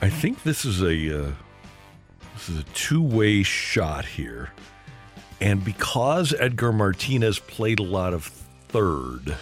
[0.03, 1.31] I think this is a uh,
[2.34, 4.49] this is a two-way shot here,
[5.39, 8.25] and because Edgar Martinez played a lot of
[8.67, 9.38] third,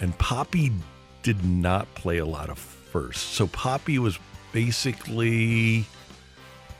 [0.00, 0.72] and Papi
[1.22, 3.34] did not play a lot of first.
[3.34, 4.18] So Papi was
[4.52, 5.84] basically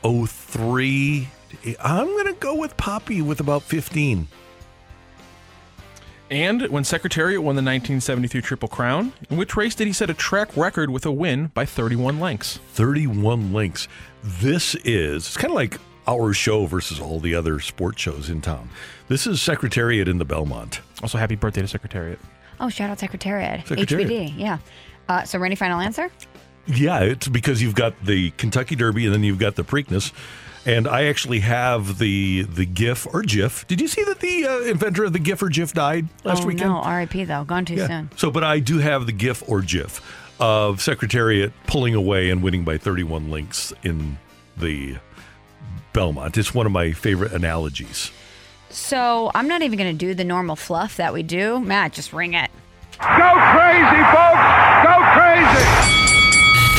[0.03, 1.27] 03.
[1.79, 4.27] I'm to go with Papi with about 15.
[6.31, 10.13] And when Secretariat won the 1973 Triple Crown, in which race did he set a
[10.13, 12.57] track record with a win by 31 lengths?
[12.71, 13.89] 31 lengths.
[14.23, 15.77] This is, it's kind of like
[16.07, 18.69] our show versus all the other sports shows in town.
[19.09, 20.79] This is Secretariat in the Belmont.
[21.03, 22.17] Also, happy birthday to Secretariat.
[22.61, 23.67] Oh, shout out Secretariat.
[23.67, 24.07] Secretariat.
[24.07, 24.59] HBD, yeah.
[25.09, 26.09] Uh, so, Randy, final answer?
[26.65, 30.13] Yeah, it's because you've got the Kentucky Derby and then you've got the Preakness.
[30.65, 33.67] And I actually have the the GIF or GIF.
[33.67, 36.47] Did you see that the uh, inventor of the GIF or GIF died last oh,
[36.47, 36.69] weekend?
[36.69, 37.43] no, RIP, though.
[37.43, 38.11] Gone too soon.
[38.15, 40.01] So, but I do have the GIF or GIF
[40.39, 44.17] of Secretariat pulling away and winning by 31 links in
[44.57, 44.97] the
[45.93, 46.37] Belmont.
[46.37, 48.11] It's one of my favorite analogies.
[48.69, 51.59] So, I'm not even going to do the normal fluff that we do.
[51.59, 52.49] Matt, just ring it.
[53.01, 54.45] Go crazy, folks!
[54.85, 55.65] Go crazy!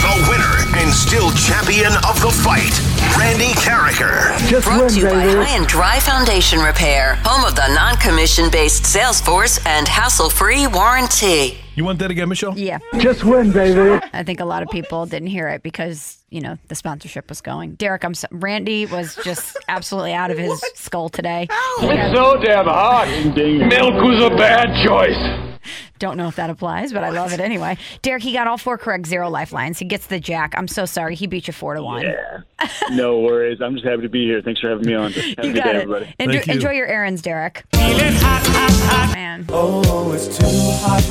[0.03, 2.73] The winner and still champion of the fight,
[3.19, 4.63] Randy Karraker.
[4.65, 9.65] Brought to you by High and Dry Foundation Repair, home of the non-commission based Salesforce
[9.67, 11.62] and hassle-free warranty.
[11.75, 12.59] You want that again, Michelle?
[12.59, 12.79] Yeah.
[12.99, 13.99] Just win, baby.
[14.13, 17.41] I think a lot of people didn't hear it because, you know, the sponsorship was
[17.41, 17.77] going.
[17.77, 21.49] Derek, I'm so, Randy was just absolutely out of his skull today.
[21.81, 23.09] He It's so damn hot.
[23.35, 25.49] Milk was a bad choice.
[25.99, 27.79] Don't know if that applies, but I love it anyway.
[28.03, 29.79] Derek, he got all four correct, zero lifelines.
[29.79, 30.53] He gets the jack.
[30.57, 31.15] I'm so sorry.
[31.15, 32.03] He beat you four to one.
[32.03, 32.41] Yeah.
[32.91, 33.61] No worries.
[33.63, 34.43] I'm just happy to be here.
[34.43, 35.13] Thanks for having me on.
[35.13, 35.83] Have a You good got day, it.
[35.83, 36.15] everybody.
[36.19, 36.53] Enjoy, Thank you.
[36.55, 37.65] enjoy your errands, Derek.
[38.69, 39.47] Man.
[39.49, 41.03] Oh, it's too hot,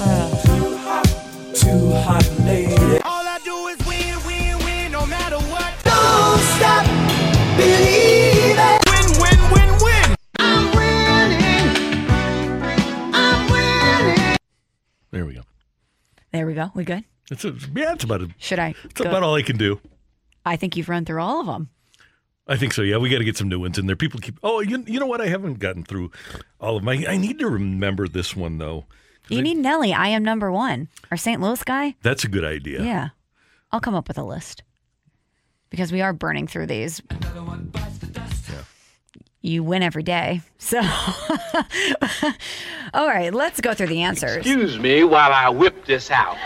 [0.45, 1.05] too hot,
[1.53, 2.99] too hot, lady.
[3.03, 5.73] All I do is win, win, win, no matter what.
[5.83, 6.85] Don't stop
[7.57, 8.79] believing.
[8.87, 10.15] Win, win, win, win.
[10.39, 11.67] I'm winning.
[13.13, 14.37] I'm winning.
[15.11, 15.41] There we go.
[16.31, 16.71] There we go.
[16.73, 17.03] We good?
[17.29, 18.75] It's a, yeah, it's about a, Should I?
[18.85, 19.79] it's go- about all I can do.
[20.45, 21.69] I think you've run through all of them.
[22.47, 22.81] I think so.
[22.81, 23.95] Yeah, we got to get some new ones in there.
[23.95, 24.39] People keep.
[24.43, 25.21] Oh, you, you know what?
[25.21, 26.11] I haven't gotten through
[26.59, 27.05] all of my.
[27.07, 28.85] I need to remember this one though.
[29.29, 29.93] You need Nelly.
[29.93, 30.89] I am number one.
[31.09, 31.41] Our St.
[31.41, 31.95] Louis guy.
[32.01, 32.83] That's a good idea.
[32.83, 33.09] Yeah.
[33.71, 34.63] I'll come up with a list
[35.69, 37.01] because we are burning through these.
[39.43, 40.41] You win every day.
[40.59, 40.79] So,
[42.93, 44.37] all right, let's go through the answers.
[44.37, 46.37] Excuse me while I whip this out.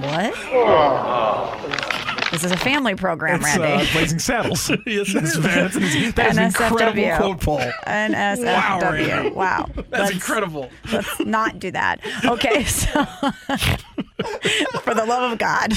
[0.00, 0.34] What?
[0.52, 1.83] Oh.
[2.32, 3.84] This is a family program, It's, Randy.
[3.88, 4.68] uh, Blazing Saddles.
[4.86, 7.60] yes, that's, that's, an- that's an incredible quote, Paul.
[7.86, 9.34] NSFW.
[9.34, 9.68] Wow, Wow.
[9.76, 10.70] That's Let's- incredible.
[10.92, 12.00] Let's not do that.
[12.24, 13.04] Okay, so
[14.80, 15.72] for the love of God.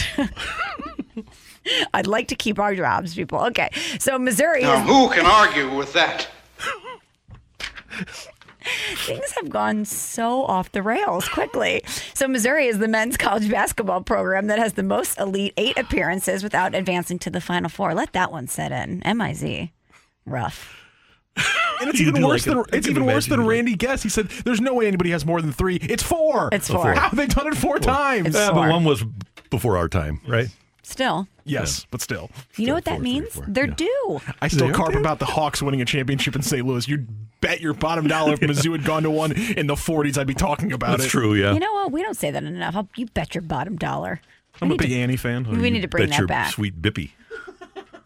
[1.94, 3.40] I'd like to keep our jobs, people.
[3.48, 3.69] Okay,
[3.99, 6.28] so Missouri Now, is who can argue with that?
[8.98, 11.84] Things have gone so off the rails quickly.
[12.14, 16.44] So Missouri is the men's college basketball program that has the most elite eight appearances
[16.44, 17.94] without advancing to the final four.
[17.94, 19.02] Let that one set in.
[19.06, 19.69] MIZ.
[20.26, 20.84] Rough.
[21.80, 22.73] And it's You even worse like than it.
[22.73, 23.49] I it's even worse than you do.
[23.52, 24.02] Randy guessed.
[24.02, 25.76] He said, "There's no way anybody has more than three.
[25.76, 26.49] It's four.
[26.52, 26.94] It's four.
[26.94, 28.34] How have they done it four times?
[28.34, 29.03] Yeah, but one was
[29.52, 30.48] before our time, right?
[30.88, 31.27] Still.
[31.43, 32.30] Yes, but still.
[32.55, 33.39] You know what that means?
[33.47, 34.22] They're due.
[34.41, 35.01] I still They are carp good.
[35.01, 36.65] about the Hawks winning a championship in St.
[36.65, 36.88] Louis.
[36.88, 37.07] You'd
[37.41, 40.34] bet your bottom dollar if Mizzou had gone to one in the 40s, I'd be
[40.34, 41.09] talking about That's it.
[41.09, 41.34] true.
[41.35, 41.53] Yeah.
[41.53, 41.91] You know what?
[41.91, 42.76] We don't say that enough.
[42.76, 44.22] I'll, you bet your bottom dollar.
[44.61, 45.43] I'm We a need big to- Annie fan.
[45.61, 46.51] We need to bring Bet that your back.
[46.53, 47.11] sweet Bippy.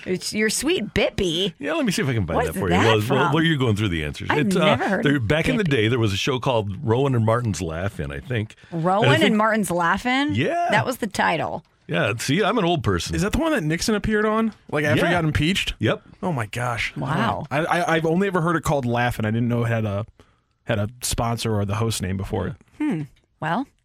[0.04, 1.52] It's your sweet Bippy.
[1.58, 2.86] Yeah, let me see if I can find What's that for that you.
[2.88, 3.16] Well, from?
[3.16, 4.28] well, well, you're going through the answers.
[4.30, 7.14] I've never heard there- of Back in the day, there was a show called Rowan
[7.14, 8.54] and Martin's Laugh-In, I think.
[8.70, 10.34] Rowan and, think- Martin's Laugh-In.
[10.34, 10.68] Yeah.
[10.70, 11.64] that was the title.
[11.88, 13.14] Yeah, see, I'm an old person.
[13.14, 14.52] Is that the one that Nixon appeared on?
[14.70, 15.74] Like after he got impeached?
[15.78, 16.02] Yep.
[16.20, 16.92] Oh my gosh!
[16.96, 17.46] Wow.
[17.48, 19.24] I, I I've only ever heard it called Laugh-In.
[19.24, 20.04] I didn't know it had a
[20.64, 22.54] had a sponsor or the host name before it.
[22.78, 23.02] Hmm.
[23.38, 23.75] Well, See if I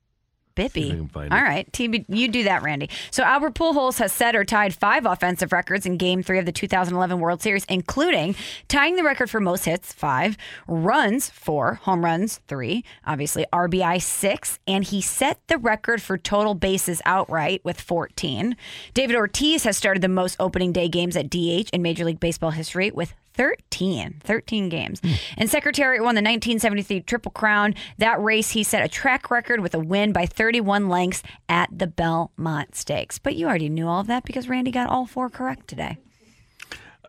[0.55, 1.09] Bippy.
[1.15, 1.29] All it.
[1.31, 2.89] right, TB, you do that, Randy.
[3.11, 6.51] So Albert Pujols has set or tied five offensive records in Game Three of the
[6.51, 8.35] 2011 World Series, including
[8.67, 10.37] tying the record for most hits, five,
[10.67, 16.55] runs, four, home runs, three, obviously RBI, six, and he set the record for total
[16.55, 18.55] bases outright with 14.
[18.93, 22.51] David Ortiz has started the most opening day games at DH in Major League Baseball
[22.51, 25.01] history with 13, 13 games.
[25.37, 27.75] And Secretariat won the 1973 Triple Crown.
[27.97, 31.87] That race, he set a track record with a win by 31 lengths at the
[31.87, 33.19] Belmont Stakes.
[33.19, 35.97] But you already knew all of that because Randy got all four correct today.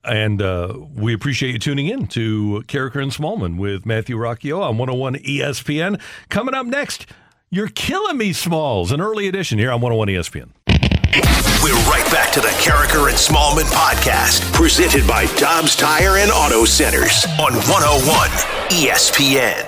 [0.05, 4.77] And uh, we appreciate you tuning in to Karraker and Smallman with Matthew Rocchio on
[4.77, 6.01] 101 ESPN.
[6.29, 7.07] Coming up next,
[7.51, 11.42] You're Killing Me Smalls, an early edition here on 101 ESPN.
[11.63, 16.65] We're right back to the Karraker and Smallman podcast, presented by Dobbs Tire and Auto
[16.65, 18.31] Centers on 101
[18.71, 19.63] ESPN.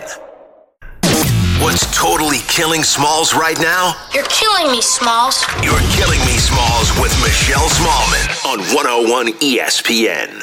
[1.62, 3.94] What's totally killing Smalls right now?
[4.12, 5.44] You're killing me, Smalls.
[5.62, 10.42] You're killing me, Smalls, with Michelle Smallman on 101 ESPN.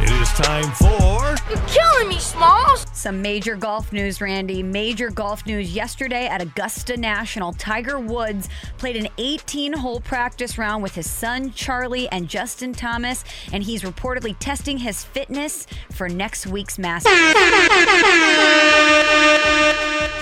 [0.00, 1.34] It is time for.
[1.50, 2.86] You're killing me, Smalls.
[2.92, 4.62] Some major golf news, Randy.
[4.62, 7.52] Major golf news yesterday at Augusta National.
[7.52, 13.24] Tiger Woods played an 18 hole practice round with his son Charlie and Justin Thomas,
[13.52, 17.10] and he's reportedly testing his fitness for next week's Masters.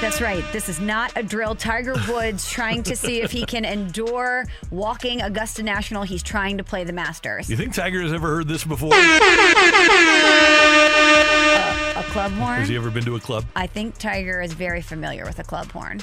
[0.00, 0.44] That's right.
[0.52, 1.54] This is not a drill.
[1.54, 6.02] Tiger Woods trying to see if he can endure walking Augusta National.
[6.02, 7.50] He's trying to play the Masters.
[7.50, 8.92] You think Tiger has ever heard this before?
[8.94, 9.20] Uh,
[11.96, 12.58] a club horn?
[12.60, 13.44] Has he ever been to a club?
[13.54, 16.00] I think Tiger is very familiar with a club horn.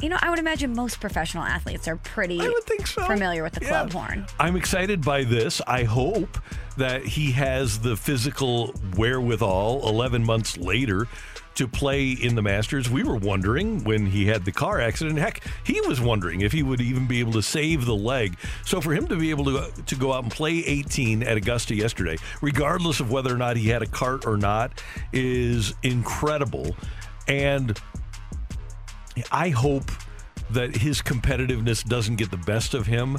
[0.00, 2.38] You know, I would imagine most professional athletes are pretty
[2.86, 4.26] familiar with the club horn.
[4.38, 5.60] I'm excited by this.
[5.66, 6.38] I hope
[6.78, 11.06] that he has the physical wherewithal 11 months later
[11.60, 12.88] to play in the Masters.
[12.88, 15.18] We were wondering when he had the car accident.
[15.18, 18.38] Heck, he was wondering if he would even be able to save the leg.
[18.64, 21.74] So for him to be able to to go out and play 18 at Augusta
[21.74, 24.82] yesterday, regardless of whether or not he had a cart or not,
[25.12, 26.74] is incredible.
[27.28, 27.78] And
[29.30, 29.90] I hope
[30.48, 33.18] that his competitiveness doesn't get the best of him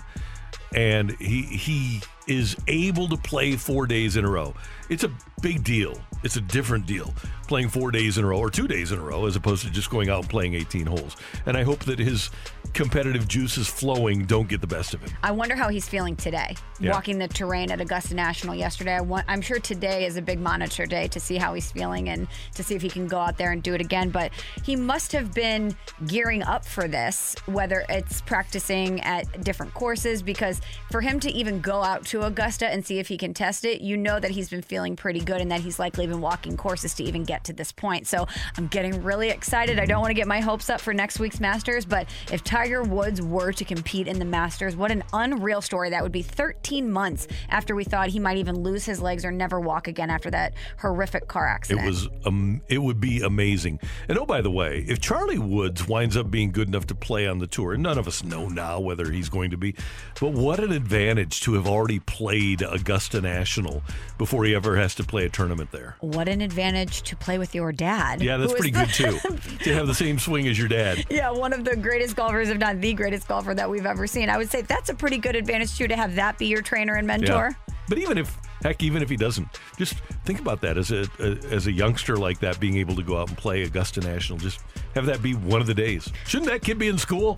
[0.73, 4.55] and he he is able to play 4 days in a row.
[4.89, 5.11] It's a
[5.43, 6.01] big deal.
[6.23, 7.13] It's a different deal
[7.47, 9.71] playing 4 days in a row or 2 days in a row as opposed to
[9.71, 11.17] just going out and playing 18 holes.
[11.45, 12.29] And I hope that his
[12.73, 15.11] competitive juices flowing don't get the best of him.
[15.23, 16.91] I wonder how he's feeling today, Yeah.
[16.91, 18.95] walking the terrain at Augusta National yesterday.
[18.95, 22.09] I want, I'm sure today is a big monitor day to see how he's feeling
[22.09, 24.09] and to see if he can go out there and do it again.
[24.09, 24.31] But
[24.63, 25.75] he must have been
[26.07, 30.61] gearing up for this, whether it's practicing at different courses, because
[30.91, 33.81] for him to even go out to Augusta and see if he can test it,
[33.81, 36.93] you know that he's been feeling pretty good and that he's likely been walking courses
[36.95, 38.07] to even get to this point.
[38.07, 38.27] So
[38.57, 39.79] I'm getting really excited.
[39.79, 42.83] I don't want to get my hopes up for next week's Masters, but if Tiger
[42.83, 46.91] Woods were to compete in the Masters, what an unreal story that would be 13
[46.91, 50.29] months after we thought he might even lose his legs or never walk again after
[50.29, 51.83] that horrific car accident.
[51.83, 53.79] It was um, it would be amazing.
[54.07, 57.27] And oh, by the way, if Charlie Woods winds up being good enough to play
[57.27, 59.73] on the tour, none of us know now whether he's going to be,
[60.19, 63.81] but what an advantage to have already played Augusta National
[64.19, 65.95] before he ever has to play a tournament there.
[66.01, 68.21] What an advantage to play with your dad.
[68.21, 69.17] Yeah, that's pretty good too.
[69.63, 71.07] to have the same swing as your dad.
[71.09, 74.29] Yeah, one of the greatest golfers, if not the greatest golfer that we've ever seen.
[74.29, 76.95] I would say that's a pretty good advantage too to have that be your trainer
[76.95, 77.55] and mentor.
[77.67, 77.73] Yeah.
[77.89, 79.47] But even if heck, even if he doesn't,
[79.77, 79.95] just
[80.25, 83.17] think about that as a, a as a youngster like that, being able to go
[83.17, 84.59] out and play Augusta National, just
[84.95, 86.09] have that be one of the days.
[86.27, 87.37] Shouldn't that kid be in school?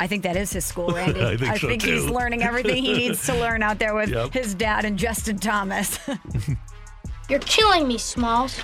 [0.00, 1.22] I think that is his school, Randy.
[1.24, 2.12] I think so, he's too.
[2.12, 4.32] learning everything he needs to learn out there with Yep.
[4.32, 5.98] his dad and Justin Thomas.
[7.28, 8.60] You're killing me, Smalls.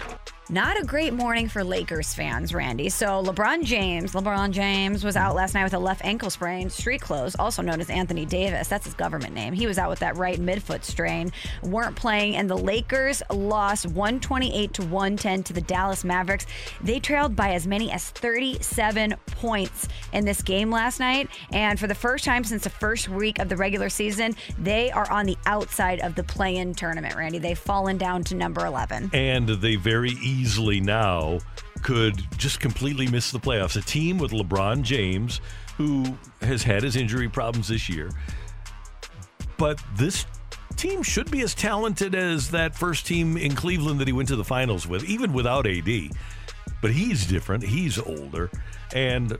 [0.51, 2.91] Not a great morning for Lakers fans, Randy.
[2.91, 7.01] So LeBron James, LeBron James was out last night with a left ankle sprain, street
[7.01, 8.69] clothes, also known as Anthony Davis.
[8.69, 9.55] That's his government name.
[9.55, 11.33] He was out with that right midfoot strain.
[11.63, 16.45] Weren't playing, and the Lakers lost 128 to 110 to the Dallas Mavericks.
[16.83, 21.87] They trailed by as many as 37 points in this game last night, and for
[21.87, 25.39] the first time since the first week of the regular season, they are on the
[25.47, 27.17] outside of the play-in tournament.
[27.17, 29.09] Randy, they've fallen down to number 11.
[29.15, 30.34] And they very easily
[30.81, 31.39] now
[31.83, 33.77] could just completely miss the playoffs.
[33.77, 35.41] A team with LeBron James,
[35.77, 38.11] who has had his injury problems this year,
[39.59, 40.27] but this
[40.77, 44.37] team should be as talented as that first team in Cleveland that he went to
[44.37, 46.11] the finals with, even without AD.
[46.83, 47.63] But he's different.
[47.63, 48.51] He's older.
[48.95, 49.39] And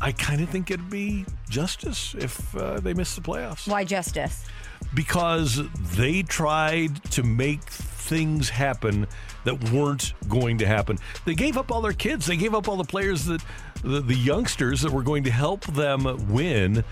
[0.00, 4.46] I kind of think it'd be justice if uh, they miss the playoffs Why justice?
[4.94, 5.60] Because
[5.96, 9.06] they tried to make things happen
[9.44, 10.98] that weren't going to happen.
[11.24, 12.26] They gave up all their kids.
[12.26, 13.42] They gave up all the players that
[13.82, 16.84] the, the youngsters that were going to help them win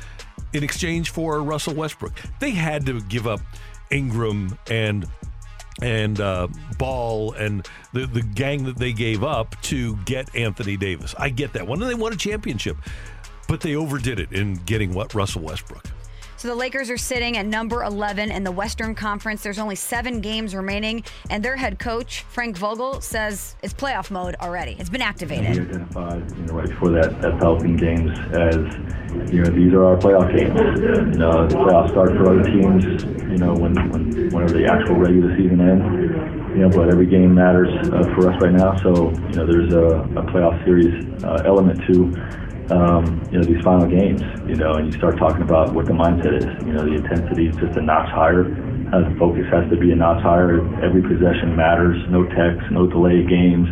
[0.52, 2.12] in exchange for Russell Westbrook.
[2.40, 3.40] They had to give up
[3.90, 5.06] Ingram and
[5.80, 6.48] and uh,
[6.78, 11.14] Ball and the the gang that they gave up to get Anthony Davis.
[11.18, 12.76] I get that one, they won a championship,
[13.48, 15.84] but they overdid it in getting what Russell Westbrook.
[16.38, 19.42] So the Lakers are sitting at number 11 in the Western Conference.
[19.42, 24.36] There's only seven games remaining, and their head coach, Frank Vogel, says it's playoff mode
[24.40, 24.76] already.
[24.78, 25.56] It's been activated.
[25.56, 28.54] We identified, you know, right before that, that Falcon games as,
[29.32, 30.54] you know, these are our playoff games.
[31.12, 34.94] You know, the playoffs start for other teams, you know, when, when whenever the actual
[34.94, 36.54] regular season ends.
[36.54, 38.76] You know, but every game matters uh, for us right now.
[38.76, 39.86] So, you know, there's a,
[40.16, 42.14] a playoff series uh, element to
[42.70, 45.92] um, you know, these final games, you know, and you start talking about what the
[45.92, 46.66] mindset is.
[46.66, 48.44] You know, the intensity is just a notch higher.
[48.92, 50.60] Uh, the focus has to be a notch higher.
[50.82, 51.96] Every possession matters.
[52.10, 53.68] No techs, no delay games.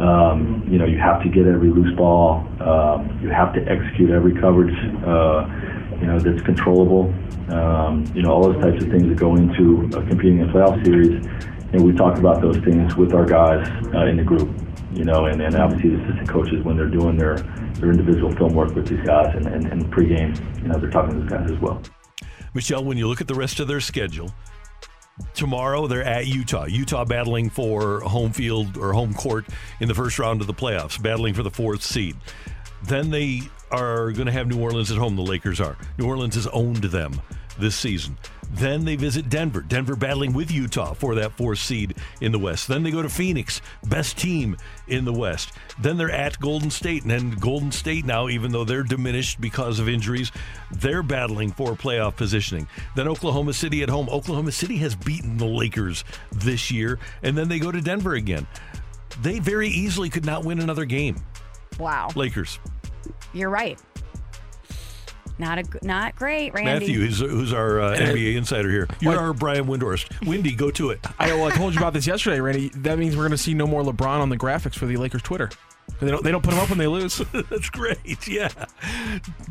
[0.00, 2.46] Um, you know, you have to get every loose ball.
[2.60, 4.74] Um, you have to execute every coverage,
[5.04, 5.46] uh,
[6.00, 7.12] you know, that's controllable.
[7.52, 10.52] Um, you know, all those types of things that go into uh, competing in a
[10.52, 11.26] playoff series.
[11.72, 14.50] And we talk about those things with our guys uh, in the group.
[14.92, 17.36] You know, and, and obviously the assistant coaches when they're doing their,
[17.74, 21.14] their individual film work with these guys and, and, and pregame, you know, they're talking
[21.14, 21.80] to those guys as well.
[22.54, 24.32] Michelle, when you look at the rest of their schedule,
[25.34, 26.64] tomorrow they're at Utah.
[26.64, 29.46] Utah battling for home field or home court
[29.78, 32.16] in the first round of the playoffs, battling for the fourth seed.
[32.82, 35.14] Then they are going to have New Orleans at home.
[35.14, 35.76] The Lakers are.
[35.98, 37.20] New Orleans has owned them
[37.60, 38.16] this season.
[38.52, 39.60] Then they visit Denver.
[39.60, 42.66] Denver battling with Utah for that fourth seed in the West.
[42.66, 44.56] Then they go to Phoenix, best team
[44.88, 45.52] in the West.
[45.80, 47.02] Then they're at Golden State.
[47.02, 50.32] And then Golden State now, even though they're diminished because of injuries,
[50.72, 52.66] they're battling for playoff positioning.
[52.96, 54.08] Then Oklahoma City at home.
[54.08, 56.98] Oklahoma City has beaten the Lakers this year.
[57.22, 58.48] And then they go to Denver again.
[59.22, 61.16] They very easily could not win another game.
[61.78, 62.08] Wow.
[62.16, 62.58] Lakers.
[63.32, 63.80] You're right.
[65.40, 66.70] Not a not great, Randy.
[66.70, 68.86] Matthew, who's, who's our uh, NBA insider here.
[69.00, 70.26] You're our Brian Windhorst.
[70.26, 71.00] Windy, go to it.
[71.18, 72.68] I, well, I told you about this yesterday, Randy.
[72.76, 75.22] That means we're going to see no more LeBron on the graphics for the Lakers
[75.22, 75.50] Twitter.
[76.00, 76.24] They don't.
[76.24, 77.18] They don't put him up when they lose.
[77.32, 78.26] That's great.
[78.26, 78.48] Yeah,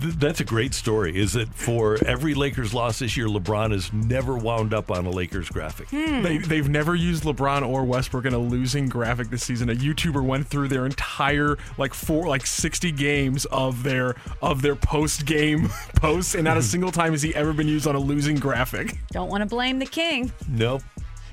[0.01, 1.15] Th- that's a great story.
[1.15, 5.11] Is that for every Lakers loss this year, LeBron has never wound up on a
[5.11, 5.89] Lakers graphic.
[5.89, 6.23] Hmm.
[6.23, 9.69] They, they've never used LeBron or Westbrook in a losing graphic this season.
[9.69, 14.75] A YouTuber went through their entire like four like sixty games of their of their
[14.75, 16.65] post game posts, and not a hmm.
[16.65, 18.97] single time has he ever been used on a losing graphic.
[19.11, 20.31] Don't want to blame the king.
[20.47, 20.81] Nope.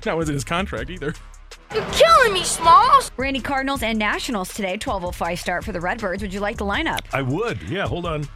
[0.03, 1.13] That wasn't his contract either.
[1.73, 3.11] You're killing me, Smalls.
[3.17, 4.77] Randy Cardinals and Nationals today.
[4.77, 6.21] 12:05 start for the Redbirds.
[6.21, 7.01] Would you like the lineup?
[7.13, 7.61] I would.
[7.63, 7.87] Yeah.
[7.87, 8.27] Hold on.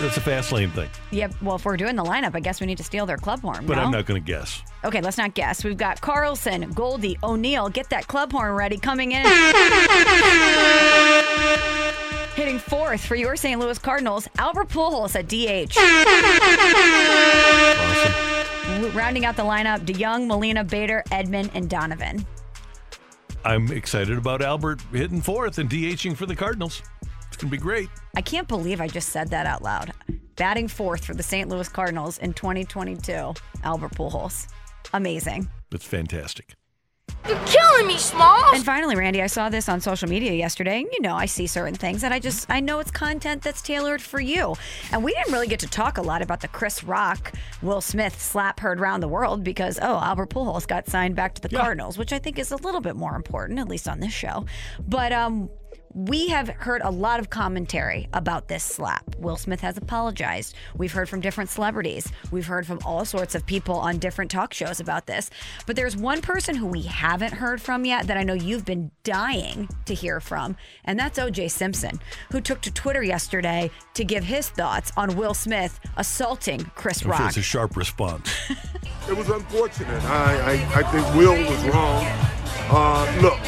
[0.00, 1.34] That's a fast lane thing, Yep.
[1.42, 3.66] Well, if we're doing the lineup, I guess we need to steal their club horn.
[3.66, 3.82] but no?
[3.82, 4.62] I'm not going to guess.
[4.84, 5.64] Okay, let's not guess.
[5.64, 7.68] We've got Carlson, Goldie, O'Neill.
[7.68, 8.78] Get that club horn ready.
[8.78, 9.24] Coming in.
[12.38, 13.58] Hitting fourth for your St.
[13.60, 15.74] Louis Cardinals, Albert Pujols at DH.
[18.94, 22.24] Rounding out the lineup, DeJong, Molina, Bader, Edman, and Donovan.
[23.44, 26.80] I'm excited about Albert hitting fourth and DHing for the Cardinals.
[27.26, 27.88] It's going to be great.
[28.14, 29.92] I can't believe I just said that out loud.
[30.36, 31.48] Batting fourth for the St.
[31.48, 33.34] Louis Cardinals in 2022,
[33.64, 34.46] Albert Pujols.
[34.92, 35.48] Amazing.
[35.72, 36.54] It's fantastic.
[37.26, 38.54] You're killing me, Smalls.
[38.54, 40.80] And finally, Randy, I saw this on social media yesterday.
[40.80, 43.62] And you know, I see certain things and I just I know it's content that's
[43.62, 44.54] tailored for you.
[44.92, 47.32] And we didn't really get to talk a lot about the Chris Rock,
[47.62, 51.42] Will Smith slap heard around the world because oh, Albert Pujols got signed back to
[51.42, 54.12] the Cardinals, which I think is a little bit more important, at least on this
[54.12, 54.46] show.
[54.86, 55.50] But um
[55.94, 59.16] we have heard a lot of commentary about this slap.
[59.18, 60.54] Will Smith has apologized.
[60.76, 62.10] We've heard from different celebrities.
[62.30, 65.30] We've heard from all sorts of people on different talk shows about this.
[65.66, 68.90] But there's one person who we haven't heard from yet that I know you've been
[69.02, 71.98] dying to hear from, and that's OJ Simpson,
[72.30, 77.02] who took to Twitter yesterday to give his thoughts on Will Smith assaulting Chris I'm
[77.02, 77.28] sure Rock.
[77.28, 78.30] it's a sharp response.
[79.08, 80.02] It was unfortunate.
[80.04, 82.04] I, I, I think Will was wrong.
[82.68, 83.38] Uh, look,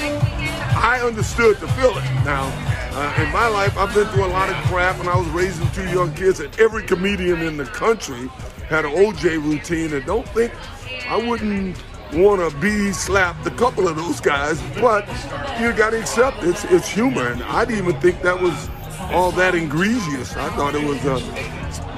[0.72, 2.04] I understood the feeling.
[2.24, 2.44] Now,
[2.92, 5.68] uh, in my life, I've been through a lot of crap when I was raising
[5.70, 8.28] two young kids, and every comedian in the country
[8.68, 9.92] had an OJ routine.
[9.92, 10.52] And don't think
[11.06, 11.76] I wouldn't
[12.12, 15.06] want to be slapped a couple of those guys, but
[15.60, 17.28] you got to accept it's, it's humor.
[17.28, 18.68] And I didn't even think that was
[19.10, 20.36] all that egregious.
[20.36, 21.20] I thought it was a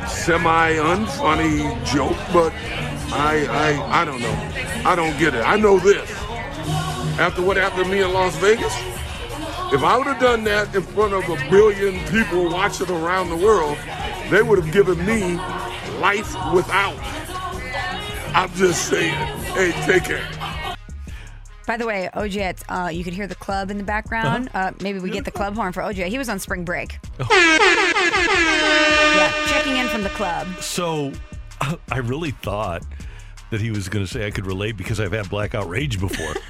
[0.09, 2.53] semi unfunny joke, but
[3.15, 4.51] I, I I don't know.
[4.85, 5.40] I don't get it.
[5.40, 6.11] I know this.
[7.19, 8.75] After what happened to me in Las Vegas,
[9.73, 13.37] if I would have done that in front of a billion people watching around the
[13.37, 13.79] world,
[14.31, 15.37] they would have given me
[16.01, 16.97] life without.
[18.35, 19.15] I'm just saying.
[19.55, 20.27] Hey, take care.
[21.67, 24.49] By the way, OJ, uh, you could hear the club in the background.
[24.49, 24.69] Uh-huh.
[24.69, 26.09] uh maybe we get the club horn for OJ.
[26.09, 26.99] He was on spring break.
[27.19, 27.27] yeah,
[29.47, 30.49] checking in from the club.
[30.61, 31.13] So
[31.91, 32.83] I really thought
[33.51, 36.35] that he was going to say I could relate because I've had blackout rage before.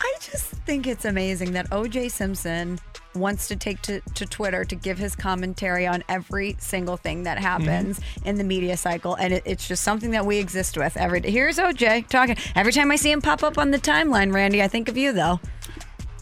[0.00, 2.78] I just think it's amazing that OJ Simpson
[3.14, 7.38] wants to take to, to Twitter to give his commentary on every single thing that
[7.38, 7.64] mm-hmm.
[7.64, 9.14] happens in the media cycle.
[9.14, 11.30] And it, it's just something that we exist with every day.
[11.30, 12.36] Here's OJ talking.
[12.54, 15.12] Every time I see him pop up on the timeline, Randy, I think of you,
[15.12, 15.40] though.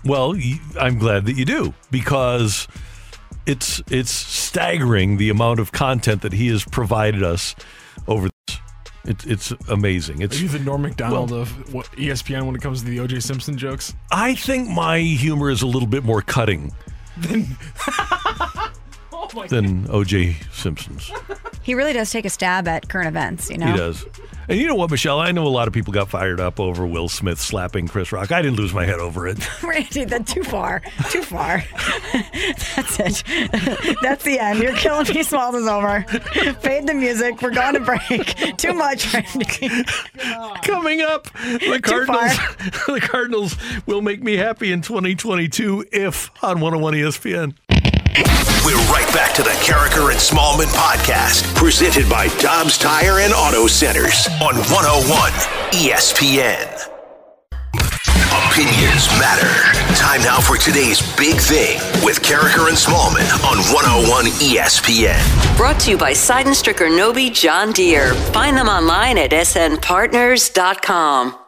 [0.04, 0.34] Well,
[0.80, 2.68] I'm glad that you do because
[3.44, 7.56] it's it's staggering the amount of content that he has provided us
[8.06, 8.60] over this.
[9.06, 10.22] It's it's amazing.
[10.22, 13.20] It's Are you the Norm Macdonald of what, ESPN when it comes to the O.J.
[13.20, 13.94] Simpson jokes?
[14.10, 16.72] I think my humor is a little bit more cutting
[17.16, 17.56] Then,
[19.12, 20.36] oh my than O.J.
[20.52, 21.10] Simpson's.
[21.62, 23.70] He really does take a stab at current events, you know?
[23.72, 24.04] He does.
[24.48, 25.18] And you know what, Michelle?
[25.18, 28.30] I know a lot of people got fired up over Will Smith slapping Chris Rock.
[28.30, 29.38] I didn't lose my head over it.
[29.62, 30.82] Randy, that's too far.
[31.10, 31.64] Too far.
[32.76, 33.22] That's it.
[34.02, 34.60] That's the end.
[34.60, 35.22] You're killing me.
[35.22, 36.02] Smalls is over.
[36.60, 37.42] Fade the music.
[37.42, 38.56] We're going to break.
[38.56, 39.44] Too much, Randy.
[40.62, 42.36] Coming up, the Cardinals.
[42.86, 43.56] the Cardinals
[43.86, 47.54] will make me happy in 2022 if on 101 ESPN.
[48.16, 53.66] We're right back to the Karraker and Smallman podcast, presented by Dobbs Tire and Auto
[53.66, 55.32] Centers on 101
[55.72, 56.64] ESPN.
[58.48, 59.52] Opinions matter.
[59.96, 65.20] Time now for today's big thing with Karraker and Smallman on 101 ESPN.
[65.58, 68.14] Brought to you by Sydenstricker Nobbe John Deere.
[68.32, 71.45] Find them online at snpartners.com.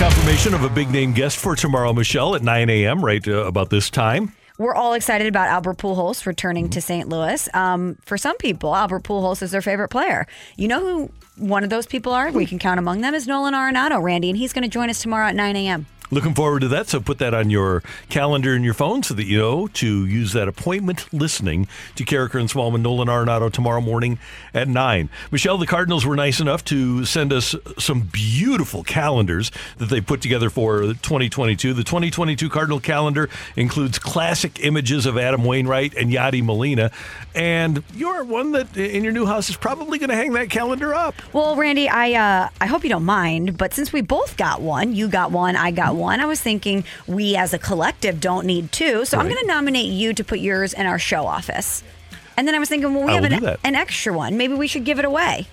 [0.00, 3.68] confirmation of a big name guest for tomorrow, Michelle, at 9 a.m., right uh, about
[3.68, 4.32] this time.
[4.56, 7.06] We're all excited about Albert Pujols returning to St.
[7.06, 7.46] Louis.
[7.52, 10.26] Um, for some people, Albert Pujols is their favorite player.
[10.56, 12.32] You know who one of those people are?
[12.32, 15.02] We can count among them is Nolan Arenado, Randy, and he's going to join us
[15.02, 15.84] tomorrow at 9 a.m.
[16.12, 16.88] Looking forward to that.
[16.88, 20.32] So put that on your calendar and your phone so that you know to use
[20.32, 24.18] that appointment listening to Karraker and Smallman, Nolan Arenado tomorrow morning
[24.52, 25.08] at 9.
[25.30, 30.20] Michelle, the Cardinals were nice enough to send us some beautiful calendars that they put
[30.20, 31.74] together for 2022.
[31.74, 36.90] The 2022 Cardinal calendar includes classic images of Adam Wainwright and Yadi Molina.
[37.36, 40.92] And you're one that in your new house is probably going to hang that calendar
[40.92, 41.14] up.
[41.32, 44.92] Well, Randy, I uh, I hope you don't mind, but since we both got one,
[44.92, 45.99] you got one, I got one.
[46.08, 49.86] I was thinking we as a collective don't need two, so I'm going to nominate
[49.86, 51.82] you to put yours in our show office.
[52.36, 54.36] And then I was thinking, well, we I have an, an extra one.
[54.36, 55.46] Maybe we should give it away.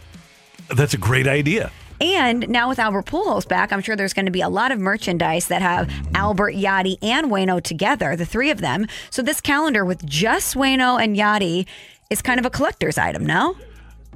[0.73, 1.71] That's a great idea.
[1.99, 4.79] And now with Albert Pujols back, I'm sure there's going to be a lot of
[4.79, 8.85] merchandise that have Albert, Yadi, and Wayno together, the three of them.
[9.09, 11.65] So this calendar with just Wayno and Yadi
[12.09, 13.55] is kind of a collector's item, no?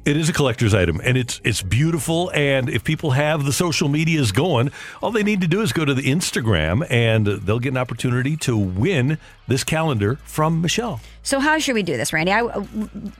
[0.04, 2.32] It is a collector's item, and it's it's beautiful.
[2.34, 5.86] And if people have the social medias going, all they need to do is go
[5.86, 9.20] to the Instagram, and they'll get an opportunity to win
[9.52, 11.00] this calendar from Michelle.
[11.24, 12.32] So how should we do this, Randy?
[12.32, 12.66] I, uh,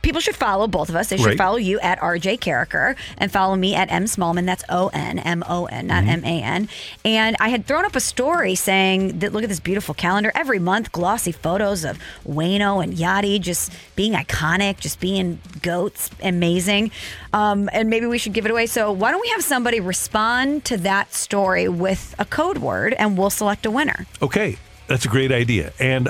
[0.02, 1.10] people should follow both of us.
[1.10, 1.38] They should Right.
[1.38, 4.48] follow you at RJ Karraker and follow me at M Smallmon.
[4.48, 6.10] That's O N M O N, not Mm-hmm.
[6.10, 6.70] M A N.
[7.06, 10.58] And I had thrown up a story saying that look at this beautiful calendar every
[10.58, 16.90] month, glossy photos of Wayno and Yadi just being iconic, just being goats, amazing.
[17.34, 18.66] Um, and maybe we should give it away.
[18.66, 23.16] So why don't we have somebody respond to that story with a code word, and
[23.16, 24.08] we'll select a winner.
[24.24, 24.58] Okay,
[24.92, 26.10] that's a great idea, and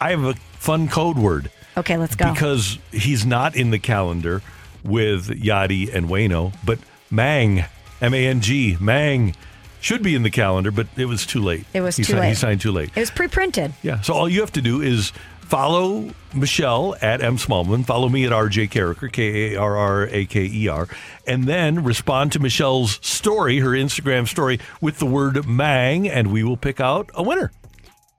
[0.00, 2.32] I have a fun code word Okay, let's go.
[2.32, 4.42] because he's not in the calendar
[4.84, 6.78] with Yadi and Wayno, but
[7.10, 7.64] Mang,
[8.00, 9.34] M A N G, Mang.
[9.80, 11.64] Should be in the calendar, but it was too late.
[11.74, 12.90] It was he too signed, He signed too late.
[12.94, 13.72] it was pre-printed.
[13.82, 14.00] Yeah.
[14.02, 18.30] So all you have to do is follow Michelle at M Smallmon, follow me at
[18.32, 20.86] RJ Karraker, K A R R A K E R,
[21.26, 26.44] and then respond to Michelle's story, her Instagram story, with the word Mang, and we
[26.44, 27.50] will pick out a winner.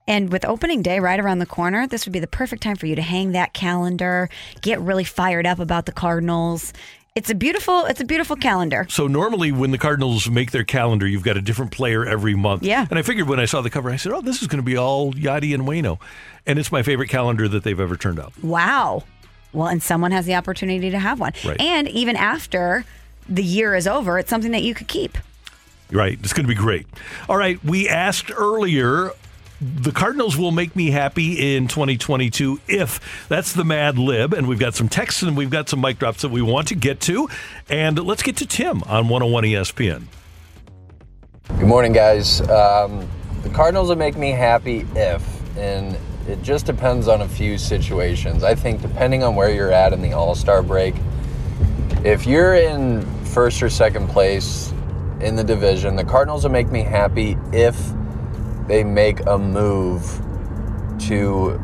[0.07, 2.87] And with opening day right around the corner, this would be the perfect time for
[2.87, 4.29] you to hang that calendar,
[4.61, 6.73] get really fired up about the Cardinals.
[7.15, 8.87] It's a beautiful, it's a beautiful calendar.
[8.89, 12.63] So normally when the Cardinals make their calendar, you've got a different player every month.
[12.63, 12.87] Yeah.
[12.89, 14.65] And I figured when I saw the cover, I said, "Oh, this is going to
[14.65, 15.99] be all Yadi and Wayno,"
[16.47, 18.33] and it's my favorite calendar that they've ever turned out.
[18.43, 19.03] Wow.
[19.53, 21.33] Well, and someone has the opportunity to have one.
[21.45, 21.61] Right.
[21.61, 22.83] And even after
[23.29, 25.17] the year is over, it's something that you could keep.
[25.91, 26.17] Right.
[26.23, 26.87] It's going to be great.
[27.29, 27.63] All right.
[27.63, 29.11] We asked earlier.
[29.63, 34.33] The Cardinals will make me happy in 2022 if that's the Mad Lib.
[34.33, 36.75] And we've got some texts and we've got some mic drops that we want to
[36.75, 37.29] get to.
[37.69, 40.03] And let's get to Tim on 101 ESPN.
[41.47, 42.41] Good morning, guys.
[42.49, 43.07] Um,
[43.43, 48.43] the Cardinals will make me happy if, and it just depends on a few situations.
[48.43, 50.93] I think depending on where you're at in the All Star break,
[52.03, 54.73] if you're in first or second place
[55.21, 57.93] in the division, the Cardinals will make me happy if
[58.67, 60.19] they make a move
[61.07, 61.59] to,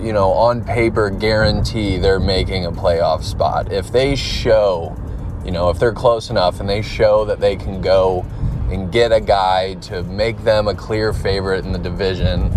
[0.00, 3.72] you know, on paper guarantee they're making a playoff spot.
[3.72, 4.96] If they show,
[5.44, 8.24] you know, if they're close enough and they show that they can go
[8.70, 12.50] and get a guy to make them a clear favorite in the division,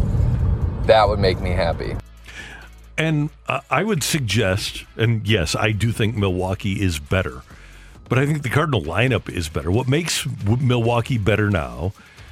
[0.84, 1.98] that would make me happy.
[2.98, 3.30] And
[3.70, 7.42] I would suggest, and yes, I do think Milwaukee is better,
[8.08, 9.70] but I think the Cardinal lineup is better.
[9.70, 11.92] What makes Milwaukee better now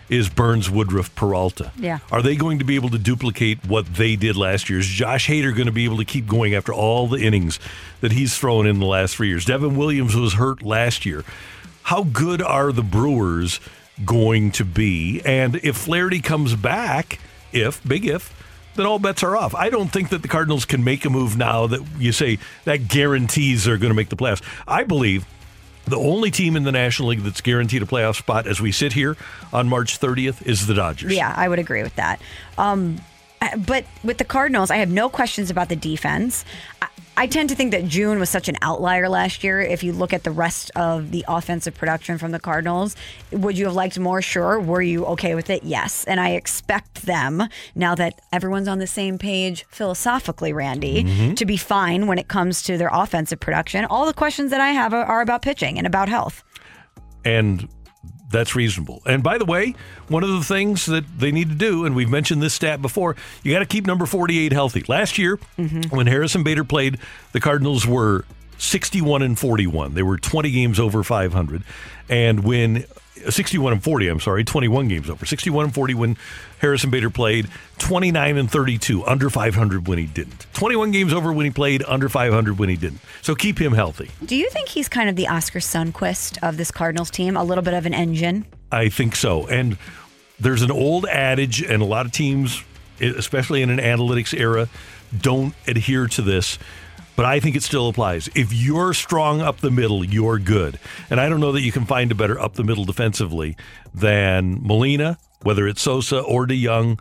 [0.10, 1.72] is Burns, Woodruff, Peralta.
[1.78, 2.00] Yeah.
[2.12, 4.80] Are they going to be able to duplicate what they did last year?
[4.80, 7.60] Is Josh Hader going to be able to keep going after all the innings
[8.02, 9.46] that he's thrown in the last three years?
[9.46, 11.24] Devin Williams was hurt last year.
[11.84, 13.60] How good are the Brewers
[14.06, 15.22] going to be?
[15.26, 17.20] And if Flaherty comes back,
[17.52, 18.34] if, big if,
[18.76, 19.54] then all bets are off.
[19.54, 22.88] I don't think that the Cardinals can make a move now that you say that
[22.88, 24.42] guarantees they're going to make the playoffs.
[24.68, 25.26] I believe
[25.86, 28.94] the only team in the National League that's guaranteed a playoff spot as we sit
[28.94, 29.18] here
[29.52, 31.14] on March 30th is the Dodgers.
[31.14, 32.22] Yeah, I would agree with that.
[32.58, 33.02] Um,
[33.58, 36.46] but with the Cardinals, I have no questions about the defense.
[37.16, 39.62] I, tend to think that June was such an outlier last year.
[39.62, 42.96] If you look at the rest of the offensive production from the Cardinals,
[43.32, 44.22] would you have liked more?
[44.22, 44.60] Sure.
[44.60, 45.64] Were you okay with it?
[45.64, 46.04] Yes.
[46.06, 51.36] And I expect them, now that everyone's on the same page philosophically, Randy, Mhm.
[51.38, 53.86] to be fine when it comes to their offensive production.
[53.86, 56.44] All the questions that I have are about pitching and about health.
[57.26, 57.70] and
[58.34, 59.02] that's reasonable.
[59.06, 59.76] And by the way,
[60.10, 63.16] one of the things that they need to do, and we've mentioned this stat before,
[63.44, 64.84] you got to keep number 48 healthy.
[64.90, 65.96] Last year, mm-hmm.
[65.96, 66.98] when Harrison Bader played,
[67.32, 68.26] the Cardinals were
[68.58, 69.94] 61 and 41.
[69.94, 71.64] They were 20 games over 500.
[72.10, 72.86] And when
[73.30, 75.26] 61 and 40, I'm sorry, 21 games over.
[75.26, 76.18] 61 and 40 when
[76.60, 77.48] Harrison Bader played,
[77.80, 80.46] 29 and 32, under 500 when he didn't.
[80.54, 83.00] 21 games over when he played, under 500 when he didn't.
[83.22, 84.10] So keep him healthy.
[84.26, 87.36] Do you think he's kind of the Oskar Sundqvist of this Cardinals team?
[87.36, 88.46] A little bit of an engine?
[88.72, 89.48] I think so.
[89.48, 89.78] And
[90.40, 92.64] there's an old adage, and a lot of teams,
[93.00, 94.68] especially in an analytics era,
[95.22, 96.58] don't adhere to this.
[97.16, 98.28] But I think it still applies.
[98.36, 100.80] If you're strong up the middle, you're good.
[101.10, 103.56] And I don't know that you can find a better up the middle defensively
[103.94, 107.00] than Molina, whether it's Sosa or DeJong,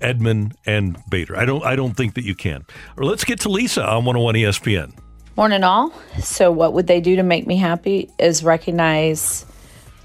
[0.00, 1.36] Edman, and Bader.
[1.36, 1.64] I don't.
[1.64, 2.64] I don't think that you can.
[2.96, 4.92] Or let's get to Lisa on 101 ESPN.
[5.36, 5.92] Morning, all.
[6.20, 9.44] So, what would they do to make me happy is recognize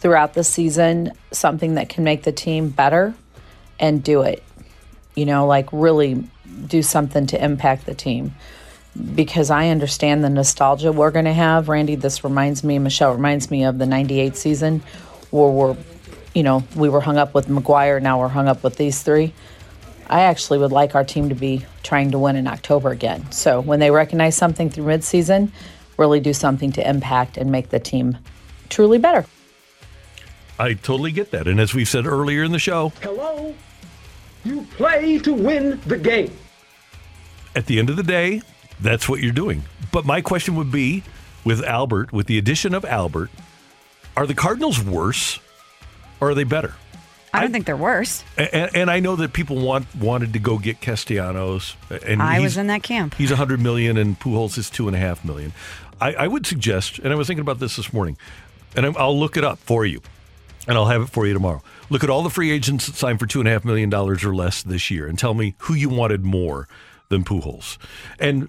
[0.04, 3.14] throughout the season something that can make the team better
[3.80, 4.44] and do it.
[5.16, 6.28] You know, like really
[6.68, 8.36] do something to impact the team.
[9.16, 11.68] Because I understand the nostalgia we're going to have.
[11.68, 14.84] Randy, this reminds me, Michelle reminds me of the 98 season
[15.32, 15.78] where we're,
[16.36, 19.34] you know, we were hung up with McGwire, now we're hung up with these three.
[20.08, 23.32] I actually would like our team to be trying to win in October again.
[23.32, 25.50] So when they recognize something through midseason,
[25.98, 28.18] really do something to impact and make the team
[28.70, 29.26] truly better.
[30.60, 31.48] I totally get that.
[31.48, 33.56] And as we've said earlier in the show, Hello?
[34.44, 36.32] You play to win the game.
[37.56, 38.42] at the end of the day,
[38.84, 39.64] that's what you're doing.
[39.92, 41.04] But my question would be
[41.44, 43.30] with Albert, with the addition of Albert,
[44.16, 45.40] are the Cardinals worse
[46.20, 46.76] or are they better?
[47.36, 48.24] I don't think they're worse.
[48.38, 52.58] And, and I know that people want wanted to go get Castellanos, and I was
[52.58, 53.16] in that camp.
[53.16, 55.52] He's a hundred million, and Pujols is two and a half million.
[56.00, 58.18] I, I would suggest, and I was thinking about this this morning,
[58.76, 60.02] and I'm, I'll look it up for you,
[60.68, 61.64] and I'll have it for you tomorrow.
[61.90, 64.24] Look at all the free agents that signed for two and a half million dollars
[64.24, 66.68] or less this year, and tell me who you wanted more
[67.10, 67.80] than Pujols.
[68.20, 68.48] And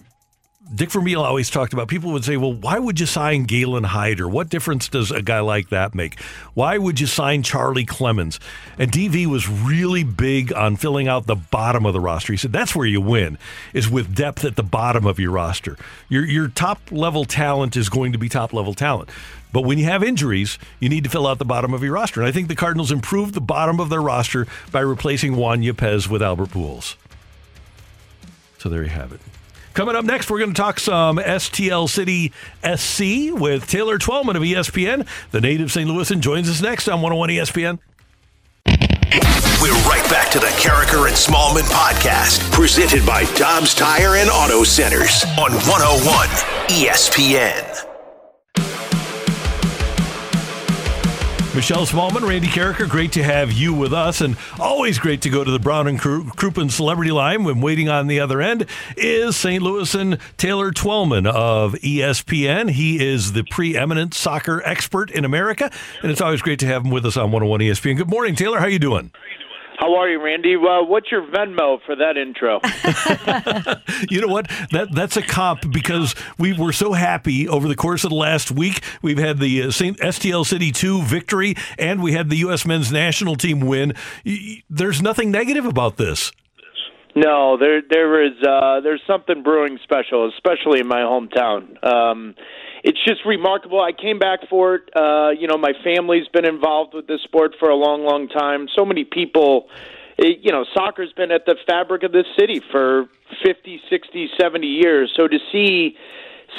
[0.72, 4.26] Dick Vermeil always talked about people would say, well, why would you sign Gaylon Hyder?
[4.26, 6.18] What difference does a guy like that make?
[6.54, 8.38] Why would you sign Charlie Clemons?
[8.78, 12.32] And DV was really big on filling out the bottom of the roster.
[12.32, 13.36] He said that's where you win,
[13.74, 15.76] is with depth at the bottom of your roster.
[16.08, 19.10] Your, your top level talent is going to be top level talent.
[19.52, 22.20] But when you have injuries, you need to fill out the bottom of your roster.
[22.20, 26.08] And I think the Cardinals improved the bottom of their roster by replacing Juan Yepez
[26.08, 26.96] with Albert Pujols.
[28.58, 29.20] So there you have it.
[29.74, 32.32] Coming up next, we're going to talk some STL City
[32.62, 35.04] SC with Taylor Twellman of ESPN.
[35.32, 35.90] The native St.
[35.90, 37.80] Louisan joins us next on 101 ESPN.
[39.60, 44.62] We're right back to the Karraker and Smallmon podcast, presented by Dobbs Tire and Auto
[44.62, 46.28] Centers on 101
[46.68, 47.83] ESPN.
[51.54, 55.44] Michelle Smallmon, Randy Karraker, great to have you with us, and always great to go
[55.44, 58.66] to the Brown and Crouppen Celebrity Line when waiting on the other end
[58.96, 59.62] is St.
[59.62, 62.70] Louisan Taylor Twellman of ESPN.
[62.70, 65.70] He is the preeminent soccer expert in America,
[66.02, 67.96] and it's always great to have him with us on 101 ESPN.
[67.98, 68.58] Good morning, Taylor.
[68.58, 69.12] How you doing?
[69.78, 70.54] How are you, Randy?
[70.56, 72.60] Uh, what's your Venmo for that intro?
[74.10, 74.48] You know what?
[74.70, 78.50] That that's a comp because we were so happy over the course of the last
[78.50, 78.82] week.
[79.02, 82.66] We've had the uh, Saint STL City two victory, and we had the U.S.
[82.66, 83.94] Men's National Team win.
[84.26, 86.32] Y- y- There's nothing negative about this.
[87.16, 91.82] no, there there is uh, there's something brewing special, especially in my hometown.
[91.84, 92.34] Um,
[92.84, 93.80] it's just remarkable.
[93.80, 94.90] I came back for it.
[94.94, 98.68] Uh, you know, my family's been involved with this sport for a long, long time.
[98.76, 99.68] So many people.
[100.18, 103.08] It, you know, soccer's been at the fabric of this city for
[103.42, 105.12] 50, 60, 70 years.
[105.16, 105.96] So to see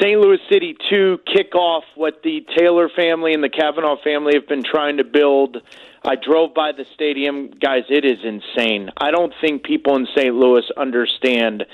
[0.02, 0.20] St.
[0.20, 4.64] Louis City 2 kick off what the Taylor family and the Kavanaugh family have been
[4.64, 5.58] trying to build.
[6.04, 7.52] I drove by the stadium.
[7.52, 8.90] Guys, it is insane.
[8.98, 10.34] I don't think people in St.
[10.34, 11.66] Louis understand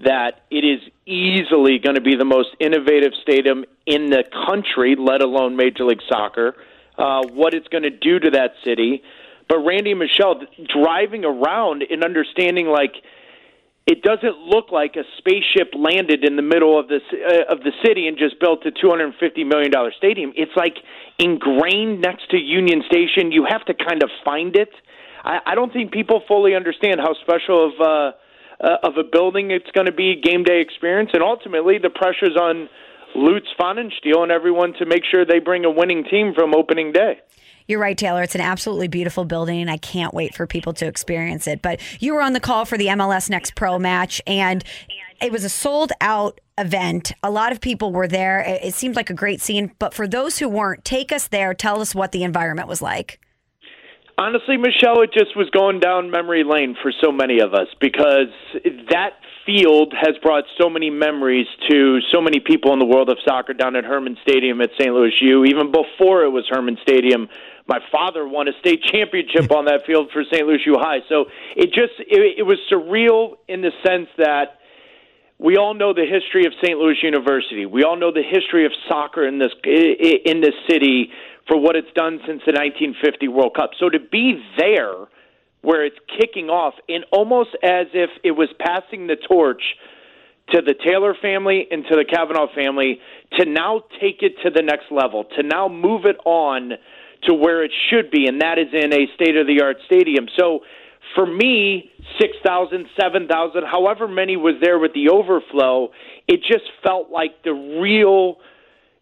[0.00, 5.22] that it is easily going to be the most innovative stadium in the country, let
[5.22, 6.54] alone Major League Soccer.
[6.96, 9.02] Uh, what it's going to do to that city.
[9.48, 12.94] But Randy and Michelle driving around and understanding like
[13.86, 17.72] it doesn't look like a spaceship landed in the middle of this uh, of the
[17.82, 20.32] city and just built a 250 million dollar stadium.
[20.36, 20.76] It's like
[21.18, 23.32] ingrained next to Union Station.
[23.32, 24.68] You have to kind of find it.
[25.24, 28.12] I, I don't think people fully understand how special of uh,
[28.60, 32.36] uh, of a building it's going to be game day experience, and ultimately the pressures
[32.36, 32.68] on
[33.14, 37.20] Lutz Pfannenstiel and everyone to make sure they bring a winning team from opening day.
[37.66, 38.22] You're right, Taylor.
[38.22, 41.60] It's an absolutely beautiful building, and I can't wait for people to experience it.
[41.60, 44.64] But you were on the call for the MLS Next Pro match, and
[45.20, 47.12] it was a sold out event.
[47.22, 48.40] A lot of people were there.
[48.40, 49.72] It seemed like a great scene.
[49.78, 51.52] But for those who weren't, take us there.
[51.52, 53.20] Tell us what the environment was like.
[54.18, 58.34] Honestly, Michelle, it just was going down memory lane for so many of us because
[58.90, 59.12] that
[59.46, 63.54] field has brought so many memories to so many people in the world of soccer
[63.54, 64.92] down at Hermann Stadium at St.
[64.92, 65.44] Louis U.
[65.44, 67.28] Even before it was Hermann Stadium,
[67.68, 70.44] my father won a state championship on that field for St.
[70.44, 70.98] Louis U High.
[71.08, 74.58] So it just it, it was surreal in the sense that
[75.38, 76.76] we all know the history of St.
[76.76, 77.66] Louis University.
[77.66, 81.12] We all know the history of soccer in this in this city
[81.48, 83.70] for what it's done since the 1950 World Cup.
[83.80, 85.06] So to be there
[85.62, 89.62] where it's kicking off and almost as if it was passing the torch
[90.52, 93.00] to the Taylor family and to the Kavanaugh family
[93.38, 96.72] to now take it to the next level, to now move it on
[97.24, 100.26] to where it should be, and that is in a state of the art stadium.
[100.38, 100.60] So
[101.14, 105.90] for me, 6,000, 7,000, however many was there with the overflow,
[106.28, 108.36] it just felt like the real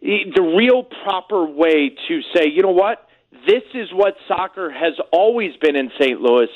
[0.07, 3.09] the real proper way to say, you know what?
[3.47, 6.20] This is what soccer has always been in St.
[6.20, 6.49] Louis,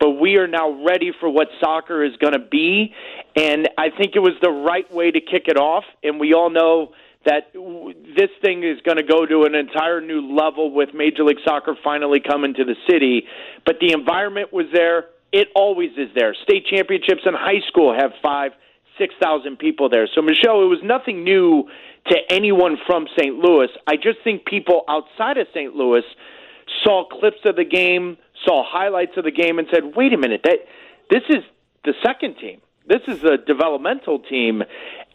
[0.00, 2.94] but we are now ready for what soccer is going to be.
[3.36, 5.84] And I think it was the right way to kick it off.
[6.02, 6.92] And we all know
[7.26, 11.40] that this thing is going to go to an entire new level with Major League
[11.44, 13.24] Soccer finally coming to the city.
[13.66, 15.06] But the environment was there.
[15.32, 16.34] It always is there.
[16.44, 18.52] State championships in high school have five,
[18.96, 20.08] six thousand people there.
[20.14, 21.68] So Michelle, it was nothing new
[22.10, 23.36] to anyone from St.
[23.36, 23.68] Louis.
[23.86, 25.74] I just think people outside of St.
[25.74, 26.02] Louis
[26.84, 30.42] saw clips of the game, saw highlights of the game, and said, "Wait a minute,
[30.44, 30.66] that
[31.10, 31.42] this is
[31.84, 32.60] the second team.
[32.86, 34.62] This is a developmental team,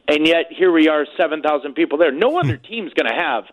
[0.07, 2.11] and yet here we are, 7,000 people there.
[2.11, 2.65] No other Hmm.
[2.65, 3.45] team's going to have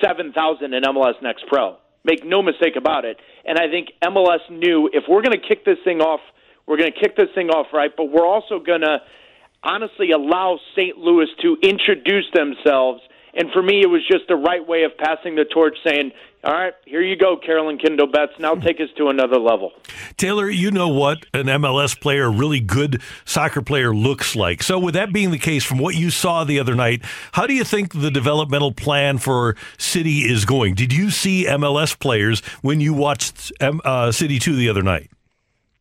[0.00, 1.76] 7,000 in MLS Next Pro.
[2.04, 3.18] Make no mistake about it.
[3.44, 6.20] And I think MLS knew if we're going to kick this thing off,
[6.66, 9.02] we're going to kick this thing off right, but we're also going to
[9.64, 10.98] honestly allow St.
[10.98, 13.00] Louis to introduce themselves.
[13.36, 16.12] And for me, it was just the right way of passing the torch, saying,
[16.44, 18.32] "All right, here you go, Carolyn Kindle Betts.
[18.38, 19.72] Now take us to another level."
[20.16, 24.62] Taylor, you know what an MLS player, a really good soccer player, looks like.
[24.62, 27.54] So, with that being the case, from what you saw the other night, how do
[27.54, 30.74] you think the developmental plan for City is going?
[30.74, 35.10] Did you see MLS players when you watched um, uh, City 2 the other night?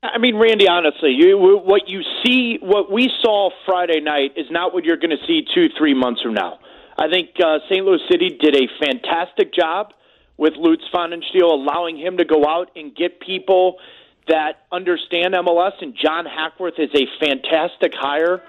[0.04, 4.74] I mean, Randy, honestly, you, what you see, what we saw Friday night is not
[4.74, 6.60] what you're going to see two, three months from now.
[6.98, 7.86] I think uh, St.
[7.86, 9.94] Louis City did a fantastic job
[10.36, 13.78] with Lutz Pfannenstiel, allowing him to go out and get people
[14.28, 15.72] that understand MLS.
[15.80, 18.44] And John Hackworth is a fantastic hire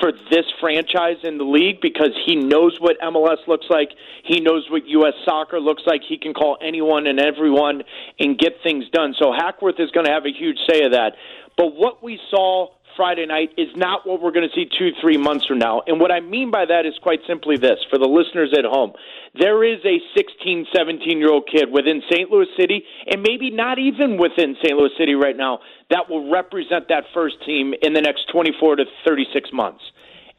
[0.00, 3.90] for this franchise in the league because he knows what MLS looks like.
[4.24, 5.14] He knows what U.S.
[5.24, 6.02] soccer looks like.
[6.06, 7.82] He can call anyone and everyone
[8.18, 9.14] and get things done.
[9.18, 11.14] So Hackworth is going to have a huge say of that.
[11.56, 15.16] But what we saw Friday night is not what we're going to see two, three
[15.16, 15.82] months from now.
[15.86, 18.92] And what I mean by that is quite simply this for the listeners at home.
[19.38, 22.28] There is a 16, 17 year old kid within St.
[22.28, 24.76] Louis City, and maybe not even within St.
[24.76, 25.60] Louis City right now,
[25.90, 29.84] that will represent that first team in the next 24 to 36 months.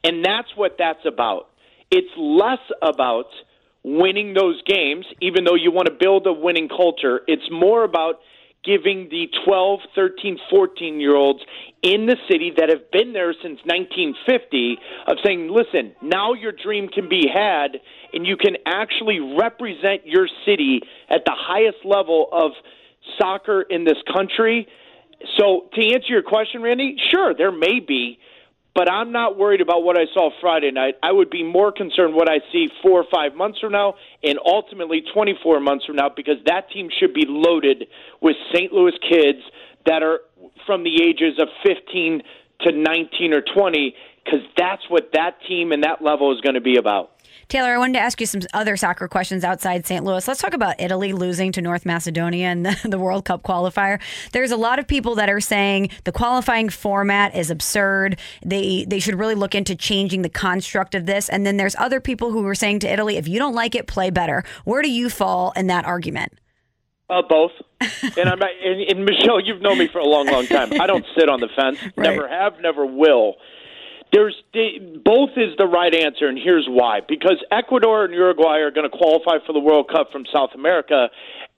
[0.04, 1.48] And that's what that's about.
[1.90, 3.32] It's less about
[3.84, 7.22] winning those games, even though you want to build a winning culture.
[7.26, 8.20] It's more about
[8.70, 11.40] giving the 12, 13, 14 year olds
[11.82, 14.78] in the city that have been there since 1950
[15.08, 17.80] of saying, listen, now your dream can be had
[18.14, 22.52] and you can actually represent your city at the highest level of
[23.20, 24.68] soccer in this country.
[25.38, 28.20] So, to answer your question, Randy, sure, there may be,
[28.80, 30.96] but I'm not worried about what I saw Friday night.
[31.04, 34.40] I would be more concerned what I see four or five months from now and
[34.46, 37.88] ultimately 24 months from now because that team should be loaded
[38.22, 38.72] with St.
[38.72, 39.40] Louis kids
[39.86, 40.22] that are
[40.66, 42.22] from the ages of 15
[42.62, 46.62] to 19 or 20 because that's what that team and that level is going to
[46.62, 47.12] be about.
[47.48, 50.04] Taylor, I wanted to ask you some other soccer questions outside St.
[50.04, 50.28] Louis.
[50.28, 54.00] Let's talk about Italy losing to North Macedonia in the, the World Cup qualifier.
[54.32, 58.20] There's a lot of people that are saying the qualifying format is absurd.
[58.46, 61.30] They they should really look into changing the construct of this.
[61.30, 63.88] And then there's other people who are saying to Italy, if you don't like it,
[63.88, 64.44] play better.
[64.64, 66.34] Where do you fall in that argument?
[67.10, 67.52] Uh, both.
[67.82, 70.80] and I'm and, and Michelle, you've known me for a long, long time.
[70.80, 71.80] I don't sit on the fence.
[71.98, 73.36] Never have, never will.
[74.12, 74.36] There's
[75.06, 78.98] both is the right answer, and here's why: because Ecuador and Uruguay are going to
[78.98, 81.10] qualify for the World Cup from South America,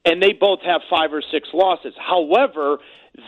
[0.06, 1.94] and they both have five or six losses.
[1.98, 2.80] However,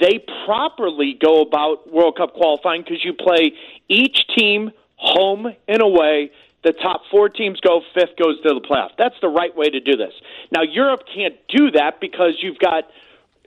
[0.01, 3.53] they properly go about World Cup qualifying because you play
[3.87, 6.31] each team home and away.
[6.63, 8.91] The top four teams go, fifth goes to the playoff.
[8.97, 10.13] That's the right way to do this.
[10.51, 12.85] Now, Europe can't do that because you've got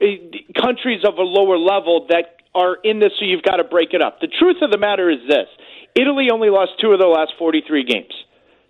[0.03, 0.17] eh,
[0.61, 4.03] countries of a lower level that are in this, so you've got to break it
[4.03, 4.21] up.
[4.21, 5.49] The truth of the matter is this
[5.97, 8.13] Italy only lost two of their last 43 games.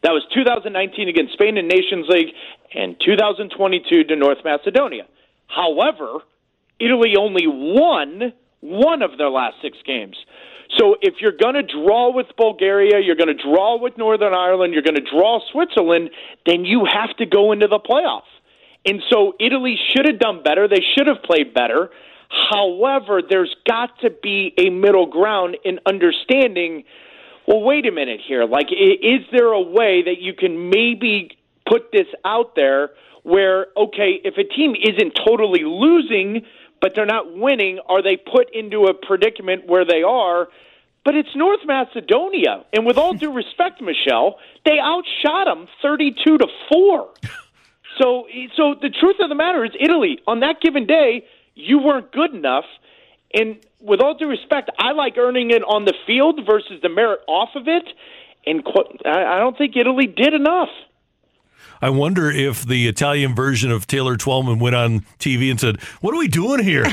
[0.03, 2.33] That was 2019 against Spain in Nations League
[2.75, 5.05] and 2022 to North Macedonia.
[5.49, 6.21] However,
[6.79, 10.17] Italy only won one of their last six games.
[10.79, 14.75] So if you're going to draw with Bulgaria, you're going to draw with Northern Ireland,
[14.75, 16.11] you're going to draw Switzerland,
[16.45, 18.27] then you have to go into the playoff.
[18.85, 20.69] And so Italy should have done better.
[20.69, 21.91] They should have played better.
[22.29, 26.85] However, there's got to be a middle ground in understanding.
[27.47, 28.45] Well, wait a minute here.
[28.45, 31.37] Like, is there a way that you can maybe
[31.69, 32.91] put this out there
[33.23, 36.45] where, okay, if a team isn't totally losing,
[36.81, 40.49] but they're not winning, are they put into a predicament where they are?
[41.05, 46.47] But it's North Macedonia, and with all due respect, Michelle, they outshot them thirty-two to
[46.69, 47.11] four.
[48.01, 51.25] So, so the truth of the matter is, Italy on that given day
[51.55, 52.67] you weren't good enough.
[53.35, 57.21] And with all due respect, I like earning it on the field versus the merit
[57.29, 57.85] off of it.
[58.47, 58.63] And
[59.05, 60.69] I don't think Italy did enough.
[61.83, 66.15] I wonder if the Italian version of Taylor Twellman went on TV and said, "What
[66.15, 66.87] are we doing here?"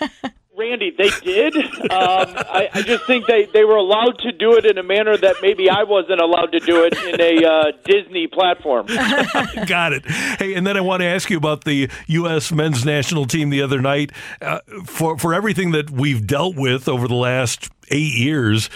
[0.62, 1.56] Randy, they did.
[1.56, 5.16] Um, I, I, just think they, they were allowed to do it in a manner
[5.16, 8.86] that maybe I wasn't allowed to do it in a uh, Disney platform.
[9.66, 10.06] Got it.
[10.06, 12.52] Hey, and then I want to ask you about the U.S.
[12.52, 14.12] men's national team the other night.
[14.40, 18.70] Uh, for for everything that we've dealt with over the last eight years,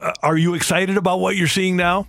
[0.00, 2.08] uh, are you excited about what you're seeing now?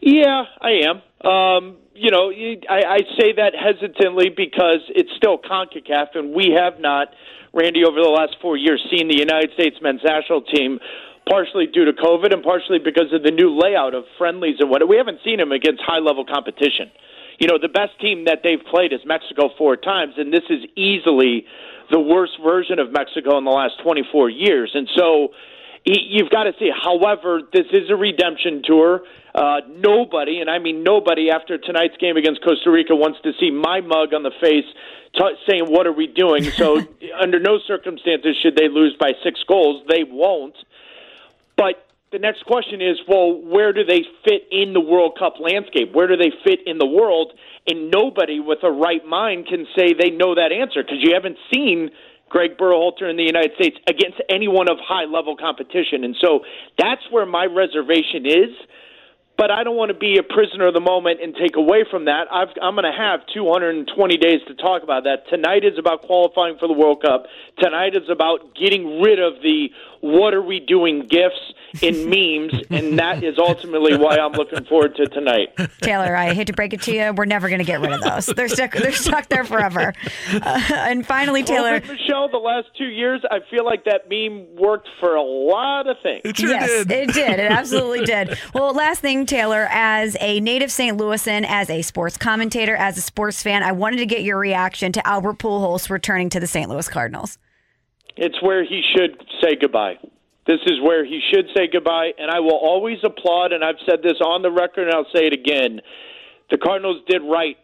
[0.00, 1.28] Yeah, I am.
[1.28, 6.78] Um, you know, I, I say that hesitantly because it's still CONCACAF, and we have
[6.78, 7.08] not–
[7.58, 10.78] Randy, over the last four years, seen the United States men's national team
[11.28, 14.86] partially due to COVID and partially because of the new layout of friendlies and what
[14.88, 16.90] we haven't seen them against high level competition.
[17.38, 20.64] You know, the best team that they've played is Mexico four times, and this is
[20.74, 21.44] easily
[21.90, 24.70] the worst version of Mexico in the last 24 years.
[24.74, 25.28] And so
[25.84, 26.70] you've got to see.
[26.70, 29.02] However, this is a redemption tour.
[29.34, 33.50] Uh, nobody, and I mean nobody, after tonight's game against Costa Rica wants to see
[33.50, 34.64] my mug on the face
[35.14, 36.44] t- saying, What are we doing?
[36.44, 36.80] So,
[37.20, 39.84] under no circumstances should they lose by six goals.
[39.88, 40.56] They won't.
[41.56, 45.92] But the next question is, well, where do they fit in the World Cup landscape?
[45.92, 47.32] Where do they fit in the world?
[47.66, 51.36] And nobody with a right mind can say they know that answer because you haven't
[51.52, 51.90] seen
[52.30, 56.04] Greg Berhalter in the United States against anyone of high level competition.
[56.04, 56.40] And so
[56.78, 58.56] that's where my reservation is
[59.38, 62.06] but I don't want to be a prisoner of the moment and take away from
[62.06, 62.26] that.
[62.30, 65.28] i am going to have 220 days to talk about that.
[65.30, 67.26] Tonight is about qualifying for the World Cup.
[67.60, 69.70] Tonight is about getting rid of the
[70.00, 71.52] what are we doing gifts
[71.82, 75.48] in memes, and that is ultimately why I'm looking forward to tonight.
[75.80, 78.00] Taylor, I hate to break it to you, we're never going to get rid of
[78.00, 78.26] those.
[78.26, 78.72] They're stuck.
[78.72, 79.92] They're stuck there forever.
[80.32, 84.56] Uh, and finally, Taylor, well, Michelle, the last two years, I feel like that meme
[84.56, 86.22] worked for a lot of things.
[86.24, 86.90] It sure yes, did.
[86.90, 87.40] it did.
[87.40, 88.38] It absolutely did.
[88.54, 90.96] Well, last thing, Taylor, as a native St.
[90.96, 94.90] Louisan, as a sports commentator, as a sports fan, I wanted to get your reaction
[94.92, 96.70] to Albert Pujols returning to the St.
[96.70, 97.36] Louis Cardinals.
[98.16, 99.96] It's where he should say goodbye.
[100.46, 104.02] This is where he should say goodbye, and I will always applaud, and I've said
[104.02, 105.82] this on the record, and I'll say it again.
[106.50, 107.58] The Cardinals did right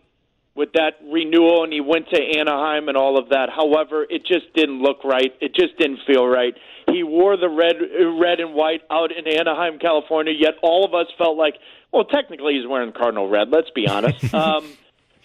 [0.55, 3.49] with that renewal, and he went to Anaheim and all of that.
[3.55, 5.33] However, it just didn't look right.
[5.41, 6.55] It just didn't feel right.
[6.87, 7.77] He wore the red,
[8.21, 10.33] red and white out in Anaheim, California.
[10.37, 11.55] Yet all of us felt like,
[11.93, 13.49] well, technically he's wearing Cardinal red.
[13.51, 14.33] Let's be honest.
[14.35, 14.77] um,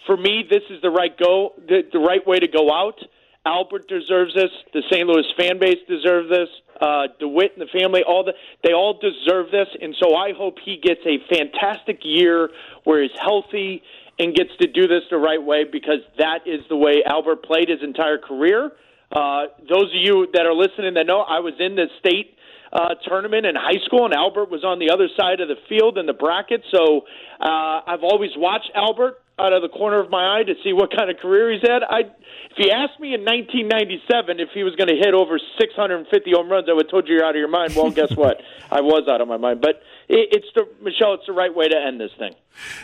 [0.06, 2.98] for me, this is the right go, the, the right way to go out.
[3.46, 4.50] Albert deserves this.
[4.74, 5.06] The St.
[5.06, 6.48] Louis fan base deserves this.
[6.80, 8.32] Uh, DeWitt and the family, all the
[8.64, 12.48] they all deserve this, and so I hope he gets a fantastic year
[12.84, 13.82] where he's healthy
[14.20, 17.70] and gets to do this the right way because that is the way Albert played
[17.70, 18.70] his entire career.
[19.10, 22.36] Uh, those of you that are listening that know I was in the state
[22.72, 25.96] uh, tournament in high school, and Albert was on the other side of the field
[25.96, 26.62] in the bracket.
[26.70, 27.02] So
[27.40, 30.94] uh, I've always watched Albert out of the corner of my eye to see what
[30.94, 31.82] kind of career he's had.
[31.82, 32.12] I,
[32.52, 36.52] if you asked me in 1997 if he was going to hit over 650 home
[36.52, 37.74] runs, I would have told you you're out of your mind.
[37.74, 38.36] Well, guess what?
[38.70, 39.64] I was out of my mind.
[39.64, 39.80] But
[40.10, 41.14] it's the Michelle.
[41.14, 42.34] It's the right way to end this thing.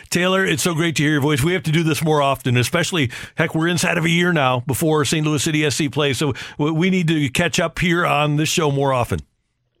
[0.09, 1.43] Taylor, it's so great to hear your voice.
[1.43, 4.61] We have to do this more often, especially heck, we're inside of a year now
[4.61, 5.25] before St.
[5.25, 8.93] Louis City SC plays, so we need to catch up here on this show more
[8.93, 9.19] often.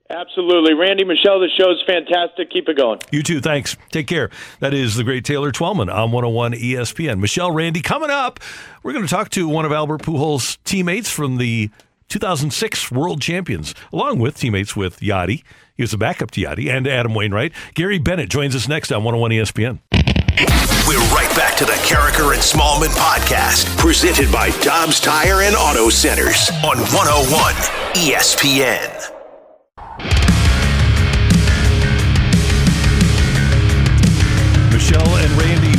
[0.09, 0.73] Absolutely.
[0.73, 2.49] Randy, Michelle, the show's fantastic.
[2.49, 2.99] Keep it going.
[3.11, 3.41] You too.
[3.41, 3.75] Thanks.
[3.91, 4.29] Take care.
[4.61, 7.19] That is the great Taylor Twellman on 101 ESPN.
[7.19, 8.39] Michelle, Randy, coming up,
[8.83, 11.69] we're going to talk to one of Albert Pujols' teammates from the
[12.07, 15.43] 2006 World Champions, along with teammates with Yadi.
[15.77, 17.53] He was a backup to Yadi and Adam Wainwright.
[17.75, 19.79] Gary Bennett joins us next on 101 ESPN.
[20.87, 25.89] We're right back to the Karraker and Smallmon podcast, presented by Dobbs Tire and Auto
[25.89, 27.53] Centers on 101
[27.93, 29.13] ESPN.
[34.73, 35.76] Michelle and Randy.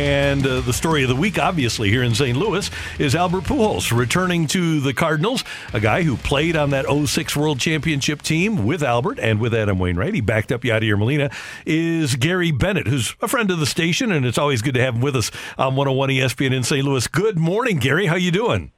[0.00, 2.34] And uh, the story of the week, obviously, here in St.
[2.34, 5.44] Louis, is Albert Pujols returning to the Cardinals,
[5.74, 9.78] a guy who played on that 06 World Championship team with Albert and with Adam
[9.78, 10.14] Wainwright.
[10.14, 11.28] He backed up Yadier Molina,
[11.66, 14.94] is Gary Bennett, who's a friend of the station, and it's always good to have
[14.94, 16.82] him with us on 101 ESPN in St.
[16.82, 17.06] Louis.
[17.06, 18.06] Good morning, Gary.
[18.06, 18.72] How you doing?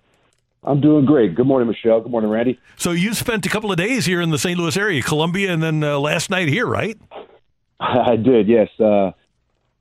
[0.65, 1.37] I'm doing great.
[1.37, 2.01] Good morning, Michelle.
[2.01, 2.59] Good morning, Randy.
[2.77, 4.59] So you spent a couple of days here in the St.
[4.59, 6.99] Louis area, Columbia, and then uh, last night here, right?
[7.81, 8.69] I did, yes.
[8.81, 9.13] Uh,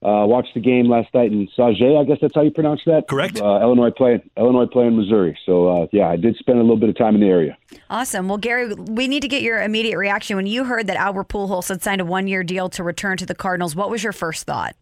[0.04, 2.00] uh, watched the game last night in Sauget.
[2.00, 3.08] I guess that's how you pronounce that.
[3.08, 3.40] Correct.
[3.40, 5.38] Uh, Illinois playing Illinois playing Missouri.
[5.46, 7.58] So uh, yeah, I did spend a little bit of time in the area.
[7.90, 8.28] Awesome.
[8.28, 11.70] Well, Gary, we need to get your immediate reaction when you heard that Albert Pujols
[11.70, 13.76] had signed a one-year deal to return to the Cardinals.
[13.76, 14.76] What was your first thought?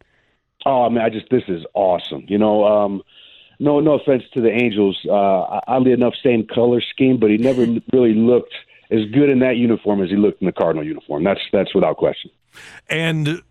[0.65, 2.23] Oh, I mean, I just this is awesome.
[2.27, 3.01] You know, um,
[3.59, 4.97] no no offense to the Angels.
[5.05, 8.53] Uh, oddly enough, same color scheme, but he never really looked
[8.89, 11.25] as good in that uniform as he looked in the Cardinal uniform.
[11.25, 12.31] That's that's without question.
[12.89, 13.41] And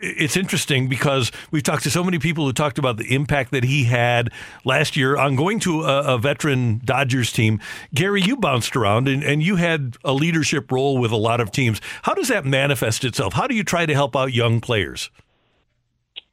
[0.00, 3.64] it's interesting because we've talked to so many people who talked about the impact that
[3.64, 4.30] he had
[4.64, 7.60] last year on going to a, a veteran Dodgers team.
[7.92, 11.50] Gary, you bounced around and, and you had a leadership role with a lot of
[11.50, 11.80] teams.
[12.02, 13.32] How does that manifest itself?
[13.32, 15.10] How do you try to help out young players?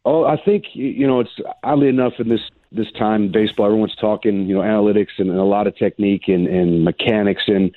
[0.06, 3.96] Oh, I think you know it's oddly enough in this this time in baseball, everyone's
[3.96, 7.74] talking you know analytics and, and a lot of technique and, and mechanics and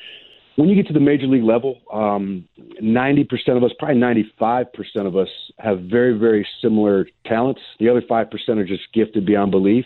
[0.59, 2.45] when you get to the major league level, um,
[2.83, 4.67] 90% of us, probably 95%
[5.07, 5.29] of us,
[5.61, 7.61] have very, very similar talents.
[7.79, 9.85] The other 5% are just gifted beyond belief.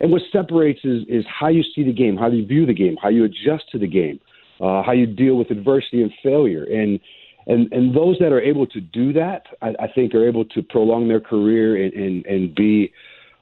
[0.00, 2.96] And what separates is, is how you see the game, how you view the game,
[3.00, 4.18] how you adjust to the game,
[4.60, 6.64] uh, how you deal with adversity and failure.
[6.64, 6.98] And,
[7.46, 10.62] and, and those that are able to do that, I, I think, are able to
[10.64, 12.92] prolong their career and, and, and be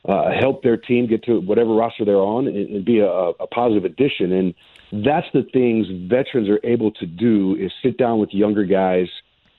[0.08, 3.46] uh, help their team get to whatever roster they're on and, and be a, a
[3.46, 4.32] positive addition.
[4.32, 4.54] And
[5.04, 9.08] that's the things veterans are able to do is sit down with younger guys,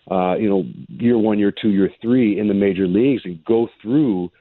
[0.10, 3.70] uh, you know, year one, year two, year three in the major leagues and go
[3.82, 4.32] through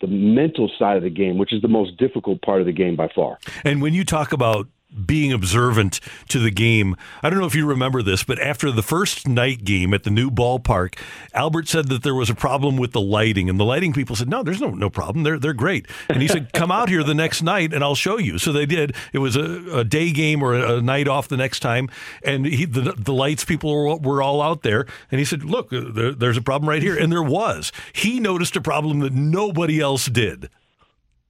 [0.00, 2.94] the mental side of the game, which is the most difficult part of the game
[2.94, 3.38] by far.
[3.64, 4.68] And when you talk about
[5.04, 6.96] being observant to the game.
[7.22, 10.10] I don't know if you remember this, but after the first night game at the
[10.10, 10.98] new ballpark,
[11.34, 14.28] Albert said that there was a problem with the lighting, and the lighting people said,
[14.28, 15.24] "No, there's no no problem.
[15.24, 18.18] They're they're great." And he said, "Come out here the next night, and I'll show
[18.18, 18.94] you." So they did.
[19.12, 21.90] It was a, a day game or a, a, night off the next time,
[22.22, 25.70] and he the, the lights people were, were all out there, and he said, "Look,
[25.70, 27.72] there, there's a problem right here," and there was.
[27.92, 30.48] He noticed a problem that nobody else did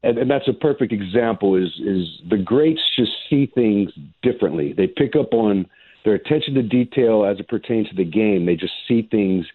[0.03, 3.91] and, and that's a perfect example is is the greats just see things
[4.23, 4.73] differently.
[4.73, 5.67] They pick up on
[6.05, 8.47] their attention to detail as it pertains to the game.
[8.47, 9.47] They just see things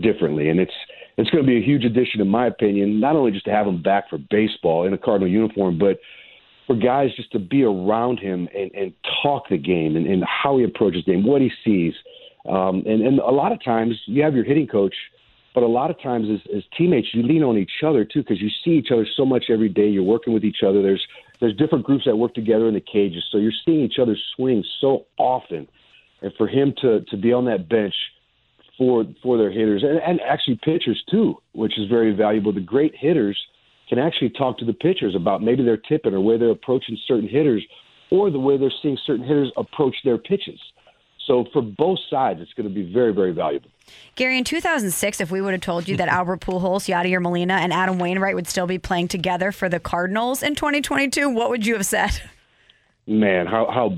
[0.00, 0.48] differently.
[0.48, 0.72] And it's
[1.18, 3.66] it's going to be a huge addition in my opinion not only just to have
[3.66, 5.98] him back for baseball in a cardinal uniform but
[6.66, 10.56] for guys just to be around him and, and talk the game and, and how
[10.56, 11.92] he approaches the game what he sees.
[12.48, 14.94] Um, and, and a lot of times you have your hitting coach–
[15.54, 18.40] but a lot of times, as, as teammates, you lean on each other too because
[18.40, 19.88] you see each other so much every day.
[19.88, 20.82] You're working with each other.
[20.82, 21.04] There's
[21.40, 24.62] there's different groups that work together in the cages, so you're seeing each other swing
[24.80, 25.66] so often.
[26.22, 27.94] And for him to to be on that bench
[28.78, 32.52] for for their hitters and, and actually pitchers too, which is very valuable.
[32.52, 33.38] The great hitters
[33.88, 37.28] can actually talk to the pitchers about maybe their tipping or where they're approaching certain
[37.28, 37.64] hitters,
[38.10, 40.60] or the way they're seeing certain hitters approach their pitches.
[41.30, 43.70] So for both sides, it's going to be very, very valuable.
[44.16, 47.72] Gary, in 2006, if we would have told you that Albert Pujols, Yadier Molina, and
[47.72, 51.74] Adam Wainwright would still be playing together for the Cardinals in 2022, what would you
[51.74, 52.20] have said?
[53.06, 53.88] Man, how how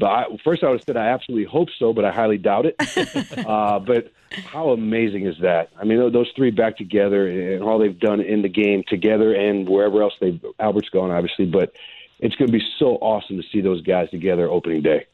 [0.44, 2.76] first I would have said I absolutely hope so, but I highly doubt it.
[3.46, 4.12] uh, but
[4.44, 5.70] how amazing is that?
[5.80, 9.66] I mean, those three back together and all they've done in the game together and
[9.66, 11.46] wherever else they Albert's gone, obviously.
[11.46, 11.72] But
[12.20, 15.06] it's going to be so awesome to see those guys together opening day.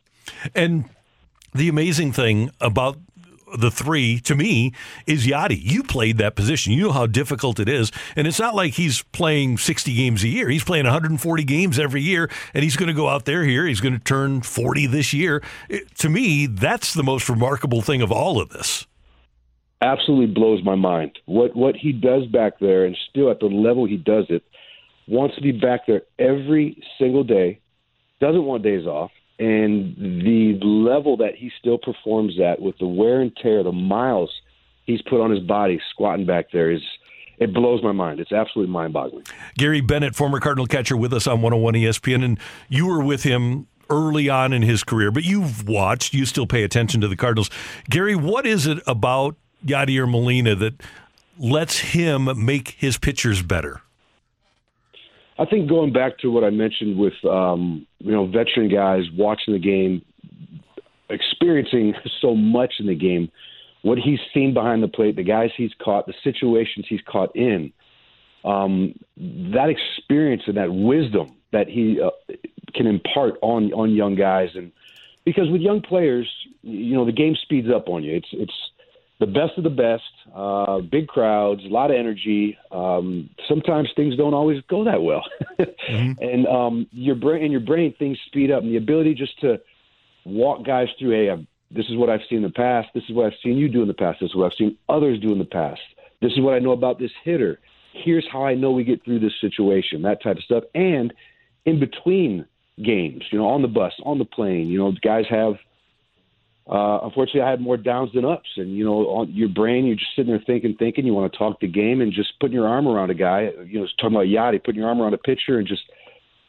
[0.54, 0.84] And
[1.54, 2.98] the amazing thing about
[3.56, 4.72] the three to me
[5.06, 5.58] is Yadi.
[5.60, 6.72] You played that position.
[6.72, 7.90] You know how difficult it is.
[8.16, 10.48] And it's not like he's playing 60 games a year.
[10.48, 13.66] He's playing 140 games every year, and he's going to go out there here.
[13.66, 15.42] He's going to turn 40 this year.
[15.68, 18.86] It, to me, that's the most remarkable thing of all of this.
[19.80, 21.18] Absolutely blows my mind.
[21.26, 24.42] What what he does back there, and still at the level he does it,
[25.06, 27.60] wants to be back there every single day.
[28.20, 33.20] Doesn't want days off and the level that he still performs at with the wear
[33.20, 34.30] and tear, the miles
[34.84, 36.82] he's put on his body squatting back there is
[37.38, 38.18] it blows my mind.
[38.18, 39.24] It's absolutely mind boggling.
[39.56, 43.68] Gary Bennett, former Cardinal catcher, with us on 101 ESPN, and you were with him
[43.90, 47.48] early on in his career, but you've watched, you still pay attention to the Cardinals.
[47.88, 50.74] Gary, what is it about Yadier Molina that
[51.38, 53.82] lets him make his pitchers better?
[55.38, 59.54] I think going back to what I mentioned with um, you know veteran guys watching
[59.54, 60.02] the game,
[61.08, 63.30] experiencing so much in the game,
[63.82, 67.72] what he's seen behind the plate, the guys he's caught, the situations he's caught in,
[68.44, 72.10] um, that experience and that wisdom that he uh,
[72.74, 74.72] can impart on on young guys, and
[75.24, 76.28] because with young players,
[76.62, 78.16] you know the game speeds up on you.
[78.16, 78.70] It's it's
[79.20, 80.02] the best of the best,
[80.34, 82.56] uh, big crowds, a lot of energy.
[82.70, 85.24] Um, sometimes things don't always go that well,
[85.58, 86.22] mm-hmm.
[86.22, 89.60] and um, your brain in your brain things speed up, and the ability just to
[90.24, 91.10] walk guys through.
[91.10, 92.88] Hey, I've, this is what I've seen in the past.
[92.94, 94.20] This is what I've seen you do in the past.
[94.20, 95.80] This is what I've seen others do in the past.
[96.22, 97.58] This is what I know about this hitter.
[97.92, 100.02] Here's how I know we get through this situation.
[100.02, 101.12] That type of stuff, and
[101.64, 102.46] in between
[102.84, 105.54] games, you know, on the bus, on the plane, you know, guys have
[106.68, 108.50] uh, unfortunately, I had more downs than ups.
[108.56, 111.06] And you know, on your brain, you're just sitting there thinking, thinking.
[111.06, 113.52] You want to talk the game and just putting your arm around a guy.
[113.64, 115.82] You know, talking about Yadi, putting your arm around a pitcher and just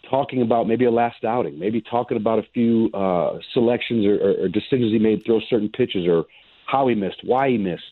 [0.10, 4.46] talking about maybe a last outing, maybe talking about a few uh, selections or, or,
[4.46, 6.26] or decisions he made, throw certain pitches, or
[6.66, 7.84] how he missed, why he missed,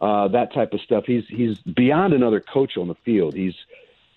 [0.00, 1.04] uh, that type of stuff.
[1.06, 3.34] He's he's beyond another coach on the field.
[3.34, 3.54] He's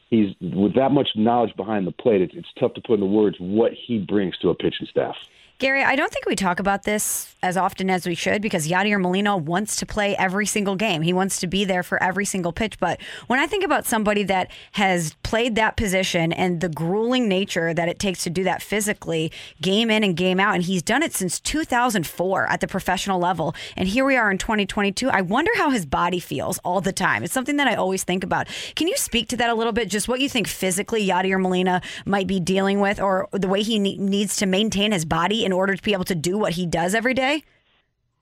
[0.10, 2.22] he's with that much knowledge behind the plate.
[2.22, 5.18] It's, it's tough to put into words what he brings to a pitching staff.
[5.60, 9.00] Gary, I don't think we talk about this as often as we should because Yadier
[9.00, 11.02] Molina wants to play every single game.
[11.02, 12.80] He wants to be there for every single pitch.
[12.80, 17.74] But when I think about somebody that has played that position and the grueling nature
[17.74, 21.04] that it takes to do that physically, game in and game out, and he's done
[21.04, 23.54] it since 2004 at the professional level.
[23.76, 25.10] And here we are in 2022.
[25.10, 27.22] I wonder how his body feels all the time.
[27.22, 28.48] It's something that I always think about.
[28.76, 29.90] Can you speak to that a little bit?
[29.90, 33.78] Just what you think physically Yadier Molina might be dealing with or the way he
[33.78, 36.68] ne- needs to maintain his body in order to be able to do what he
[36.68, 37.44] does every day?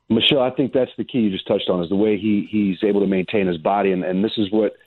[0.09, 2.77] Michelle, I think that's the key you just touched on is the way he he's
[2.87, 4.77] able to maintain his body, and, and this is what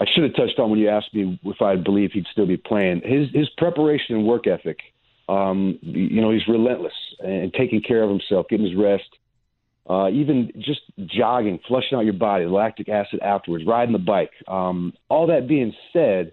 [0.00, 2.56] I should have touched on when you asked me if I believe he'd still be
[2.56, 3.02] playing.
[3.04, 4.78] His his preparation and work ethic.
[5.28, 9.08] Um, you know, he's relentless and taking care of himself, getting his rest.
[9.90, 14.30] Uh, even just jogging, flushing out your body, lactic acid afterwards, riding the bike.
[14.46, 16.32] Um, all that being said,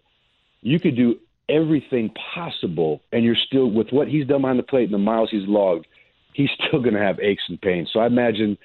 [0.61, 1.17] you could do
[1.49, 5.29] everything possible, and you're still with what he's done behind the plate and the miles
[5.31, 5.87] he's logged,
[6.33, 7.89] he's still going to have aches and pains.
[7.91, 8.57] So I imagine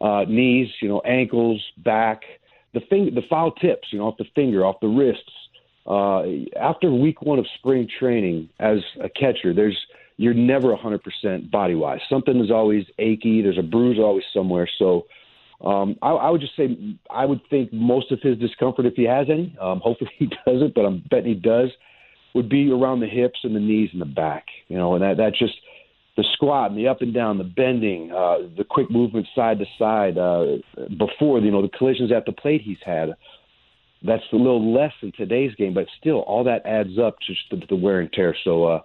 [0.00, 2.22] uh, knees, you know, ankles, back,
[2.74, 5.32] the thing, the foul tips, you know, off the finger, off the wrists.
[5.86, 6.22] Uh,
[6.60, 9.78] after week one of spring training, as a catcher, there's
[10.20, 12.00] you're never 100% body wise.
[12.10, 13.40] Something is always achy.
[13.40, 14.68] There's a bruise always somewhere.
[14.78, 15.06] So.
[15.60, 16.78] Um, I, I would just say
[17.10, 20.72] I would think most of his discomfort, if he has any, um, hopefully he doesn't,
[20.72, 21.70] but I'm betting he does,
[22.34, 24.46] would be around the hips and the knees and the back.
[24.68, 25.54] You know, and that that just
[26.16, 29.66] the squat and the up and down, the bending, uh, the quick movement side to
[29.78, 30.18] side.
[30.18, 30.56] Uh,
[30.98, 33.16] before you know the collisions at the plate he's had,
[34.02, 37.66] that's a little less in today's game, but still all that adds up to the,
[37.68, 38.34] the wear and tear.
[38.44, 38.80] So uh,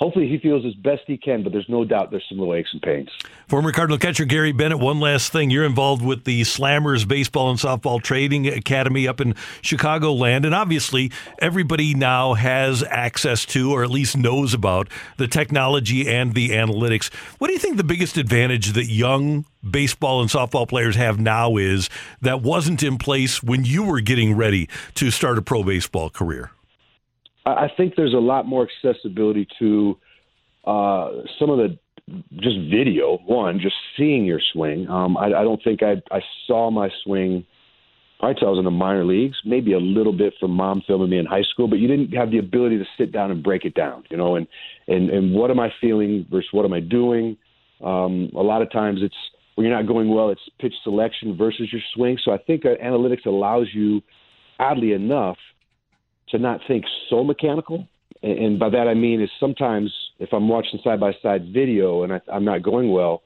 [0.00, 2.70] hopefully he feels as best he can, but there's no doubt there's some little aches
[2.72, 3.08] and pains.
[3.48, 5.50] Former Cardinal catcher Gary Bennett, one last thing.
[5.50, 11.12] You're involved with the Slammers Baseball and Softball Trading Academy up in Chicagoland, and obviously
[11.38, 17.12] everybody now has access to, or at least knows about, the technology and the analytics.
[17.38, 21.56] What do you think the biggest advantage that young baseball and softball players have now
[21.56, 21.90] is
[22.22, 26.50] that wasn't in place when you were getting ready to start a pro baseball career?
[27.54, 29.96] I think there's a lot more accessibility to
[30.64, 31.78] uh, some of the
[32.36, 33.18] just video.
[33.26, 34.88] One, just seeing your swing.
[34.88, 37.44] Um, I, I don't think I, I saw my swing
[38.18, 41.08] probably till I was in the minor leagues, maybe a little bit from mom filming
[41.08, 43.64] me in high school, but you didn't have the ability to sit down and break
[43.64, 44.46] it down, you know, and,
[44.88, 47.38] and, and what am I feeling versus what am I doing?
[47.82, 49.14] Um, a lot of times it's
[49.54, 52.18] when you're not going well, it's pitch selection versus your swing.
[52.22, 54.02] So I think uh, analytics allows you,
[54.58, 55.38] oddly enough,
[56.30, 57.86] to not think so mechanical.
[58.22, 62.12] And by that I mean is sometimes if I'm watching side by side video and
[62.12, 63.22] I, I'm not going well,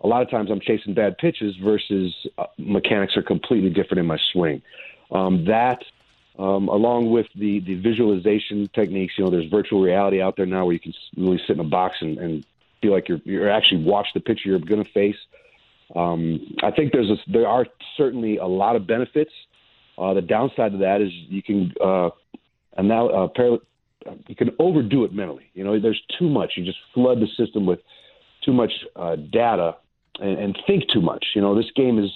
[0.00, 4.06] a lot of times I'm chasing bad pitches versus uh, mechanics are completely different in
[4.06, 4.60] my swing.
[5.10, 5.82] Um, that,
[6.38, 10.66] um, along with the, the visualization techniques, you know, there's virtual reality out there now
[10.66, 12.44] where you can really sit in a box and, and
[12.82, 15.16] feel like you're, you're actually watch the pitcher you're going to face.
[15.96, 17.66] Um, I think there's a, there are
[17.96, 19.32] certainly a lot of benefits.
[19.96, 22.10] Uh, the downside to that is you can uh,
[22.76, 23.58] and now uh, par-
[24.26, 25.50] you can overdo it mentally.
[25.54, 26.52] You know, there's too much.
[26.56, 27.80] You just flood the system with
[28.44, 29.76] too much uh, data
[30.20, 31.24] and, and think too much.
[31.34, 32.10] You know, this game is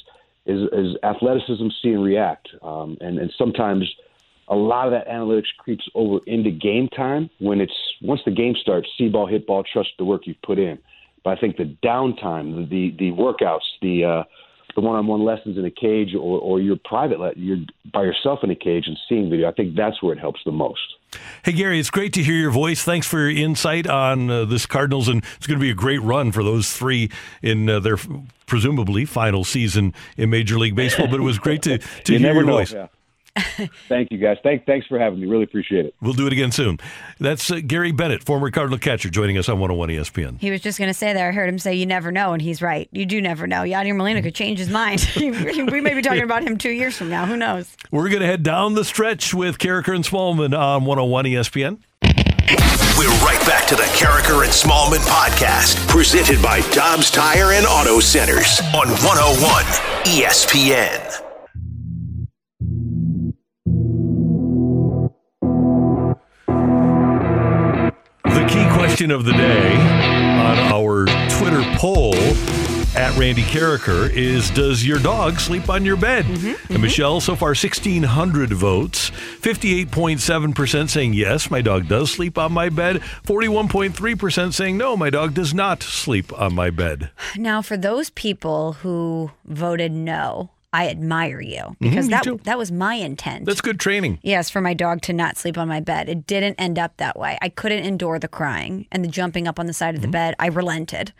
[0.46, 3.84] is, is athleticism, see and react, um, and and sometimes
[4.48, 8.54] a lot of that analytics creeps over into game time when it's once the game
[8.60, 10.78] starts, see ball, hit ball, trust the work you've put in.
[11.22, 14.24] But I think the downtime, the the workouts, the uh,
[14.74, 17.58] the one-on-one lessons in a cage, or or your private, le- you're
[17.92, 19.48] by yourself in a cage and seeing video.
[19.48, 20.80] I think that's where it helps the most.
[21.42, 22.82] Hey, Gary, it's great to hear your voice.
[22.82, 26.02] Thanks for your insight on uh, this Cardinals, and it's going to be a great
[26.02, 27.10] run for those three
[27.42, 27.96] in uh, their
[28.46, 31.08] presumably final season in Major League Baseball.
[31.08, 32.72] But it was great to, to hear your know, voice.
[32.72, 32.88] Yeah.
[33.88, 34.36] Thank you, guys.
[34.42, 35.26] Thank, thanks for having me.
[35.26, 35.94] Really appreciate it.
[36.00, 36.78] We'll do it again soon.
[37.18, 40.40] That's uh, Gary Bennett, former Cardinal catcher, joining us on 101 ESPN.
[40.40, 41.28] He was just going to say there.
[41.28, 42.88] I heard him say, "You never know," and he's right.
[42.92, 43.62] You do never know.
[43.62, 45.08] Yadier Molina could change his mind.
[45.16, 47.26] we may be talking about him two years from now.
[47.26, 47.76] Who knows?
[47.90, 51.78] We're going to head down the stretch with Karraker and Smallmon on 101 ESPN.
[52.98, 58.00] We're right back to the Karraker and Smallmon podcast, presented by Dobbs Tire and Auto
[58.00, 59.64] Centers on 101
[60.04, 61.07] ESPN.
[68.98, 72.16] Question of the day on our Twitter poll
[72.96, 76.24] at Randy Karraker is Does your dog sleep on your bed?
[76.24, 76.82] Mm-hmm, and mm-hmm.
[76.82, 79.10] Michelle, so far 1,600 votes.
[79.10, 82.96] 58.7% saying yes, my dog does sleep on my bed.
[83.24, 87.12] 41.3% saying no, my dog does not sleep on my bed.
[87.36, 92.40] Now, for those people who voted no, I admire you mm-hmm, because me that too.
[92.44, 93.46] that was my intent.
[93.46, 94.18] That's good training.
[94.22, 96.08] Yes, for my dog to not sleep on my bed.
[96.08, 97.38] It didn't end up that way.
[97.40, 100.12] I couldn't endure the crying and the jumping up on the side of the mm-hmm.
[100.12, 100.34] bed.
[100.38, 101.12] I relented.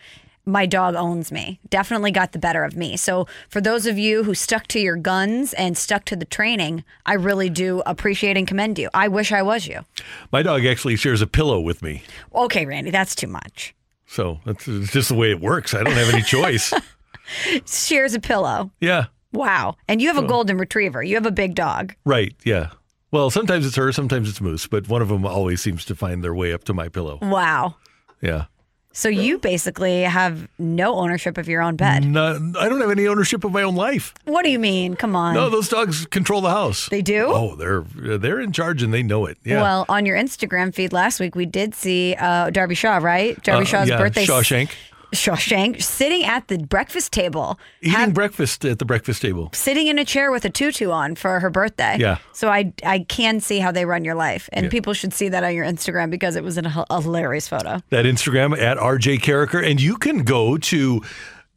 [0.45, 1.61] My dog owns me.
[1.69, 2.97] Definitely got the better of me.
[2.97, 6.85] So, for those of you who stuck to your guns and stuck to the training,
[7.05, 8.89] I really do appreciate and commend you.
[8.95, 9.85] I wish I was you.
[10.33, 12.03] My dog actually shares a pillow with me.
[12.35, 13.75] Okay, Randy, that's too much.
[14.07, 15.75] So that's it's just the way it works.
[15.75, 16.73] I don't have any choice.
[17.67, 18.71] Shares a pillow.
[18.81, 19.07] yeah.
[19.33, 19.77] Wow.
[19.89, 21.03] And you have a golden retriever.
[21.03, 21.95] You have a big dog.
[22.05, 22.35] Right.
[22.45, 22.71] Yeah.
[23.11, 26.23] Well, sometimes it's her, sometimes it's Moose, but one of them always seems to find
[26.23, 27.19] their way up to my pillow.
[27.23, 27.77] Wow.
[28.21, 28.47] Yeah.
[28.93, 32.05] So you basically have no ownership of your own bed.
[32.05, 34.13] No, I don't have any ownership of my own life.
[34.25, 34.97] What do you mean?
[34.97, 35.35] Come on.
[35.35, 36.89] No, those dogs control the house.
[36.89, 37.27] They do?
[37.29, 37.83] Oh, they're
[38.19, 39.39] they're in charge and they know it.
[39.45, 39.63] Yeah.
[39.63, 43.41] Well, on your Instagram feed last week, we did see uh, Darby Shaw, right?
[43.45, 44.25] Darby Uh, Shaw's yeah, birthday.
[44.27, 44.71] Shawshank.
[45.13, 49.51] Shawshank sitting at the breakfast table, Eating breakfast at the breakfast table.
[49.55, 51.97] sitting in a chair with a tutu on for her birthday.
[51.99, 52.19] Yeah.
[52.33, 54.71] So I I can see how they run your life, and Yeah.
[54.71, 57.81] people should see that on your Instagram because it was an, a hilarious photo.
[57.91, 59.65] That Instagram at RJ Karraker.
[59.69, 61.03] And you can go to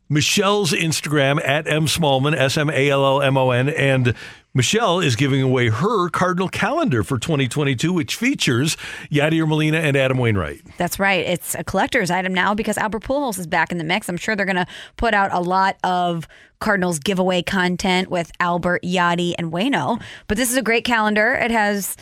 [0.09, 3.69] Michelle's Instagram at M Smallmon, S M A L L M O N.
[3.69, 4.13] And
[4.53, 8.75] Michelle is giving away her Cardinal calendar for 2022, which features
[9.09, 10.61] Yadier Molina and Adam Wainwright.
[10.77, 11.25] That's right.
[11.25, 14.09] It's a collector's item now because Albert Pujols is back in the mix.
[14.09, 14.67] I'm sure they're going to
[14.97, 16.27] put out a lot of
[16.59, 20.01] Cardinals giveaway content with Albert, Yadi, and Wayno.
[20.27, 21.33] But this is a great calendar.
[21.33, 21.95] It has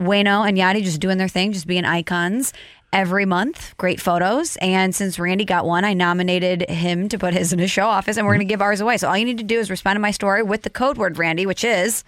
[0.00, 2.52] Wayno and Yadi just doing their thing, just being icons
[2.92, 3.74] every month.
[3.76, 4.56] Great photos.
[4.56, 8.16] And since Randy got one, I nominated him to put his in his show office,
[8.16, 8.50] and we're going to mm-hmm.
[8.50, 8.96] give ours away.
[8.98, 11.18] So all you need to do is respond to my story with the code word
[11.18, 12.04] Randy, which is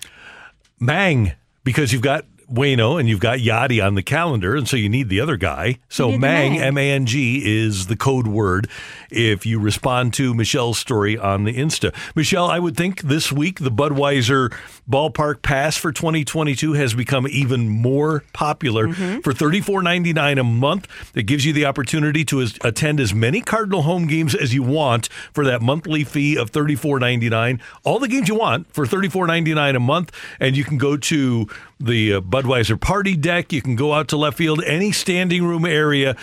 [0.78, 1.32] Mang,
[1.62, 5.08] because you've got Wayno and you've got Yadi on the calendar, and so you need
[5.08, 5.78] the other guy.
[5.88, 6.58] So Mang.
[6.58, 8.68] M A N G, is the code word
[9.10, 11.94] if you respond to Michelle's story on the Insta.
[12.14, 14.52] Michelle, I would think this week the Budweiser
[14.90, 18.92] Ballpark Pass for 2022 has become even more popular.
[18.92, 23.82] For $34.99 a month, it gives you the opportunity to as- attend as many Cardinal
[23.82, 27.60] home games as you want for that monthly fee of $34.99.
[27.84, 31.46] All the games you want for $34.99 a month, and you can go to
[31.80, 33.52] the uh, Budweiser party deck.
[33.52, 36.16] You can go out to left field, any standing room area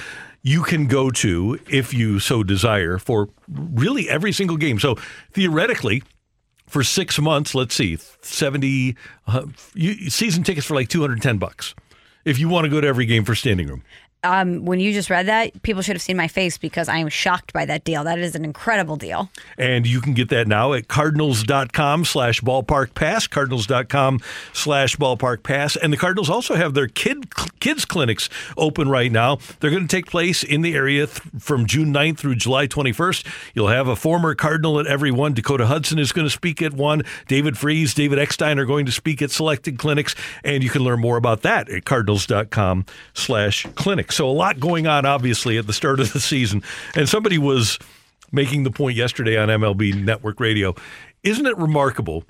[0.43, 4.79] you can go to if you so desire for really every single game.
[4.79, 4.95] So
[5.33, 6.03] theoretically,
[6.67, 8.95] for six months, let's see, 70
[9.27, 11.75] uh, you, season tickets for like 210 bucks
[12.23, 13.83] if you want to go to every game for standing room.
[14.23, 17.09] Um, when you just read that, people should have seen my face because I am
[17.09, 18.03] shocked by that deal.
[18.03, 19.29] That is an incredible deal.
[19.57, 24.19] And you can get that now at cardinals.com slash ballpark pass, cardinals.com
[24.53, 25.75] slash ballpark pass.
[25.75, 29.37] And the Cardinals also have their kid kids clinics open right now.
[29.59, 33.25] They're going to take place in the area th- from June 9th through July 21st.
[33.53, 35.33] You'll have a former Cardinal at every one.
[35.33, 37.03] Dakota Hudson is going to speak at one.
[37.27, 40.15] David Freese, David Eckstein are going to speak at selected clinics.
[40.43, 43.65] And you can learn more about that at cardinals.com slash
[44.11, 46.63] So a lot going on, obviously, at the start of the season.
[46.95, 47.79] And somebody was
[48.31, 50.75] making the point yesterday on MLB Network Radio.
[51.23, 52.23] Isn't it remarkable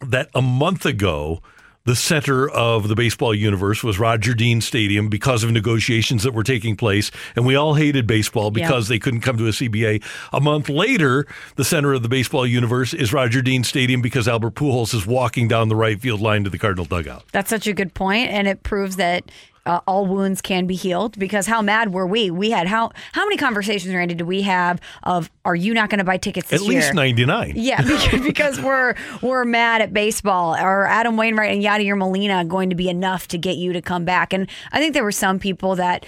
[0.00, 1.42] that a month ago,
[1.84, 6.44] the center of the baseball universe was Roger Dean Stadium because of negotiations that were
[6.44, 8.94] taking place, and we all hated baseball because yeah.
[8.94, 10.02] they couldn't come to a CBA.
[10.32, 11.26] A month later,
[11.56, 15.48] the center of the baseball universe is Roger Dean Stadium because Albert Pujols is walking
[15.48, 17.24] down the right field line to the Cardinal dugout.
[17.32, 19.30] That's such a good point, and it proves that
[19.64, 22.30] uh, all wounds can be healed because how mad were we?
[22.30, 25.98] We had how how many conversations, Randy, did we have of are you not going
[25.98, 26.80] to buy tickets this At year?
[26.80, 27.52] least ninety nine.
[27.54, 30.54] Yeah, because, because we're we're mad at baseball.
[30.56, 34.04] Or Adam Wainwright and Yadier Molina going to be enough to get you to come
[34.04, 34.32] back?
[34.32, 36.04] And I think there were some people that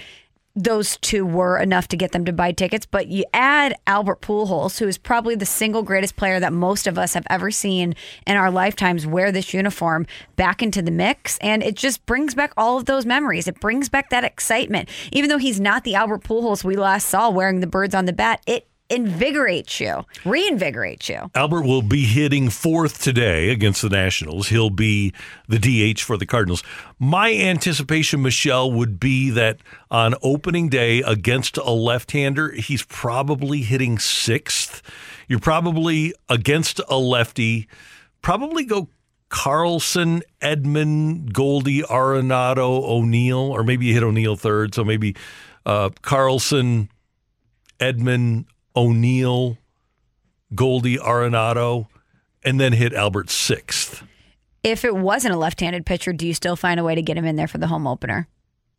[0.55, 2.85] those two were enough to get them to buy tickets.
[2.85, 6.97] But you add Albert Pujols, who is probably the single greatest player that most of
[6.97, 7.95] us have ever seen
[8.25, 12.53] in our lifetimes wear this uniform back into the mix, and it just brings back
[12.55, 13.47] all of those memories.
[13.47, 14.89] It brings back that excitement.
[15.11, 18.13] Even though he's not the Albert Pujols we last saw wearing the birds on the
[18.13, 21.29] bat, it invigorates you, reinvigorates you.
[21.33, 24.49] Albert will be hitting fourth today against the Nationals.
[24.49, 25.13] He'll be
[25.47, 26.63] the DH for the Cardinals.
[26.99, 29.59] My anticipation, Michelle, would be that
[29.89, 34.81] on opening day against a left hander, he's probably hitting sixth.
[35.27, 37.67] You're probably against a lefty,
[38.21, 38.89] probably go
[39.29, 44.75] Carlson, Edman, Goldie, Arenado, O'Neill, or maybe you hit O'Neill third.
[44.75, 45.15] So maybe
[45.65, 46.89] uh, Carlson,
[47.79, 48.45] Edman,
[48.75, 49.57] O'Neill,
[50.53, 51.87] Goldie, Arenado,
[52.43, 54.03] and then hit Albert sixth.
[54.63, 57.25] If it wasn't a left-handed pitcher, do you still find a way to get him
[57.25, 58.27] in there for the home opener?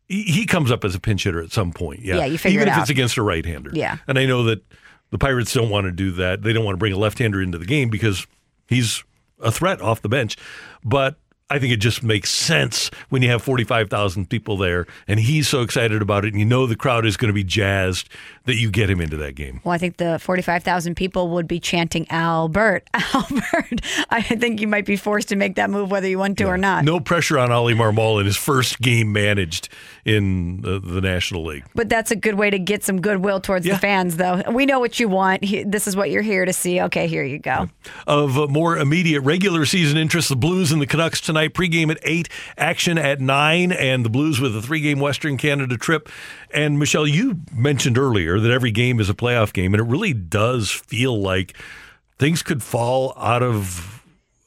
[0.07, 2.01] He, he comes up as a pinch hitter at some point.
[2.01, 2.81] Yeah, yeah you figure even it if out.
[2.81, 3.71] it's against a right-hander.
[3.73, 4.63] Yeah, and I know that
[5.11, 6.41] the Pirates don't want to do that.
[6.41, 8.27] They don't want to bring a left-hander into the game because
[8.67, 9.03] he's
[9.41, 10.37] a threat off the bench.
[10.83, 11.17] But
[11.49, 15.61] I think it just makes sense when you have 45,000 people there and he's so
[15.61, 18.09] excited about it and you know the crowd is going to be jazzed
[18.47, 19.61] that you get him into that game.
[19.63, 23.81] Well, I think the 45,000 people would be chanting Albert, Albert.
[24.09, 26.49] I think you might be forced to make that move whether you want to yeah.
[26.49, 26.83] or not.
[26.83, 29.69] No pressure on Oli Marmol in his first game managed
[30.03, 31.65] in the, the, National League.
[31.75, 33.73] But that's a good way to get some goodwill towards yeah.
[33.73, 34.41] the fans, though.
[34.51, 35.41] We know what you want.
[35.65, 36.81] This is what you're here to see.
[36.81, 37.69] Okay, here you go.
[38.05, 41.53] Of more immediate regular season interest, the Blues and the Canucks tonight tonight.
[41.53, 45.77] Pregame at 8, action at 9, and the Blues with a three game Western Canada
[45.77, 46.09] trip.
[46.53, 50.13] And Michelle, you mentioned earlier that every game is a playoff game, and it really
[50.13, 51.57] does feel like
[52.17, 53.93] things could fall out of.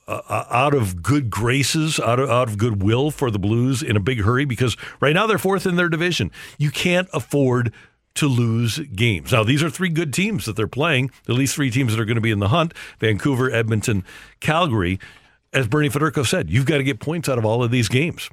[0.08, 4.00] Uh, out of good graces, out of, out of goodwill for the Blues in a
[4.00, 6.32] big hurry because right now they're fourth in their division.
[6.58, 7.72] You can't afford
[8.14, 9.30] to lose games.
[9.30, 12.04] Now, these are three good teams that they're playing, at least three teams that are
[12.04, 14.02] going to be in the hunt Vancouver, Edmonton,
[14.40, 14.98] Calgary
[15.52, 18.30] as Bernie Federko said, you've got to get points out of all of these games.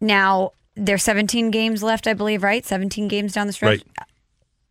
[0.00, 2.64] Now, there's 17 games left, I believe, right?
[2.64, 3.80] 17 games down the stretch.
[3.80, 4.06] Right.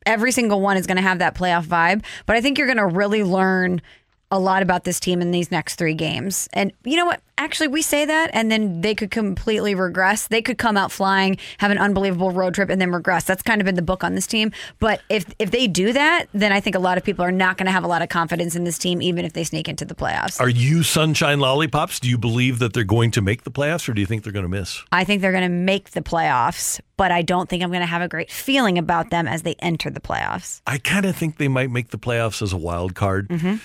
[0.05, 2.77] Every single one is going to have that playoff vibe, but I think you're going
[2.77, 3.81] to really learn
[4.31, 6.47] a lot about this team in these next three games.
[6.53, 7.21] And you know what?
[7.37, 10.27] Actually, we say that, and then they could completely regress.
[10.27, 13.23] They could come out flying, have an unbelievable road trip, and then regress.
[13.23, 14.51] That's kind of been the book on this team.
[14.79, 17.57] But if if they do that, then I think a lot of people are not
[17.57, 19.85] going to have a lot of confidence in this team, even if they sneak into
[19.85, 20.39] the playoffs.
[20.41, 22.01] Are you sunshine lollipops?
[22.01, 24.33] Do you believe that they're going to make the playoffs, or do you think they're
[24.33, 24.83] going to miss?
[24.91, 27.85] I think they're going to make the playoffs, but I don't think I'm going to
[27.85, 30.61] have a great feeling about them as they enter the playoffs.
[30.67, 33.29] I kind of think they might make the playoffs as a wild card.
[33.29, 33.55] Mm-hmm.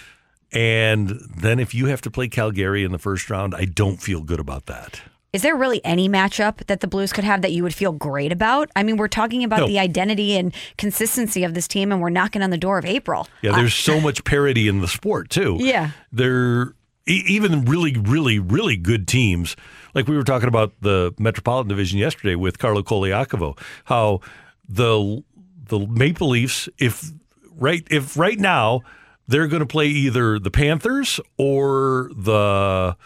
[0.55, 4.23] And then if you have to play Calgary in the first round, I don't feel
[4.23, 5.01] good about that.
[5.33, 8.31] Is there really any matchup that the Blues could have that you would feel great
[8.31, 8.71] about?
[8.77, 9.67] I mean, we're talking about No.
[9.67, 13.27] the identity and consistency of this team, and we're knocking on the door of April.
[13.43, 15.57] Yeah, uh, there's so much parity in the sport too.
[15.59, 15.91] Yeah.
[16.13, 16.75] They're
[17.09, 19.57] e- even really, really, really good teams.
[19.93, 24.21] Like we were talking about the Metropolitan Division yesterday with Carlo Colaiacovo, how
[24.69, 25.25] the
[25.69, 27.11] the Maple Leafs, if
[27.59, 28.83] right if right now
[29.27, 32.97] they're going to play either the Panthers or the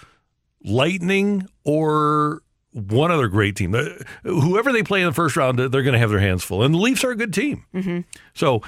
[0.65, 2.43] Lightning or
[2.73, 3.75] one other great team.
[3.75, 3.85] Uh,
[4.23, 6.63] Whoever they play in the first round, they're going to have their hands full.
[6.63, 7.65] And the Leafs are a good team.
[7.75, 8.01] Mm-hmm.
[8.35, 8.63] So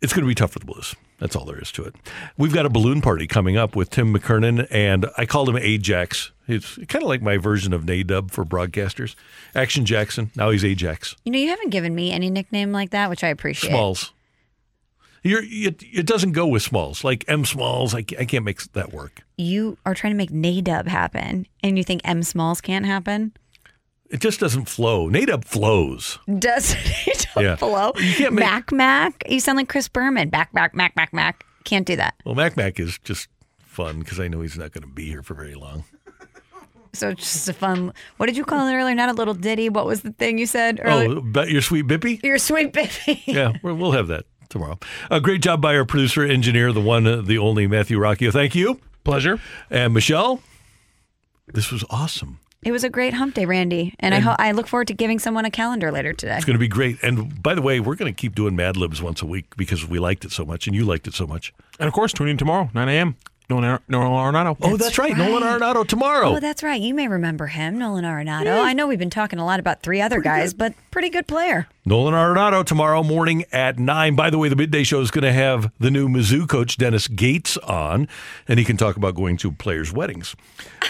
[0.00, 0.94] it's going to be tough for the Blues.
[1.18, 1.94] That's all there is to it.
[2.36, 6.32] We've got a balloon party coming up with Tim McKernan, and I called him Ajax
[6.48, 9.14] It's kind of like my version of Nadub for broadcasters.
[9.54, 10.32] Action Jackson.
[10.34, 11.14] Now he's Ajax.
[11.24, 13.70] You know, you haven't given me any nickname like that, which I appreciate.
[13.70, 14.12] Smalls.
[15.22, 17.04] You're, it, it doesn't go with Smalls.
[17.04, 19.22] Like M Smalls, I, I can't make that work.
[19.36, 23.32] You are trying to make Nadub happen, and you think M Smalls can't happen?
[24.10, 25.08] It just doesn't flow.
[25.08, 26.18] Nadub flows.
[26.38, 26.74] Does
[27.06, 27.54] it Yeah.
[27.56, 27.92] below?
[27.96, 29.22] You can't make- Mac Mac.
[29.28, 30.28] You sound like Chris Berman.
[30.28, 31.44] Back Mac Mac Mac Mac.
[31.64, 32.14] Can't do that.
[32.24, 33.28] Well, Mac Mac is just
[33.60, 35.84] fun because I know he's not going to be here for very long.
[36.94, 37.94] So it's just a fun.
[38.18, 38.94] What did you call it earlier?
[38.94, 39.70] Not a little ditty.
[39.70, 41.10] What was the thing you said oh, earlier?
[41.16, 42.22] Oh, bet your sweet Bippy?
[42.22, 43.22] Your sweet baby.
[43.24, 44.78] yeah, we'll we'll have that tomorrow.
[45.10, 48.32] A great job by our producer, engineer, the one, uh, the only Matthew Rocchio.
[48.32, 48.80] Thank you.
[49.04, 49.40] Pleasure.
[49.70, 50.40] And Michelle,
[51.52, 52.38] this was awesome.
[52.64, 54.94] It was a great hump day, Randy, and, I And- ho- I look forward to
[54.94, 56.36] giving someone a calendar later today.
[56.36, 56.98] It's going to be great.
[57.02, 59.84] And by the way, we're going to keep doing Mad Libs once a week because
[59.88, 61.52] we liked it so much and you liked it so much.
[61.80, 63.16] And of course, tune in tomorrow, 9 a.m.
[63.50, 64.56] Nolan, Ar- Nolan Arenado.
[64.62, 65.14] oh, that's right.
[65.16, 66.36] Nolan Arenado tomorrow.
[66.36, 66.80] Oh, that's right.
[66.80, 68.62] You may remember him, Nolan Arenado.
[68.62, 71.66] I know we've been talking a lot about three other guys, but pretty good player.
[71.84, 74.14] Nolan Arenado tomorrow morning at 9.
[74.14, 77.08] By the way, the midday show is going to have the new Mizzou coach, Dennis
[77.08, 78.06] Gates, on,
[78.46, 80.36] and he can talk about going to players' weddings.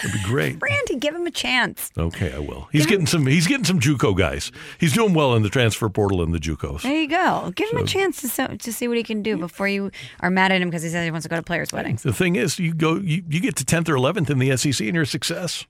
[0.03, 0.59] It'd be great.
[0.61, 1.89] Randy, give him a chance.
[1.97, 2.67] Okay, I will.
[2.71, 3.25] He's getting some.
[3.25, 4.51] He's getting some JUCO guys.
[4.79, 6.83] He's doing well in the transfer portal and the JUCOs.
[6.83, 7.51] There you go.
[7.55, 9.89] Give him a chance to so, to see what he can do before you
[10.19, 12.03] are mad at him because he says he wants to go to players' weddings.
[12.03, 14.79] The thing is, you go, you, you get to tenth or eleventh in the SEC,
[14.81, 15.65] and you're a success.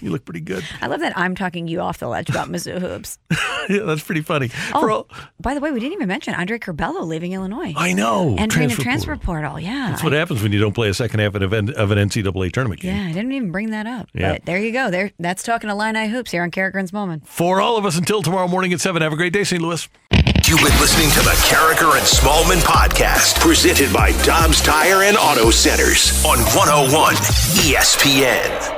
[0.00, 0.64] You look pretty good.
[0.80, 3.18] I love that I'm talking you off the ledge about Mizzou hoops.
[3.68, 4.50] yeah, that's pretty funny.
[4.72, 5.08] Oh, For all-
[5.40, 7.72] by the way, we didn't even mention Andre Curbelo leaving Illinois.
[7.76, 8.34] I know.
[8.38, 9.60] Entering Transfer the transfer portal.
[9.60, 9.90] Yeah.
[9.90, 12.52] that's what happens when you don't play a second half of an, of an NCAA
[12.52, 12.96] tournament game.
[12.96, 14.08] yeah, I didn't even bring that up.
[14.14, 14.32] Yeah.
[14.32, 14.90] But there you go.
[14.90, 17.24] There that's talking to Line Hoops here on Karraker and Smallmon.
[17.26, 19.02] For all of us until tomorrow morning at seven.
[19.02, 19.60] Have a great day, St.
[19.62, 19.88] Louis.
[20.46, 25.50] You've been listening to the Karraker and Smallmon podcast, presented by Dobbs Tire and Auto
[25.50, 28.77] Centers on 101 ESPN.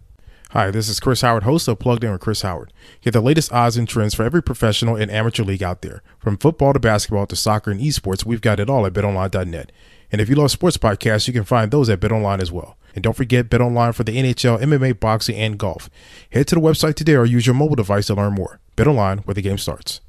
[0.51, 2.73] Hi, this is Chris Howard, host of Plugged In with Chris Howard.
[2.99, 6.03] Get the latest odds and trends for every professional and amateur league out there.
[6.19, 9.71] From football to basketball to soccer and esports, we've got it all at betonline.net.
[10.11, 12.75] And if you love sports podcasts, you can find those at BetOnline as well.
[12.93, 15.89] And don't forget BetOnline for the NHL, MMA, boxing, and golf.
[16.33, 18.59] Head to the website today or use your mobile device to learn more.
[18.75, 20.01] BetOnline, where the game starts.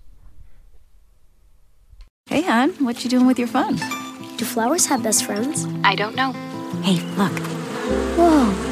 [2.27, 3.77] Hey, hon, what you doing with your phone?
[4.39, 5.69] Do flowers have best friends?
[5.85, 6.33] I don't know.
[6.83, 7.39] Hey, look.
[8.19, 8.72] Whoa.